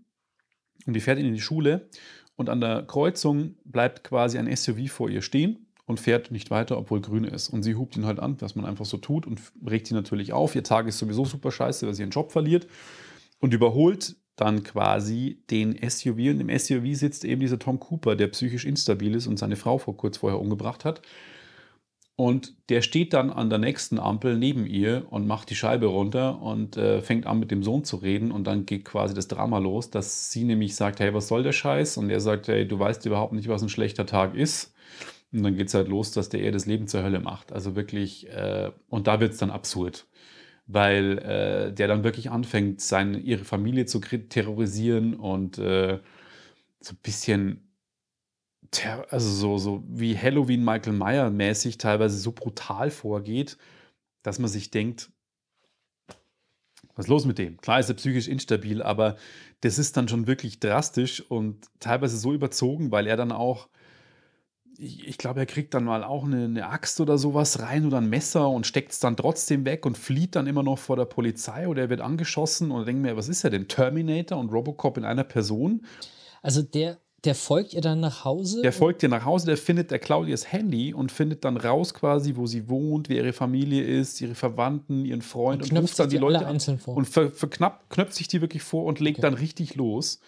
Und 0.85 0.93
die 0.93 1.01
fährt 1.01 1.19
ihn 1.19 1.25
in 1.25 1.33
die 1.33 1.41
Schule. 1.41 1.89
Und 2.35 2.49
an 2.49 2.61
der 2.61 2.83
Kreuzung 2.83 3.55
bleibt 3.63 4.03
quasi 4.03 4.37
ein 4.37 4.53
SUV 4.53 4.89
vor 4.89 5.09
ihr 5.09 5.21
stehen 5.21 5.67
und 5.85 5.99
fährt 5.99 6.31
nicht 6.31 6.51
weiter, 6.51 6.77
obwohl 6.77 7.01
grün 7.01 7.23
ist. 7.23 7.49
Und 7.49 7.63
sie 7.63 7.75
hupt 7.75 7.95
ihn 7.95 8.05
halt 8.05 8.19
an, 8.19 8.35
was 8.41 8.55
man 8.55 8.65
einfach 8.65 8.85
so 8.85 8.97
tut 8.97 9.25
und 9.25 9.39
regt 9.65 9.89
ihn 9.91 9.95
natürlich 9.95 10.33
auf. 10.33 10.55
Ihr 10.55 10.63
Tag 10.63 10.87
ist 10.87 10.97
sowieso 10.97 11.25
super 11.25 11.51
scheiße, 11.51 11.85
weil 11.85 11.93
sie 11.93 12.03
ihren 12.03 12.11
Job 12.11 12.31
verliert 12.31 12.67
und 13.39 13.53
überholt 13.53 14.15
dann 14.35 14.63
quasi 14.63 15.43
den 15.49 15.77
SUV. 15.89 16.17
Und 16.17 16.41
im 16.41 16.59
SUV 16.59 16.97
sitzt 16.97 17.23
eben 17.23 17.39
dieser 17.41 17.59
Tom 17.59 17.79
Cooper, 17.79 18.15
der 18.15 18.27
psychisch 18.27 18.65
instabil 18.65 19.15
ist 19.15 19.27
und 19.27 19.37
seine 19.37 19.55
Frau 19.55 19.77
vor 19.77 19.95
kurz 19.95 20.17
vorher 20.17 20.39
umgebracht 20.39 20.83
hat. 20.83 21.01
Und 22.17 22.55
der 22.69 22.81
steht 22.81 23.13
dann 23.13 23.29
an 23.29 23.49
der 23.49 23.59
nächsten 23.59 23.99
Ampel 23.99 24.37
neben 24.37 24.65
ihr 24.65 25.05
und 25.09 25.27
macht 25.27 25.49
die 25.49 25.55
Scheibe 25.55 25.87
runter 25.87 26.41
und 26.41 26.77
äh, 26.77 27.01
fängt 27.01 27.25
an 27.25 27.39
mit 27.39 27.51
dem 27.51 27.61
Sohn 27.61 27.83
zu 27.83 27.97
reden. 27.97 28.31
Und 28.31 28.45
dann 28.45 28.65
geht 28.65 28.85
quasi 28.85 29.13
das 29.13 29.27
Drama 29.27 29.57
los, 29.57 29.89
dass 29.89 30.31
sie 30.31 30.45
nämlich 30.45 30.75
sagt, 30.75 31.01
hey, 31.01 31.13
was 31.13 31.27
soll 31.27 31.43
der 31.43 31.51
Scheiß? 31.51 31.97
Und 31.97 32.09
er 32.09 32.21
sagt, 32.21 32.47
hey, 32.47 32.65
du 32.65 32.79
weißt 32.79 33.05
überhaupt 33.05 33.33
nicht, 33.33 33.49
was 33.49 33.61
ein 33.61 33.69
schlechter 33.69 34.05
Tag 34.05 34.33
ist. 34.33 34.73
Und 35.33 35.43
dann 35.43 35.57
geht 35.57 35.67
es 35.67 35.73
halt 35.73 35.89
los, 35.89 36.11
dass 36.11 36.29
der 36.29 36.39
eher 36.39 36.53
das 36.53 36.65
Leben 36.65 36.87
zur 36.87 37.03
Hölle 37.03 37.19
macht. 37.19 37.51
Also 37.51 37.75
wirklich, 37.75 38.29
äh, 38.29 38.71
und 38.87 39.07
da 39.07 39.19
wird 39.19 39.33
es 39.33 39.39
dann 39.39 39.51
absurd. 39.51 40.07
Weil 40.67 41.17
äh, 41.19 41.73
der 41.73 41.89
dann 41.89 42.05
wirklich 42.05 42.31
anfängt, 42.31 42.79
seine, 42.79 43.19
ihre 43.19 43.43
Familie 43.43 43.85
zu 43.87 43.99
terrorisieren 43.99 45.15
und 45.15 45.57
äh, 45.57 45.99
so 46.79 46.93
ein 46.93 46.99
bisschen 47.03 47.64
also 49.09 49.29
so, 49.29 49.57
so 49.57 49.83
wie 49.87 50.17
Halloween 50.17 50.63
Michael 50.63 50.93
Meyer 50.93 51.29
mäßig 51.29 51.77
teilweise 51.77 52.17
so 52.17 52.31
brutal 52.31 52.91
vorgeht, 52.91 53.57
dass 54.23 54.39
man 54.39 54.49
sich 54.49 54.71
denkt, 54.71 55.11
was 56.95 57.05
ist 57.05 57.09
los 57.09 57.25
mit 57.25 57.37
dem? 57.37 57.57
Klar 57.57 57.79
ist 57.79 57.89
er 57.89 57.95
psychisch 57.95 58.27
instabil, 58.27 58.81
aber 58.81 59.17
das 59.61 59.77
ist 59.77 59.97
dann 59.97 60.07
schon 60.07 60.27
wirklich 60.27 60.59
drastisch 60.59 61.21
und 61.29 61.67
teilweise 61.79 62.17
so 62.17 62.33
überzogen, 62.33 62.91
weil 62.91 63.07
er 63.07 63.17
dann 63.17 63.31
auch, 63.31 63.67
ich, 64.77 65.07
ich 65.07 65.17
glaube, 65.17 65.41
er 65.41 65.45
kriegt 65.45 65.73
dann 65.73 65.83
mal 65.83 66.03
auch 66.03 66.23
eine, 66.23 66.45
eine, 66.45 66.67
Axt 66.67 67.01
oder 67.01 67.17
sowas 67.17 67.59
rein 67.59 67.85
oder 67.85 67.97
ein 67.97 68.09
Messer 68.09 68.49
und 68.49 68.65
steckt 68.65 68.93
es 68.93 68.99
dann 68.99 69.17
trotzdem 69.17 69.65
weg 69.65 69.85
und 69.85 69.97
flieht 69.97 70.35
dann 70.35 70.47
immer 70.47 70.63
noch 70.63 70.79
vor 70.79 70.95
der 70.95 71.05
Polizei 71.05 71.67
oder 71.67 71.83
er 71.83 71.89
wird 71.89 72.01
angeschossen 72.01 72.71
und 72.71 72.87
denkt 72.87 73.01
mir, 73.01 73.17
was 73.17 73.29
ist 73.29 73.43
er 73.43 73.49
denn? 73.49 73.67
Terminator 73.67 74.37
und 74.37 74.51
Robocop 74.51 74.97
in 74.97 75.05
einer 75.05 75.23
Person? 75.23 75.85
Also 76.41 76.61
der, 76.61 76.99
der 77.25 77.35
folgt 77.35 77.73
ihr 77.73 77.81
dann 77.81 77.99
nach 77.99 78.23
Hause? 78.23 78.61
Der 78.61 78.71
folgt 78.71 79.03
ihr 79.03 79.09
nach 79.09 79.25
Hause, 79.25 79.47
der 79.47 79.57
findet 79.57 79.91
der 79.91 79.99
Claudias 79.99 80.51
Handy 80.51 80.93
und 80.93 81.11
findet 81.11 81.43
dann 81.43 81.57
raus 81.57 81.93
quasi, 81.93 82.35
wo 82.35 82.45
sie 82.45 82.69
wohnt, 82.69 83.09
wer 83.09 83.17
ihre 83.17 83.33
Familie 83.33 83.83
ist, 83.83 84.21
ihre 84.21 84.35
Verwandten, 84.35 85.05
ihren 85.05 85.21
Freund 85.21 85.63
und, 85.63 85.71
und 85.71 85.77
ruft 85.79 85.99
dann 85.99 86.09
die, 86.09 86.15
die 86.15 86.21
Leute 86.21 86.45
einzeln 86.45 86.79
vor. 86.79 86.95
und 86.95 87.05
ver, 87.05 87.31
verknappt, 87.31 87.89
knöpft 87.89 88.13
sich 88.13 88.27
die 88.27 88.41
wirklich 88.41 88.63
vor 88.63 88.85
und 88.85 88.99
legt 88.99 89.19
okay. 89.19 89.27
dann 89.27 89.33
richtig 89.33 89.75
los. 89.75 90.19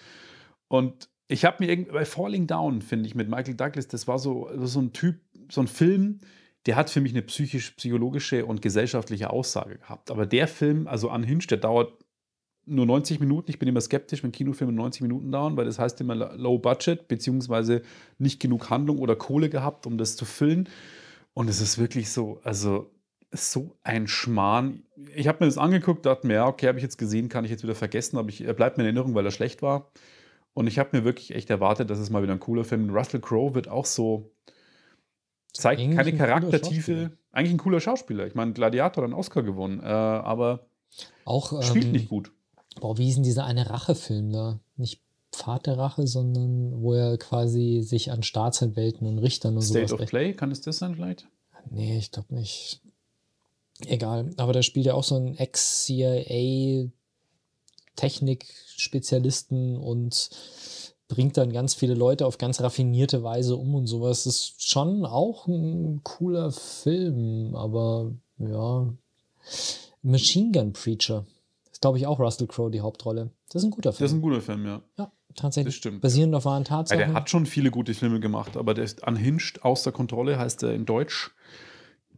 Und 0.67 1.09
ich 1.27 1.45
habe 1.45 1.57
mir 1.59 1.71
irgendwie 1.71 1.91
bei 1.91 2.05
Falling 2.05 2.47
Down, 2.47 2.81
finde 2.81 3.07
ich, 3.07 3.15
mit 3.15 3.29
Michael 3.29 3.55
Douglas, 3.55 3.87
das 3.87 4.07
war 4.07 4.17
so, 4.17 4.49
so 4.63 4.79
ein 4.79 4.93
Typ, 4.93 5.19
so 5.49 5.61
ein 5.61 5.67
Film, 5.67 6.19
der 6.65 6.75
hat 6.75 6.89
für 6.89 6.99
mich 6.99 7.13
eine 7.13 7.21
psychisch-psychologische 7.21 8.45
und 8.45 8.61
gesellschaftliche 8.61 9.29
Aussage 9.29 9.77
gehabt. 9.77 10.11
Aber 10.11 10.25
der 10.25 10.47
Film, 10.47 10.87
also 10.87 11.11
Unhinged, 11.11 11.51
der 11.51 11.57
dauert 11.59 11.93
nur 12.67 12.85
90 12.85 13.19
Minuten. 13.19 13.49
Ich 13.49 13.59
bin 13.59 13.67
immer 13.67 13.81
skeptisch, 13.81 14.23
wenn 14.23 14.31
Kinofilme 14.31 14.73
90 14.73 15.01
Minuten 15.01 15.31
dauern, 15.31 15.57
weil 15.57 15.65
das 15.65 15.79
heißt 15.79 15.99
immer 16.01 16.15
low 16.15 16.57
budget, 16.57 17.07
beziehungsweise 17.07 17.81
nicht 18.19 18.39
genug 18.39 18.69
Handlung 18.69 18.99
oder 18.99 19.15
Kohle 19.15 19.49
gehabt, 19.49 19.87
um 19.87 19.97
das 19.97 20.15
zu 20.15 20.25
füllen. 20.25 20.69
Und 21.33 21.49
es 21.49 21.61
ist 21.61 21.77
wirklich 21.77 22.09
so, 22.09 22.39
also 22.43 22.89
so 23.31 23.75
ein 23.83 24.07
Schmarrn. 24.07 24.83
Ich 25.15 25.27
habe 25.27 25.43
mir 25.43 25.47
das 25.47 25.57
angeguckt, 25.57 26.05
dachte 26.05 26.27
mir, 26.27 26.35
ja, 26.35 26.47
okay, 26.47 26.67
habe 26.67 26.77
ich 26.77 26.83
jetzt 26.83 26.97
gesehen, 26.97 27.29
kann 27.29 27.45
ich 27.45 27.51
jetzt 27.51 27.63
wieder 27.63 27.75
vergessen, 27.75 28.17
aber 28.17 28.29
ich, 28.29 28.43
er 28.43 28.53
bleibt 28.53 28.77
mir 28.77 28.83
in 28.83 28.87
Erinnerung, 28.87 29.15
weil 29.15 29.25
er 29.25 29.31
schlecht 29.31 29.61
war. 29.61 29.91
Und 30.53 30.67
ich 30.67 30.79
habe 30.79 30.97
mir 30.97 31.03
wirklich 31.03 31.35
echt 31.35 31.49
erwartet, 31.49 31.89
dass 31.89 31.99
es 31.99 32.09
mal 32.09 32.23
wieder 32.23 32.33
ein 32.33 32.39
cooler 32.39 32.63
Film. 32.63 32.89
Russell 32.89 33.19
Crowe 33.19 33.53
wird 33.53 33.67
auch 33.67 33.85
so, 33.85 34.31
zeigt 35.53 35.81
Eigentlich 35.81 35.95
keine 35.95 36.17
Charaktertiefe. 36.17 37.11
Eigentlich 37.31 37.53
ein 37.53 37.59
cooler 37.59 37.79
Schauspieler. 37.79 38.25
Ich 38.25 38.33
meine, 38.33 38.53
Gladiator 38.53 39.03
hat 39.03 39.11
einen 39.11 39.19
Oscar 39.19 39.43
gewonnen, 39.43 39.79
äh, 39.81 39.85
aber 39.85 40.67
Auch, 41.25 41.61
spielt 41.61 41.85
ähm, 41.85 41.91
nicht 41.91 42.09
gut. 42.09 42.31
Boah, 42.79 42.97
wie 42.97 43.05
hieß 43.05 43.15
denn 43.15 43.23
dieser 43.23 43.45
eine 43.45 43.69
Rachefilm 43.69 44.31
da? 44.31 44.59
Nicht 44.75 45.01
Pfad 45.31 45.67
der 45.67 45.77
Rache, 45.77 46.07
sondern 46.07 46.81
wo 46.81 46.93
er 46.93 47.17
quasi 47.17 47.81
sich 47.83 48.11
an 48.11 48.23
Staatsanwälten 48.23 49.07
und 49.07 49.19
Richtern 49.19 49.55
und 49.55 49.61
State 49.61 49.87
sowas 49.87 50.01
of 50.01 50.09
Play, 50.09 50.33
kann 50.33 50.51
es 50.51 50.61
das 50.61 50.77
sein 50.77 50.95
vielleicht? 50.95 51.27
Nee, 51.69 51.97
ich 51.97 52.11
glaube 52.11 52.33
nicht. 52.33 52.81
Egal. 53.85 54.31
Aber 54.37 54.53
da 54.53 54.63
spielt 54.63 54.85
ja 54.85 54.93
auch 54.93 55.03
so 55.03 55.15
ein 55.15 55.37
Ex-CIA 55.37 56.89
Technik-Spezialisten 57.95 59.77
und 59.77 60.29
bringt 61.07 61.37
dann 61.37 61.51
ganz 61.51 61.73
viele 61.73 61.93
Leute 61.93 62.25
auf 62.25 62.37
ganz 62.37 62.61
raffinierte 62.61 63.23
Weise 63.23 63.55
um 63.55 63.75
und 63.75 63.87
sowas. 63.87 64.23
Das 64.23 64.35
ist 64.35 64.69
schon 64.69 65.05
auch 65.05 65.47
ein 65.47 66.01
cooler 66.03 66.51
Film, 66.51 67.55
aber 67.55 68.11
ja. 68.39 68.93
Machine 70.01 70.51
Gun 70.51 70.73
Preacher. 70.73 71.25
Ist, 71.77 71.81
glaube 71.81 71.99
ich, 71.99 72.07
auch 72.07 72.17
Russell 72.19 72.47
Crowe 72.47 72.71
die 72.71 72.81
Hauptrolle. 72.81 73.29
Das 73.51 73.61
ist 73.61 73.67
ein 73.67 73.69
guter 73.69 73.91
Das 73.91 74.01
ist 74.01 74.09
Film. 74.09 74.17
ein 74.17 74.21
guter 74.23 74.41
Film, 74.41 74.65
ja. 74.65 74.81
ja, 74.97 75.11
tatsächlich. 75.35 75.75
das 75.75 75.77
stimmt, 75.77 76.01
Basierend 76.01 76.33
auf 76.33 76.45
wahren 76.45 76.63
Ja, 76.63 76.69
Tatsachen. 76.69 76.97
der 76.97 77.13
hat 77.13 77.29
schon 77.29 77.45
viele 77.45 77.69
gute 77.69 77.93
Filme 77.93 78.19
gemacht, 78.19 78.57
aber 78.57 78.73
der 78.73 78.83
ist 78.83 79.05
unhinged, 79.05 79.63
außer 79.63 79.91
Kontrolle, 79.91 80.39
heißt 80.39 80.63
er 80.63 80.73
in 80.73 80.87
Deutsch. 80.87 81.35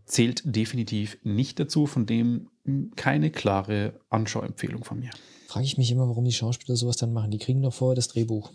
Zählt 0.05 0.43
definitiv 0.45 1.18
nicht 1.24 1.60
dazu, 1.60 1.88
von 1.88 2.05
dem 2.05 2.47
keine 2.95 3.32
klare 3.32 3.99
Anschauempfehlung 4.10 4.86
von 4.86 4.99
mir. 5.01 5.10
Frage 5.47 5.66
ich 5.66 5.78
mich 5.78 5.91
immer, 5.91 6.07
warum 6.07 6.24
die 6.24 6.32
Schauspieler 6.32 6.78
sowas 6.78 6.95
dann 6.95 7.12
machen. 7.12 7.30
Die 7.32 7.38
kriegen 7.38 7.62
doch 7.62 7.74
vorher 7.74 7.95
das 7.95 8.07
Drehbuch. 8.07 8.51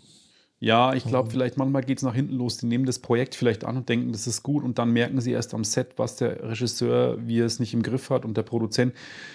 Ja, 0.59 0.93
ich 0.93 1.03
glaube, 1.03 1.27
Ähm. 1.27 1.31
vielleicht 1.31 1.57
manchmal 1.57 1.83
geht 1.83 1.97
es 1.97 2.03
nach 2.03 2.15
hinten 2.15 2.33
los. 2.35 2.57
Die 2.57 2.65
nehmen 2.65 2.85
das 2.85 2.99
Projekt 2.99 3.35
vielleicht 3.35 3.65
an 3.65 3.77
und 3.77 3.89
denken, 3.89 4.11
das 4.13 4.25
ist 4.25 4.41
gut 4.41 4.63
und 4.63 4.79
dann 4.79 4.91
merken 4.91 5.19
sie 5.19 5.31
erst 5.31 5.53
am 5.53 5.63
Set, 5.63 5.93
was 5.97 6.15
der 6.15 6.41
Regisseur, 6.49 7.17
wie 7.27 7.39
er 7.39 7.45
es 7.45 7.59
nicht 7.59 7.73
im 7.73 7.83
Griff 7.83 8.09
hat 8.09 8.23
und 8.23 8.37
der 8.37 8.43
Produzent. 8.43 8.93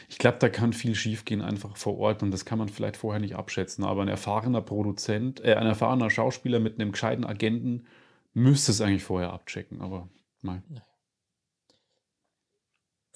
Ich 0.09 0.19
glaube, 0.19 0.39
da 0.41 0.49
kann 0.49 0.73
viel 0.73 0.95
schiefgehen 0.95 1.43
einfach 1.43 1.77
vor 1.77 1.99
Ort 1.99 2.23
und 2.23 2.31
das 2.31 2.45
kann 2.45 2.59
man 2.59 2.69
vielleicht 2.69 2.97
vorher 2.97 3.21
nicht 3.21 3.37
abschätzen. 3.37 3.85
Aber 3.85 4.03
ein 4.03 4.09
erfahrener 4.09 4.63
Produzent, 4.63 5.45
äh, 5.45 5.55
ein 5.55 5.67
erfahrener 5.67 6.11
Schauspieler 6.11 6.59
mit 6.59 6.81
einem 6.81 6.93
gescheiten 6.93 7.25
Agenten 7.25 7.85
müsste 8.33 8.73
es 8.73 8.81
eigentlich 8.81 9.05
vorher 9.05 9.33
abchecken. 9.33 9.83
Aber 9.83 10.09
nein. 10.43 10.63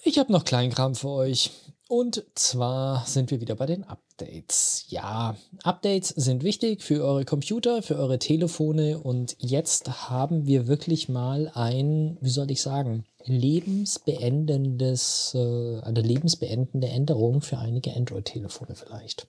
Ich 0.07 0.19
habe 0.19 0.31
noch 0.31 0.45
Kleinkram 0.45 0.93
für 0.93 1.09
euch. 1.09 1.49
Und 1.87 2.23
zwar 2.35 3.07
sind 3.07 3.31
wir 3.31 3.41
wieder 3.41 3.55
bei 3.55 3.65
den 3.65 3.83
Updates. 3.83 4.85
Ja, 4.89 5.35
Updates 5.63 6.09
sind 6.09 6.43
wichtig 6.43 6.83
für 6.83 7.03
eure 7.03 7.25
Computer, 7.25 7.81
für 7.81 7.95
eure 7.95 8.19
Telefone. 8.19 8.99
Und 8.99 9.35
jetzt 9.39 10.07
haben 10.07 10.45
wir 10.45 10.67
wirklich 10.67 11.09
mal 11.09 11.51
ein, 11.55 12.19
wie 12.21 12.29
soll 12.29 12.51
ich 12.51 12.61
sagen, 12.61 13.05
lebensbeendendes, 13.23 15.33
äh, 15.33 15.79
eine 15.81 16.01
lebensbeendende 16.01 16.87
Änderung 16.87 17.41
für 17.41 17.57
einige 17.57 17.95
Android-Telefone 17.95 18.75
vielleicht. 18.75 19.27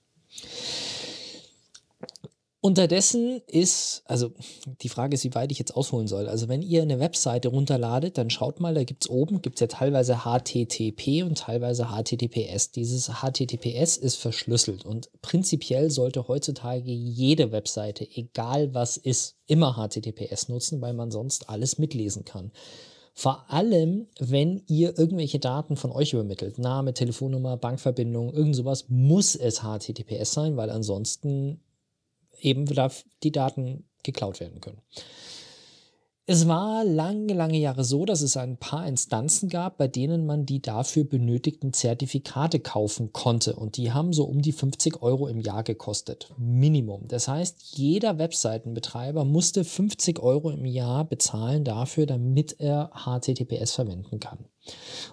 Unterdessen 2.66 3.42
ist, 3.46 4.02
also 4.06 4.32
die 4.82 4.88
Frage 4.88 5.14
ist, 5.14 5.22
wie 5.22 5.36
weit 5.36 5.52
ich 5.52 5.58
jetzt 5.60 5.76
ausholen 5.76 6.08
soll. 6.08 6.26
Also 6.26 6.48
wenn 6.48 6.62
ihr 6.62 6.82
eine 6.82 6.98
Webseite 6.98 7.46
runterladet, 7.46 8.18
dann 8.18 8.28
schaut 8.28 8.58
mal, 8.58 8.74
da 8.74 8.82
gibt 8.82 9.04
es 9.04 9.08
oben, 9.08 9.40
gibt 9.40 9.54
es 9.54 9.60
ja 9.60 9.66
teilweise 9.68 10.22
HTTP 10.24 11.22
und 11.22 11.38
teilweise 11.38 11.84
HTTPS. 11.92 12.72
Dieses 12.72 13.08
HTTPS 13.22 13.96
ist 13.98 14.16
verschlüsselt 14.16 14.84
und 14.84 15.08
prinzipiell 15.22 15.92
sollte 15.92 16.26
heutzutage 16.26 16.90
jede 16.90 17.52
Webseite, 17.52 18.04
egal 18.16 18.74
was 18.74 18.96
ist, 18.96 19.36
immer 19.46 19.74
HTTPS 19.74 20.48
nutzen, 20.48 20.80
weil 20.80 20.92
man 20.92 21.12
sonst 21.12 21.48
alles 21.48 21.78
mitlesen 21.78 22.24
kann. 22.24 22.50
Vor 23.14 23.44
allem, 23.48 24.08
wenn 24.18 24.64
ihr 24.66 24.98
irgendwelche 24.98 25.38
Daten 25.38 25.76
von 25.76 25.92
euch 25.92 26.14
übermittelt, 26.14 26.58
Name, 26.58 26.94
Telefonnummer, 26.94 27.56
Bankverbindung, 27.58 28.34
irgend 28.34 28.56
sowas, 28.56 28.86
muss 28.88 29.36
es 29.36 29.60
HTTPS 29.60 30.32
sein, 30.32 30.56
weil 30.56 30.70
ansonsten 30.70 31.60
eben 32.40 32.66
die 33.22 33.32
Daten 33.32 33.84
geklaut 34.02 34.40
werden 34.40 34.60
können. 34.60 34.80
Es 36.28 36.48
war 36.48 36.84
lange, 36.84 37.34
lange 37.34 37.56
Jahre 37.56 37.84
so, 37.84 38.04
dass 38.04 38.20
es 38.20 38.36
ein 38.36 38.56
paar 38.56 38.84
Instanzen 38.88 39.48
gab, 39.48 39.78
bei 39.78 39.86
denen 39.86 40.26
man 40.26 40.44
die 40.44 40.60
dafür 40.60 41.04
benötigten 41.04 41.72
Zertifikate 41.72 42.58
kaufen 42.58 43.12
konnte. 43.12 43.54
Und 43.54 43.76
die 43.76 43.92
haben 43.92 44.12
so 44.12 44.24
um 44.24 44.42
die 44.42 44.50
50 44.50 45.02
Euro 45.02 45.28
im 45.28 45.38
Jahr 45.38 45.62
gekostet. 45.62 46.32
Minimum. 46.36 47.06
Das 47.06 47.28
heißt, 47.28 47.76
jeder 47.76 48.18
Webseitenbetreiber 48.18 49.24
musste 49.24 49.62
50 49.62 50.18
Euro 50.18 50.50
im 50.50 50.64
Jahr 50.64 51.04
bezahlen 51.04 51.62
dafür, 51.62 52.06
damit 52.06 52.56
er 52.58 52.90
HTTPS 52.92 53.74
verwenden 53.74 54.18
kann. 54.18 54.46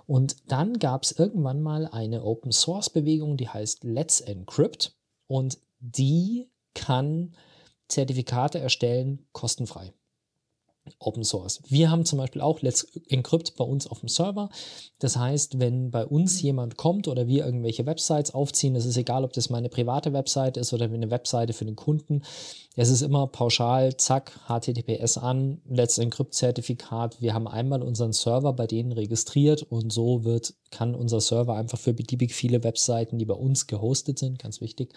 Und 0.08 0.38
dann 0.52 0.80
gab 0.80 1.04
es 1.04 1.12
irgendwann 1.12 1.62
mal 1.62 1.86
eine 1.86 2.24
Open 2.24 2.52
Source 2.52 2.90
Bewegung, 2.90 3.38
die 3.38 3.50
heißt 3.50 3.84
Let's 3.84 4.20
Encrypt. 4.20 4.96
Und 5.28 5.60
die 5.80 6.48
kann 6.74 7.36
Zertifikate 7.88 8.60
erstellen, 8.60 9.28
kostenfrei. 9.32 9.94
Open 11.00 11.24
Source. 11.24 11.62
Wir 11.68 11.90
haben 11.90 12.06
zum 12.06 12.20
Beispiel 12.20 12.42
auch 12.42 12.62
Let's 12.62 12.84
Encrypt 13.08 13.56
bei 13.56 13.64
uns 13.64 13.88
auf 13.88 14.02
dem 14.02 14.10
Server. 14.10 14.50
Das 15.00 15.16
heißt, 15.16 15.60
wenn 15.60 15.92
bei 15.92 16.06
uns 16.06 16.42
jemand 16.42 16.76
kommt 16.76 17.08
oder 17.08 17.26
wir 17.28 17.46
irgendwelche 17.46 17.86
Websites 17.86 18.34
aufziehen, 18.34 18.76
es 18.76 18.86
ist 18.86 18.98
egal, 18.98 19.24
ob 19.24 19.32
das 19.32 19.50
meine 19.50 19.70
private 19.70 20.12
Webseite 20.12 20.60
ist 20.60 20.74
oder 20.74 20.86
eine 20.86 21.10
Webseite 21.10 21.54
für 21.54 21.64
den 21.64 21.78
Kunden, 21.78 22.24
es 22.76 22.90
ist 22.90 23.02
immer 23.02 23.28
pauschal, 23.28 23.96
zack, 23.98 24.32
HTTPS 24.48 25.18
an, 25.18 25.62
Let's 25.70 26.00
Encrypt 26.00 26.34
Zertifikat. 26.34 27.22
Wir 27.22 27.34
haben 27.34 27.48
einmal 27.48 27.82
unseren 27.84 28.14
Server 28.14 28.52
bei 28.52 28.68
denen 28.68 28.92
registriert 28.92 29.64
und 29.64 29.94
so 29.94 30.24
wird, 30.24 30.54
kann 30.72 30.96
unser 30.96 31.22
Server 31.22 31.56
einfach 31.56 31.78
für 31.78 31.94
beliebig 31.94 32.34
viele 32.34 32.64
Webseiten, 32.64 33.20
die 33.20 33.26
bei 33.26 33.36
uns 33.36 33.68
gehostet 33.68 34.20
sind, 34.20 34.40
ganz 34.40 34.60
wichtig, 34.60 34.94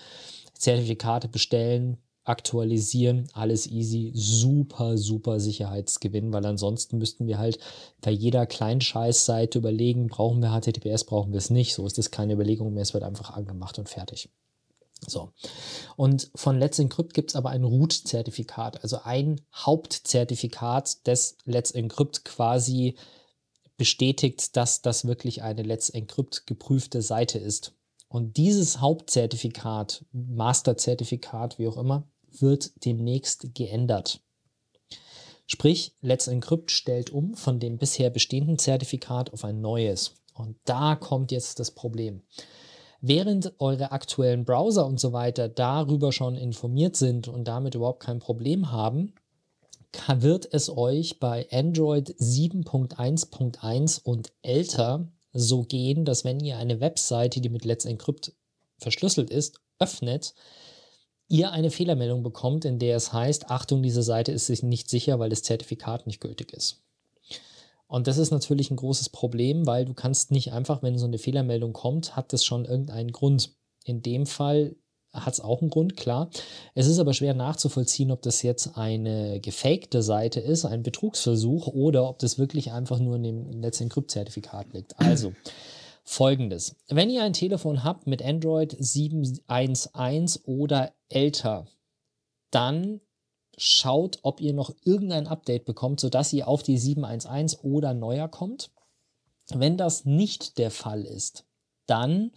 Zertifikate 0.59 1.28
bestellen, 1.28 1.98
aktualisieren, 2.26 3.28
alles 3.32 3.66
easy, 3.68 4.11
super, 4.14 4.98
super 4.98 5.38
Sicherheitsgewinn, 5.38 6.32
weil 6.32 6.44
ansonsten 6.44 6.98
müssten 6.98 7.26
wir 7.26 7.38
halt 7.38 7.59
bei 8.00 8.11
jeder 8.11 8.46
kleinen 8.46 8.80
Scheißseite 8.80 9.59
überlegen, 9.59 10.09
brauchen 10.09 10.42
wir 10.42 10.50
HTTPS, 10.50 11.04
brauchen 11.04 11.32
wir 11.32 11.38
es 11.38 11.50
nicht. 11.50 11.74
So 11.74 11.86
ist 11.86 11.98
das 11.98 12.11
keine 12.11 12.32
Überlegung 12.32 12.74
mehr, 12.74 12.82
es 12.82 12.94
wird 12.94 13.04
einfach 13.04 13.30
angemacht 13.30 13.78
und 13.78 13.88
fertig. 13.88 14.28
So. 15.07 15.30
Und 15.96 16.30
von 16.34 16.59
Let's 16.59 16.78
Encrypt 16.78 17.14
gibt 17.14 17.30
es 17.30 17.36
aber 17.36 17.50
ein 17.50 17.64
Root-Zertifikat, 17.64 18.82
also 18.82 19.00
ein 19.04 19.40
Hauptzertifikat 19.54 21.07
des 21.07 21.36
Let's 21.44 21.70
Encrypt 21.70 22.24
quasi 22.24 22.96
bestätigt, 23.76 24.57
dass 24.57 24.82
das 24.82 25.07
wirklich 25.07 25.42
eine 25.42 25.62
Let's 25.62 25.90
Encrypt 25.90 26.46
geprüfte 26.46 27.02
Seite 27.02 27.38
ist. 27.38 27.76
Und 28.09 28.36
dieses 28.36 28.80
Hauptzertifikat, 28.80 30.04
Masterzertifikat, 30.12 31.59
wie 31.59 31.68
auch 31.68 31.76
immer, 31.76 32.09
wird 32.30 32.84
demnächst 32.84 33.54
geändert. 33.54 34.20
Sprich, 35.46 35.94
Let's 36.00 36.26
Encrypt 36.26 36.70
stellt 36.70 37.11
um 37.11 37.34
von 37.34 37.61
dem 37.61 37.78
bisher 37.78 38.11
bestehenden 38.11 38.59
Zertifikat 38.59 39.32
auf 39.32 39.44
ein 39.44 39.61
neues. 39.61 40.14
Und 40.34 40.57
da 40.64 40.96
kommt 40.96 41.32
jetzt 41.32 41.61
das 41.61 41.70
Problem. 41.70 42.22
Während 43.00 43.52
eure 43.59 43.92
aktuellen 43.92 44.44
Browser 44.44 44.86
und 44.86 44.98
so 44.98 45.12
weiter 45.12 45.48
darüber 45.48 46.12
schon 46.12 46.34
informiert 46.34 46.96
sind 46.96 47.28
und 47.28 47.46
damit 47.46 47.74
überhaupt 47.74 48.02
kein 48.02 48.18
Problem 48.18 48.72
haben, 48.72 49.14
wird 50.18 50.52
es 50.52 50.68
euch 50.68 51.20
bei 51.20 51.46
Android 51.50 52.11
7.1.1 52.11 54.02
und 54.02 54.32
älter 54.42 55.09
so 55.39 55.62
gehen, 55.62 56.05
dass 56.05 56.24
wenn 56.24 56.41
ihr 56.41 56.57
eine 56.59 56.80
Webseite, 56.80 57.41
die 57.41 57.49
mit 57.49 57.64
Let's 57.64 57.84
Encrypt 57.84 58.32
verschlüsselt 58.78 59.30
ist, 59.30 59.61
öffnet, 59.78 60.34
ihr 61.28 61.51
eine 61.51 61.70
Fehlermeldung 61.70 62.22
bekommt, 62.22 62.64
in 62.64 62.78
der 62.78 62.97
es 62.97 63.12
heißt, 63.12 63.51
Achtung, 63.51 63.82
diese 63.82 64.03
Seite 64.03 64.32
ist 64.32 64.47
sich 64.47 64.62
nicht 64.62 64.89
sicher, 64.89 65.18
weil 65.18 65.30
das 65.30 65.43
Zertifikat 65.43 66.07
nicht 66.07 66.20
gültig 66.20 66.53
ist. 66.53 66.82
Und 67.89 68.07
das 68.07 68.18
ist 68.18 68.30
natürlich 68.30 68.70
ein 68.70 68.76
großes 68.76 69.11
Problem, 69.11 69.66
weil 69.66 69.84
du 69.84 69.95
kannst 69.95 70.30
nicht 70.30 70.53
einfach, 70.53 70.82
wenn 70.82 70.99
so 70.99 71.07
eine 71.07 71.18
Fehlermeldung 71.18 71.72
kommt, 71.72 72.16
hat 72.16 72.32
das 72.32 72.45
schon 72.45 72.64
irgendeinen 72.64 73.12
Grund. 73.12 73.55
In 73.84 74.03
dem 74.03 74.26
Fall 74.26 74.74
hat 75.25 75.35
es 75.35 75.41
auch 75.41 75.61
einen 75.61 75.71
Grund, 75.71 75.97
klar. 75.97 76.31
Es 76.75 76.87
ist 76.87 76.99
aber 76.99 77.14
schwer 77.14 77.35
nachzuvollziehen, 77.35 78.11
ob 78.11 78.23
das 78.23 78.43
jetzt 78.43 78.77
eine 78.77 79.41
gefakte 79.41 80.03
Seite 80.03 80.41
ist, 80.41 80.64
ein 80.64 80.83
Betrugsversuch 80.83 81.69
oder 81.69 82.09
ob 82.09 82.19
das 82.19 82.39
wirklich 82.39 82.73
einfach 82.73 82.99
nur 82.99 83.17
in 83.17 83.23
dem 83.23 83.62
Let's 83.62 83.81
Encrypt-Zertifikat 83.81 84.73
liegt. 84.73 84.99
Also, 85.01 85.33
folgendes. 86.05 86.77
Wenn 86.89 87.11
ihr 87.11 87.23
ein 87.25 87.33
Telefon 87.33 87.83
habt 87.83 88.07
mit 88.07 88.23
Android 88.25 88.75
7.1.1 88.75 90.45
oder 90.45 90.93
älter, 91.09 91.67
dann 92.51 93.01
schaut, 93.57 94.19
ob 94.23 94.41
ihr 94.41 94.53
noch 94.53 94.75
irgendein 94.85 95.27
Update 95.27 95.64
bekommt, 95.64 96.01
sodass 96.01 96.33
ihr 96.33 96.47
auf 96.47 96.62
die 96.62 96.79
7.1.1 96.79 97.62
oder 97.62 97.95
neuer 97.95 98.29
kommt. 98.29 98.71
Wenn 99.49 99.77
das 99.77 100.05
nicht 100.05 100.59
der 100.59 100.71
Fall 100.71 101.03
ist, 101.03 101.45
dann 101.87 102.33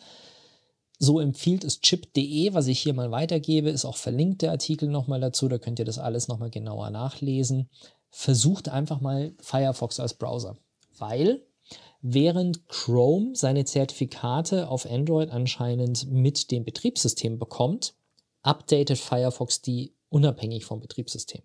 so 0.99 1.21
empfiehlt 1.21 1.63
es 1.63 1.79
chip.de, 1.79 2.53
was 2.53 2.67
ich 2.67 2.81
hier 2.81 2.93
mal 2.93 3.09
weitergebe, 3.09 3.69
ist 3.69 3.85
auch 3.85 3.95
verlinkt 3.95 4.41
der 4.41 4.51
Artikel 4.51 4.89
nochmal 4.89 5.21
dazu, 5.21 5.47
da 5.47 5.57
könnt 5.57 5.79
ihr 5.79 5.85
das 5.85 5.97
alles 5.97 6.27
nochmal 6.27 6.49
genauer 6.49 6.89
nachlesen. 6.89 7.69
Versucht 8.09 8.67
einfach 8.67 8.99
mal 8.99 9.33
Firefox 9.39 10.01
als 10.01 10.13
Browser, 10.13 10.57
weil 10.97 11.41
während 12.01 12.67
Chrome 12.67 13.33
seine 13.33 13.63
Zertifikate 13.63 14.67
auf 14.67 14.85
Android 14.85 15.31
anscheinend 15.31 16.11
mit 16.11 16.51
dem 16.51 16.65
Betriebssystem 16.65 17.39
bekommt, 17.39 17.93
updatet 18.41 18.97
Firefox 18.97 19.61
die 19.61 19.93
unabhängig 20.09 20.65
vom 20.65 20.81
Betriebssystem. 20.81 21.43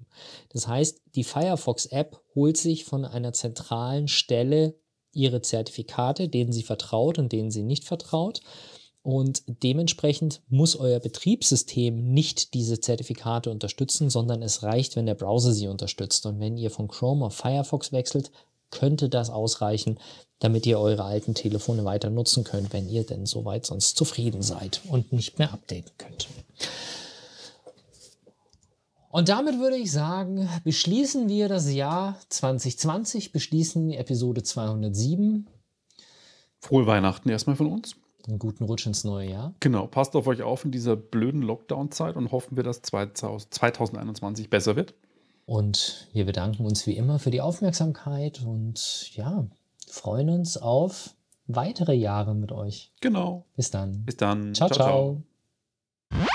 Das 0.48 0.66
heißt, 0.66 1.02
die 1.14 1.24
Firefox-App 1.24 2.20
holt 2.34 2.56
sich 2.56 2.84
von 2.84 3.04
einer 3.04 3.32
zentralen 3.32 4.08
Stelle 4.08 4.74
ihre 5.12 5.42
Zertifikate, 5.42 6.28
denen 6.28 6.50
sie 6.50 6.62
vertraut 6.62 7.18
und 7.18 7.30
denen 7.30 7.52
sie 7.52 7.62
nicht 7.62 7.84
vertraut 7.84 8.40
und 9.04 9.42
dementsprechend 9.62 10.40
muss 10.48 10.76
euer 10.76 10.98
Betriebssystem 10.98 12.14
nicht 12.14 12.54
diese 12.54 12.80
Zertifikate 12.80 13.50
unterstützen, 13.50 14.08
sondern 14.08 14.40
es 14.40 14.62
reicht, 14.62 14.96
wenn 14.96 15.04
der 15.04 15.14
Browser 15.14 15.52
sie 15.52 15.68
unterstützt. 15.68 16.24
Und 16.24 16.40
wenn 16.40 16.56
ihr 16.56 16.70
von 16.70 16.88
Chrome 16.88 17.26
auf 17.26 17.34
Firefox 17.34 17.92
wechselt, 17.92 18.30
könnte 18.70 19.10
das 19.10 19.28
ausreichen, 19.28 20.00
damit 20.38 20.64
ihr 20.64 20.80
eure 20.80 21.04
alten 21.04 21.34
Telefone 21.34 21.84
weiter 21.84 22.08
nutzen 22.08 22.44
könnt, 22.44 22.72
wenn 22.72 22.88
ihr 22.88 23.04
denn 23.04 23.26
soweit 23.26 23.66
sonst 23.66 23.98
zufrieden 23.98 24.40
seid 24.40 24.80
und 24.88 25.12
nicht 25.12 25.38
mehr 25.38 25.52
updaten 25.52 25.92
könnt. 25.98 26.26
Und 29.10 29.28
damit 29.28 29.58
würde 29.58 29.76
ich 29.76 29.92
sagen, 29.92 30.48
beschließen 30.64 31.28
wir 31.28 31.48
das 31.48 31.70
Jahr 31.70 32.18
2020, 32.30 33.32
beschließen 33.32 33.92
Episode 33.92 34.42
207. 34.42 35.46
Frohe 36.58 36.86
Weihnachten 36.86 37.28
erstmal 37.28 37.56
von 37.56 37.70
uns 37.70 37.96
einen 38.28 38.38
guten 38.38 38.64
Rutsch 38.64 38.86
ins 38.86 39.04
neue 39.04 39.30
Jahr. 39.30 39.54
Genau, 39.60 39.86
passt 39.86 40.16
auf 40.16 40.26
euch 40.26 40.42
auf 40.42 40.64
in 40.64 40.70
dieser 40.70 40.96
blöden 40.96 41.42
Lockdown-Zeit 41.42 42.16
und 42.16 42.32
hoffen 42.32 42.56
wir, 42.56 42.64
dass 42.64 42.82
2021 42.82 44.50
besser 44.50 44.76
wird. 44.76 44.94
Und 45.46 46.08
wir 46.12 46.24
bedanken 46.24 46.64
uns 46.64 46.86
wie 46.86 46.96
immer 46.96 47.18
für 47.18 47.30
die 47.30 47.40
Aufmerksamkeit 47.40 48.42
und 48.44 49.14
ja, 49.14 49.46
freuen 49.86 50.30
uns 50.30 50.56
auf 50.56 51.14
weitere 51.46 51.94
Jahre 51.94 52.34
mit 52.34 52.52
euch. 52.52 52.92
Genau. 53.00 53.44
Bis 53.56 53.70
dann. 53.70 54.04
Bis 54.04 54.16
dann. 54.16 54.54
ciao. 54.54 54.70
ciao. 54.70 55.22
ciao. 56.10 56.34